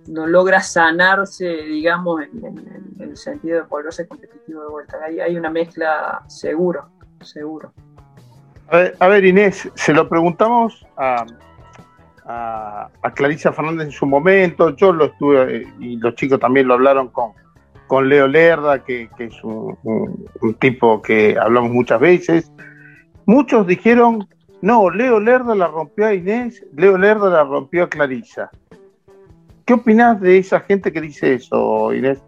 no 0.08 0.26
logra 0.26 0.60
sanarse, 0.60 1.46
digamos, 1.46 2.22
en 2.22 2.96
el 2.98 3.16
sentido 3.16 3.60
de 3.60 3.66
volverse 3.68 4.08
competitivo 4.08 4.62
de 4.62 4.68
vuelta. 4.68 4.98
Hay, 5.04 5.20
hay 5.20 5.36
una 5.36 5.50
mezcla 5.50 6.24
seguro, 6.26 6.88
seguro. 7.20 7.72
A 8.68 8.76
ver, 8.76 8.96
a 8.98 9.08
ver, 9.08 9.24
Inés, 9.24 9.68
se 9.74 9.92
lo 9.92 10.08
preguntamos 10.08 10.84
a, 10.96 11.24
a, 12.30 13.10
Clarisa 13.14 13.52
Fernández 13.52 13.86
en 13.86 13.92
su 13.92 14.06
momento, 14.06 14.74
yo 14.76 14.92
lo 14.92 15.06
estuve, 15.06 15.56
eh, 15.56 15.74
y 15.80 15.96
los 15.96 16.14
chicos 16.14 16.38
también 16.38 16.68
lo 16.68 16.74
hablaron 16.74 17.08
con, 17.08 17.32
con 17.86 18.08
Leo 18.08 18.26
Lerda, 18.26 18.84
que, 18.84 19.08
es 19.18 19.44
un, 19.44 20.16
tipo 20.58 21.02
que 21.02 21.36
hablamos 21.38 21.72
muchas 21.72 22.00
veces. 22.00 22.52
Muchos 23.26 23.66
dijeron, 23.66 24.28
no, 24.62 24.90
Leo 24.90 25.20
Lerda 25.20 25.54
la 25.54 25.66
rompió 25.66 26.06
a 26.06 26.14
Inés, 26.14 26.64
Leo 26.76 26.96
Lerda 26.96 27.30
la 27.30 27.44
rompió 27.44 27.84
a 27.84 27.88
Clarisa. 27.88 28.50
¿Qué 29.64 29.74
opinás 29.74 30.20
de 30.20 30.38
esa 30.38 30.60
gente 30.60 30.92
que 30.92 31.00
dice 31.00 31.34
eso, 31.34 31.92
Inés? 31.92 32.22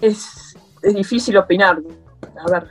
Es, 0.00 0.56
es 0.82 0.94
difícil 0.94 1.36
opinar. 1.36 1.78
A 2.38 2.50
ver, 2.50 2.68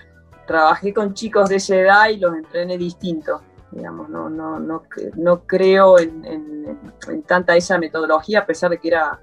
trabajé 0.47 0.93
con 0.93 1.13
chicos 1.13 1.49
de 1.49 1.57
esa 1.57 1.75
edad 1.75 2.09
y 2.09 2.17
los 2.17 2.35
entrené 2.35 2.77
distinto. 2.77 3.41
Digamos, 3.71 4.09
no, 4.09 4.29
no, 4.29 4.59
no, 4.59 4.83
no 5.15 5.41
creo 5.45 5.99
en, 5.99 6.25
en, 6.25 7.23
tanta 7.23 7.55
esa 7.55 7.77
metodología, 7.77 8.39
a 8.39 8.45
pesar 8.45 8.71
de 8.71 8.79
que 8.79 8.87
era 8.87 9.19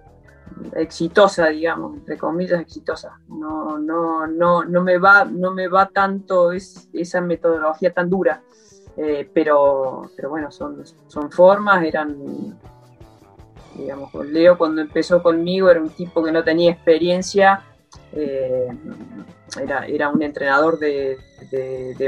exitosa, 0.75 1.49
digamos, 1.49 1.97
entre 1.97 2.17
comillas, 2.17 2.61
exitosa. 2.61 3.19
No, 3.29 3.79
no, 3.79 4.27
no, 4.27 4.65
no, 4.65 4.83
me, 4.83 4.99
va, 4.99 5.25
no 5.25 5.53
me 5.53 5.67
va 5.67 5.89
tanto 5.89 6.53
es, 6.53 6.89
esa 6.93 7.21
metodología 7.21 7.93
tan 7.93 8.09
dura. 8.09 8.43
Eh, 8.97 9.29
pero, 9.35 10.11
pero 10.17 10.31
bueno, 10.31 10.51
son, 10.51 10.83
son 11.07 11.31
formas, 11.31 11.85
eran, 11.85 12.57
digamos, 13.75 14.15
Leo 14.27 14.57
cuando 14.57 14.81
empezó 14.81 15.23
conmigo 15.23 15.69
era 15.69 15.83
un 15.83 15.91
tipo 15.91 16.25
que 16.25 16.33
no 16.33 16.43
tenía 16.43 16.71
experiencia, 16.71 17.63
eh, 18.13 18.69
era, 19.61 19.87
era, 19.87 20.09
un 20.09 20.23
entrenador 20.23 20.79
de, 20.79 21.19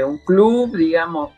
un 0.05 0.17
club, 0.19 0.75
digamos, 0.75 1.31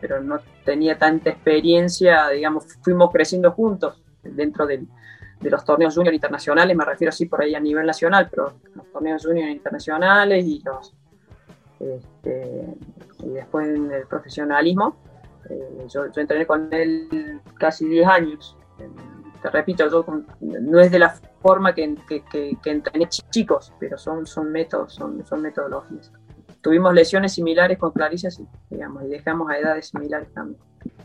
pero 0.00 0.22
no 0.22 0.40
tenía 0.64 0.98
tanta 0.98 1.30
experiencia, 1.30 2.28
digamos, 2.28 2.64
fuimos 2.82 3.10
creciendo 3.12 3.52
juntos 3.52 4.02
dentro 4.22 4.66
de 4.66 4.86
los 5.40 5.64
torneos 5.64 5.94
junior 5.94 6.14
internacionales, 6.14 6.76
me 6.76 6.84
refiero 6.84 7.10
así 7.10 7.26
por 7.26 7.42
ahí 7.42 7.54
a 7.54 7.60
nivel 7.60 7.86
nacional, 7.86 8.28
pero 8.30 8.54
los 8.74 8.90
torneos 8.90 9.24
junior 9.24 9.48
internacionales 9.48 10.44
y 10.46 10.62
los 10.64 10.94
este, 11.80 12.66
y 13.22 13.28
después 13.30 13.68
en 13.68 13.92
el 13.92 14.06
profesionalismo. 14.06 14.96
Eh, 15.50 15.86
yo, 15.88 16.06
entrené 16.16 16.46
con 16.46 16.72
él 16.72 17.40
casi 17.58 17.86
10 17.86 18.06
años. 18.06 18.56
Te 19.44 19.50
repito, 19.50 19.84
no 20.40 20.80
es 20.80 20.90
de 20.90 20.98
la 20.98 21.14
forma 21.42 21.74
que, 21.74 21.94
que, 22.08 22.56
entrené 22.64 23.06
chicos, 23.30 23.74
pero 23.78 23.98
son, 23.98 24.26
son 24.26 24.50
métodos, 24.50 24.94
son, 24.94 25.22
son 25.26 25.42
metodologías. 25.42 26.10
Tuvimos 26.62 26.94
lesiones 26.94 27.34
similares 27.34 27.76
con 27.76 27.90
Claricia, 27.90 28.30
digamos, 28.70 29.04
y 29.04 29.08
dejamos 29.08 29.50
a 29.50 29.58
edades 29.58 29.88
similares 29.88 30.32
también. 30.32 30.58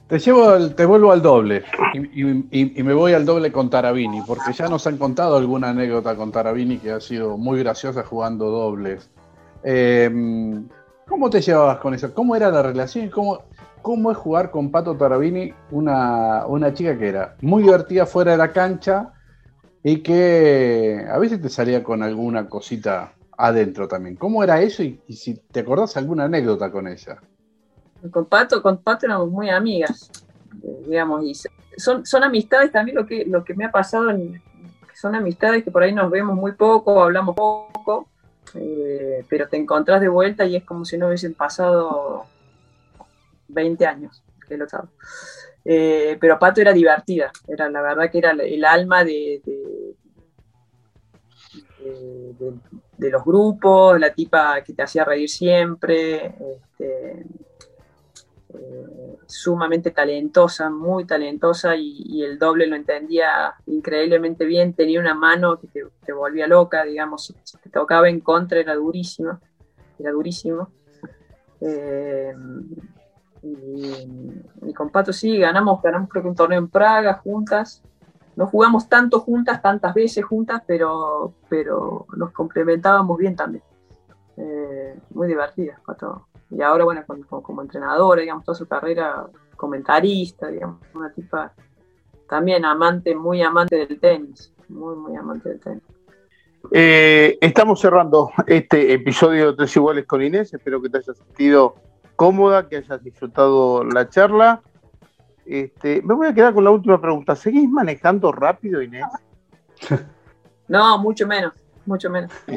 Te 0.08 0.20
llevo, 0.20 0.70
te 0.70 0.86
vuelvo 0.86 1.12
al 1.12 1.22
doble 1.22 1.66
y, 2.14 2.82
me 2.82 2.94
voy 2.94 3.12
al 3.12 3.26
doble 3.26 3.52
con 3.52 3.70
Tarabini, 3.70 4.22
porque 4.22 4.54
ya 4.54 4.70
nos 4.70 4.88
han 4.88 4.98
contado 4.98 5.36
alguna 5.36 5.72
anécdota 5.72 6.16
con 6.16 6.32
Tarabini 6.32 6.78
que 6.78 6.94
ha 6.94 7.02
sido 7.02 7.38
muy 7.38 7.60
graciosa 7.60 8.04
jugando 8.06 8.46
dobles. 8.46 9.12
Eh, 9.64 10.10
¿Cómo 11.10 11.30
te 11.30 11.42
llevabas 11.42 11.80
con 11.80 11.94
eso? 11.94 12.14
¿Cómo 12.14 12.38
era 12.38 12.50
la 12.50 12.62
relación? 12.62 13.10
¿Cómo, 13.10 13.44
cómo 13.82 14.12
es 14.12 14.18
jugar 14.18 14.52
con 14.52 14.72
Pato 14.72 14.96
Tarabini, 14.96 15.54
una, 15.72 16.46
una 16.46 16.74
chica 16.74 16.98
que 16.98 17.10
era 17.10 17.36
muy 17.42 17.64
divertida 17.64 18.06
fuera 18.06 18.32
de 18.32 18.38
la 18.38 18.52
cancha 18.52 19.14
y 19.84 20.02
que 20.02 21.06
a 21.10 21.18
veces 21.18 21.42
te 21.42 21.50
salía 21.50 21.84
con 21.84 22.04
alguna 22.04 22.48
cosita 22.48 23.14
adentro 23.40 23.88
también? 23.88 24.16
¿Cómo 24.16 24.44
era 24.44 24.62
eso 24.62 24.84
y, 24.84 25.00
si 25.10 25.36
te 25.36 25.62
acordás 25.62 25.96
alguna 25.98 26.26
anécdota 26.26 26.70
con 26.72 26.88
ella? 26.88 27.18
Con 28.12 28.26
Pato, 28.26 28.62
con 28.62 28.78
Pato 28.78 29.06
éramos 29.06 29.30
muy 29.30 29.50
amigas, 29.50 30.12
digamos, 30.86 31.24
y 31.24 31.34
son, 31.78 32.06
son 32.06 32.24
amistades 32.24 32.72
también 32.72 32.98
lo 32.98 33.06
que, 33.06 33.26
lo 33.26 33.44
que 33.44 33.54
me 33.54 33.66
ha 33.66 33.72
pasado, 33.72 34.12
son 34.94 35.16
amistades 35.16 35.64
que 35.64 35.72
por 35.72 35.84
ahí 35.84 35.94
nos 35.94 36.12
vemos 36.12 36.36
muy 36.36 36.52
poco, 36.52 37.02
hablamos 37.02 37.36
poco, 37.36 38.08
eh, 38.56 39.26
pero 39.30 39.48
te 39.48 39.58
encontrás 39.58 40.02
de 40.02 40.10
vuelta 40.10 40.46
y 40.46 40.58
es 40.58 40.64
como 40.64 40.84
si 40.86 40.98
no 40.98 41.08
hubiesen 41.08 41.34
pasado 41.34 42.26
20 43.50 43.86
años, 43.86 44.24
que 44.47 44.58
lo 44.58 44.66
eh, 45.66 46.18
pero 46.20 46.39
Pato 46.39 46.62
era 46.62 46.74
divertida, 46.74 47.32
era 47.47 47.70
la 47.70 47.82
verdad 47.82 48.10
que 48.10 48.18
era 48.18 48.32
el 48.32 48.66
alma 48.66 49.04
de, 49.04 49.41
los 52.97 53.24
grupos, 53.24 54.00
la 54.00 54.14
tipa 54.14 54.64
que 54.64 54.74
te 54.74 54.84
hacía 54.84 55.04
reír 55.04 55.30
siempre. 55.30 56.26
Este, 56.26 57.26
eh, 58.52 59.18
sumamente 59.28 59.91
talentosa, 59.91 60.72
muy 60.72 61.06
talentosa 61.06 61.76
y, 61.76 62.24
el 62.24 62.39
doble 62.39 62.66
lo 62.66 62.76
entendía 62.76 63.54
increíblemente 63.68 64.45
bien, 64.45 64.74
tenía 64.74 65.00
una 65.00 65.14
mano 65.14 65.60
que 65.60 65.68
te, 65.68 66.14
volvía 66.14 66.47
loca, 66.47 66.84
digamos, 66.84 67.26
si 67.43 67.58
te 67.60 67.70
tocaba 67.70 68.10
en 68.10 68.22
contra 68.22 68.60
era 68.60 68.74
durísimo, 68.74 69.39
era 70.00 70.12
durísimo. 70.12 70.72
Eh, 71.62 72.34
y, 73.42 74.74
con 74.74 74.90
Pato 74.90 75.12
sí, 75.14 75.38
ganamos, 75.38 75.82
ganamos 75.82 76.10
creo 76.10 76.24
que 76.24 76.30
un 76.30 76.36
torneo 76.36 76.60
en 76.60 76.70
Praga 76.70 77.16
juntas, 77.16 77.84
no 78.36 78.48
jugamos 78.48 78.88
tanto 78.88 79.20
juntas, 79.20 79.62
tantas 79.62 79.94
veces 79.94 80.24
juntas, 80.24 80.64
pero, 80.66 81.34
pero 81.50 82.06
nos 82.16 82.32
complementábamos 82.32 83.18
bien 83.18 83.36
también. 83.36 83.64
Eh, 84.38 84.98
muy 85.10 85.28
divertidas, 85.28 85.80
Pato 85.86 86.30
y 86.52 86.62
ahora, 86.62 86.84
bueno, 86.84 87.04
como, 87.28 87.62
entrenadora, 87.62 88.22
digamos, 88.22 88.44
toda 88.44 88.58
su 88.58 88.68
carrera 88.68 89.28
comentarista, 89.56 90.48
digamos, 90.48 90.80
una 90.96 91.12
tipa 91.14 91.54
también 92.28 92.66
amante, 92.66 93.16
muy 93.16 93.42
amante 93.42 93.76
del 93.76 94.00
tenis, 94.00 94.52
muy, 94.68 94.96
muy 94.96 95.16
amante 95.16 95.50
del 95.50 95.60
tenis. 95.60 95.84
Eh, 96.72 97.38
estamos 97.40 97.80
cerrando 97.80 98.32
este 98.48 98.94
episodio 98.94 99.52
de 99.52 99.58
Tres 99.58 99.76
Iguales 99.76 100.06
con 100.06 100.22
Inés. 100.22 100.54
Espero 100.54 100.82
que 100.82 100.90
te 100.90 100.98
hayas 100.98 101.18
sentido 101.18 101.76
cómoda, 102.20 102.68
que 102.68 102.76
hayas 102.76 103.02
disfrutado 103.02 103.82
la 103.86 104.10
charla. 104.10 104.62
Este, 105.46 106.02
me 106.02 106.14
voy 106.14 106.28
a 106.28 106.34
quedar 106.34 106.54
con 106.54 106.66
la 106.66 106.70
última 106.70 107.00
pregunta. 107.00 107.34
¿Seguís 107.34 107.70
manejando 107.70 108.34
rápido, 108.34 108.82
Inés? 108.82 109.06
No, 110.68 111.00
mucho 111.00 111.26
menos, 111.26 111.54
mucho 111.84 112.12
menos. 112.12 112.32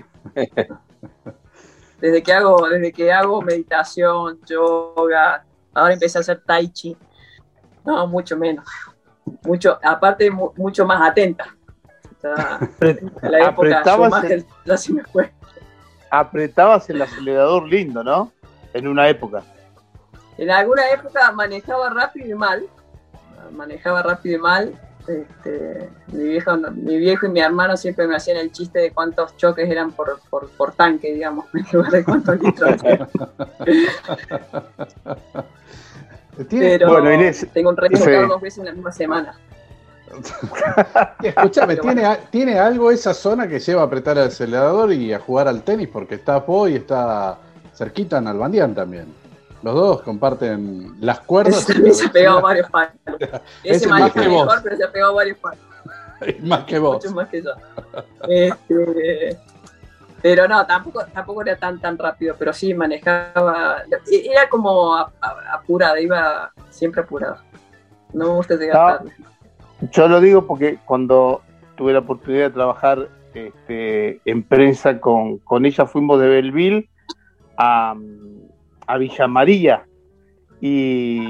desde 1.99 2.23
que 2.23 2.31
hago, 2.31 2.69
desde 2.69 2.93
que 2.93 3.11
hago 3.11 3.41
meditación, 3.41 4.39
yoga, 4.45 5.43
ahora 5.73 5.95
empecé 5.95 6.19
a 6.19 6.21
hacer 6.21 6.43
tai 6.45 6.69
chi. 6.69 6.95
No, 7.87 8.07
mucho 8.07 8.37
menos. 8.37 8.67
Mucho, 9.45 9.79
aparte 9.83 10.31
mucho 10.31 10.85
más 10.85 11.11
atenta. 11.11 11.57
la 12.23 13.49
época 13.49 13.79
apretabas 13.79 14.27
fue. 15.11 15.33
Apretabas 16.11 16.91
el 16.91 17.01
acelerador 17.01 17.67
lindo, 17.67 18.05
¿no? 18.05 18.31
En 18.75 18.89
una 18.89 19.09
época. 19.09 19.43
En 20.39 20.51
alguna 20.51 20.91
época 20.91 21.33
manejaba 21.33 21.91
rápido 21.91 22.29
y 22.29 22.35
mal. 22.35 22.67
Manejaba 23.53 24.03
rápido 24.03 24.37
y 24.37 24.41
mal 24.41 24.81
este, 25.07 25.91
mi, 26.09 26.25
viejo, 26.25 26.57
mi 26.57 26.97
viejo 26.99 27.27
y 27.27 27.31
mi 27.31 27.41
hermano 27.41 27.77
siempre 27.77 28.07
me 28.07 28.15
hacían 28.15 28.37
el 28.37 28.53
chiste 28.53 28.79
de 28.79 28.93
cuántos 28.93 29.37
choques 29.37 29.69
eran 29.69 29.91
por, 29.93 30.21
por, 30.31 30.73
tanque, 30.73 31.13
digamos, 31.13 31.47
en 31.55 31.67
lugar 31.73 31.91
de 31.93 32.05
cuántos 32.05 32.41
litros. 32.41 32.77
Pero 36.49 36.89
bueno, 36.89 37.13
Inés, 37.13 37.47
tengo 37.53 37.71
un 37.71 37.77
récord 37.77 38.29
dos 38.29 38.41
veces 38.41 38.61
en 38.61 38.65
la 38.67 38.73
misma 38.73 38.93
semana. 38.93 39.35
Escúchame, 41.23 41.77
¿tiene, 41.77 42.19
¿tiene 42.31 42.59
algo 42.59 42.91
esa 42.91 43.15
zona 43.15 43.49
que 43.49 43.59
lleva 43.59 43.83
a 43.83 43.85
apretar 43.87 44.19
el 44.19 44.25
acelerador 44.25 44.93
y 44.93 45.13
a 45.13 45.19
jugar 45.19 45.49
al 45.49 45.63
tenis? 45.63 45.89
Porque 45.89 46.17
está 46.17 46.45
Po 46.45 46.69
y 46.69 46.77
está 46.77 47.39
cerquita 47.83 48.19
en 48.19 48.29
Albandián 48.29 48.75
también. 48.75 49.07
Los 49.63 49.75
dos 49.75 50.03
comparten 50.03 50.95
las 51.01 51.21
cuerdas. 51.21 51.69
Ese 51.69 51.95
se 51.95 52.07
ha 52.07 52.13
pegado 52.13 52.41
varios 52.51 52.71
palos. 52.71 52.93
Ese, 53.65 53.89
más 53.89 54.13
que 54.13 54.21
mejor, 54.21 54.61
pero 54.63 54.77
se 54.77 54.85
ha 54.85 54.93
pegado 54.93 55.15
varios 55.15 55.39
palos. 55.39 55.65
más 56.43 56.65
que 56.65 56.79
vos. 56.79 56.97
Mucho 56.97 57.15
más 57.15 57.29
que 57.29 57.43
yo. 57.43 57.51
Este, 58.29 59.37
pero 60.21 60.47
no, 60.47 60.65
tampoco, 60.65 61.05
tampoco 61.13 61.43
era 61.43 61.57
tan 61.57 61.81
tan 61.81 61.99
rápido, 61.99 62.37
pero 62.39 62.53
sí 62.53 62.73
manejaba. 62.73 63.83
Era 64.11 64.49
como 64.49 64.95
apurada, 65.53 66.01
iba 66.01 66.53
siempre 66.71 67.03
apurado. 67.03 67.39
No 68.13 68.27
me 68.27 68.35
gusta 68.35 68.55
llegar 68.55 68.99
tarde. 68.99 69.13
Yo 69.91 70.07
lo 70.07 70.21
digo 70.21 70.47
porque 70.47 70.79
cuando 70.85 71.43
tuve 71.77 71.93
la 71.93 72.01
oportunidad 72.01 72.45
de 72.45 72.51
trabajar 72.51 73.09
este, 73.35 74.21
en 74.25 74.45
prensa 74.45 75.01
con, 75.01 75.39
con 75.39 75.67
ella, 75.67 75.87
fuimos 75.87 76.21
de 76.21 76.29
Belleville 76.29 76.89
a 77.57 77.95
a 78.87 78.99
Villa 78.99 79.27
María 79.27 79.87
y 80.61 81.29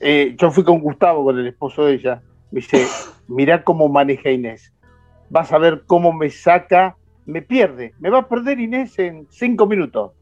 eh, 0.00 0.34
yo 0.36 0.50
fui 0.50 0.64
con 0.64 0.80
Gustavo, 0.80 1.24
con 1.24 1.38
el 1.38 1.46
esposo 1.46 1.84
de 1.84 1.94
ella. 1.94 2.22
Me 2.50 2.60
dice, 2.60 2.86
mirá 3.28 3.64
cómo 3.64 3.88
maneja 3.88 4.30
Inés. 4.30 4.72
Vas 5.28 5.52
a 5.52 5.58
ver 5.58 5.84
cómo 5.86 6.12
me 6.12 6.30
saca, 6.30 6.96
me 7.26 7.42
pierde. 7.42 7.94
Me 8.00 8.10
va 8.10 8.18
a 8.18 8.28
perder 8.28 8.60
Inés 8.60 8.98
en 8.98 9.26
cinco 9.30 9.66
minutos. 9.66 10.12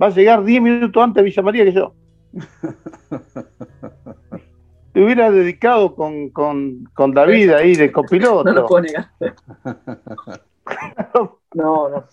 Va 0.00 0.08
a 0.08 0.10
llegar 0.10 0.44
diez 0.44 0.60
minutos 0.60 1.02
antes 1.02 1.22
de 1.22 1.24
Villa 1.24 1.42
María 1.42 1.64
que 1.64 1.72
yo. 1.72 1.94
Te 4.92 5.02
hubiera 5.02 5.30
dedicado 5.30 5.96
con, 5.96 6.32
David 7.12 7.50
ahí 7.50 7.74
de 7.74 7.90
copiloto. 7.90 8.44
No 8.52 8.52
lo 8.52 8.66
puedo 8.66 8.82
negar. 8.82 9.10
no, 11.54 11.88
no. 11.88 11.90
no 11.90 12.04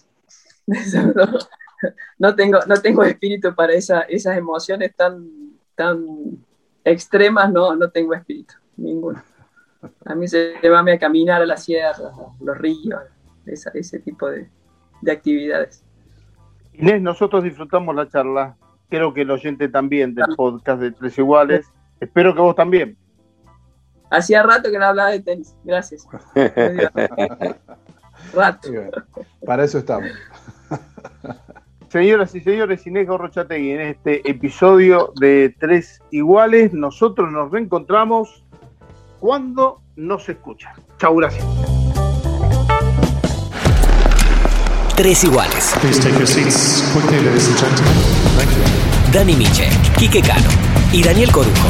tengo, 2.35 2.59
no 2.67 2.75
tengo 2.81 3.03
espíritu 3.03 3.53
para 3.55 3.73
esa, 3.73 4.01
esas 4.01 4.37
emociones 4.37 4.95
tan, 4.95 5.27
tan 5.75 6.05
extremas, 6.83 7.51
no, 7.51 7.75
no 7.75 7.89
tengo 7.89 8.13
espíritu, 8.13 8.55
ninguno. 8.77 9.21
A 10.05 10.15
mí 10.15 10.27
se 10.27 10.55
llevame 10.61 10.93
a 10.93 10.99
caminar 10.99 11.41
a 11.41 11.45
la 11.45 11.57
sierra, 11.57 12.09
a 12.09 12.43
los 12.43 12.57
ríos, 12.57 13.01
ese 13.45 13.99
tipo 13.99 14.29
de, 14.29 14.49
actividades. 15.11 15.83
Inés, 16.73 17.01
nosotros 17.01 17.43
disfrutamos 17.43 17.95
la 17.95 18.07
charla. 18.07 18.55
Creo 18.89 19.13
que 19.13 19.21
el 19.21 19.31
oyente 19.31 19.67
también 19.69 20.13
del 20.13 20.35
podcast 20.35 20.81
de 20.81 20.91
Tres 20.91 21.17
Iguales. 21.17 21.65
Espero 21.99 22.35
que 22.35 22.41
vos 22.41 22.55
también. 22.55 22.97
Hacía 24.09 24.43
rato 24.43 24.69
que 24.69 24.77
no 24.77 24.85
hablaba 24.85 25.11
de 25.11 25.21
tenis. 25.21 25.55
Gracias. 25.63 26.05
rato. 28.33 28.69
Para 29.45 29.63
eso 29.63 29.79
estamos. 29.79 30.11
Señoras 31.91 32.33
y 32.35 32.39
señores, 32.39 32.87
Inés 32.87 33.05
Gorrochategui, 33.05 33.71
en 33.71 33.81
este 33.81 34.21
episodio 34.29 35.11
de 35.19 35.53
Tres 35.59 36.01
Iguales, 36.09 36.71
nosotros 36.71 37.29
nos 37.33 37.51
reencontramos 37.51 38.45
cuando 39.19 39.81
nos 39.97 40.29
escuchan. 40.29 40.71
Chau, 40.99 41.17
gracias. 41.17 41.45
Tres 44.95 45.21
iguales. 45.25 45.75
Dani 49.11 49.35
Miche, 49.35 49.67
Quique 49.97 50.21
Cano 50.21 50.49
y 50.93 51.03
Daniel 51.03 51.29
Corujo. 51.33 51.67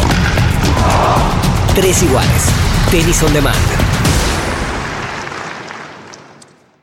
Tres 1.73 2.03
iguales. 2.03 2.53
Tenis 2.91 3.23
on 3.23 3.33
demand. 3.33 3.80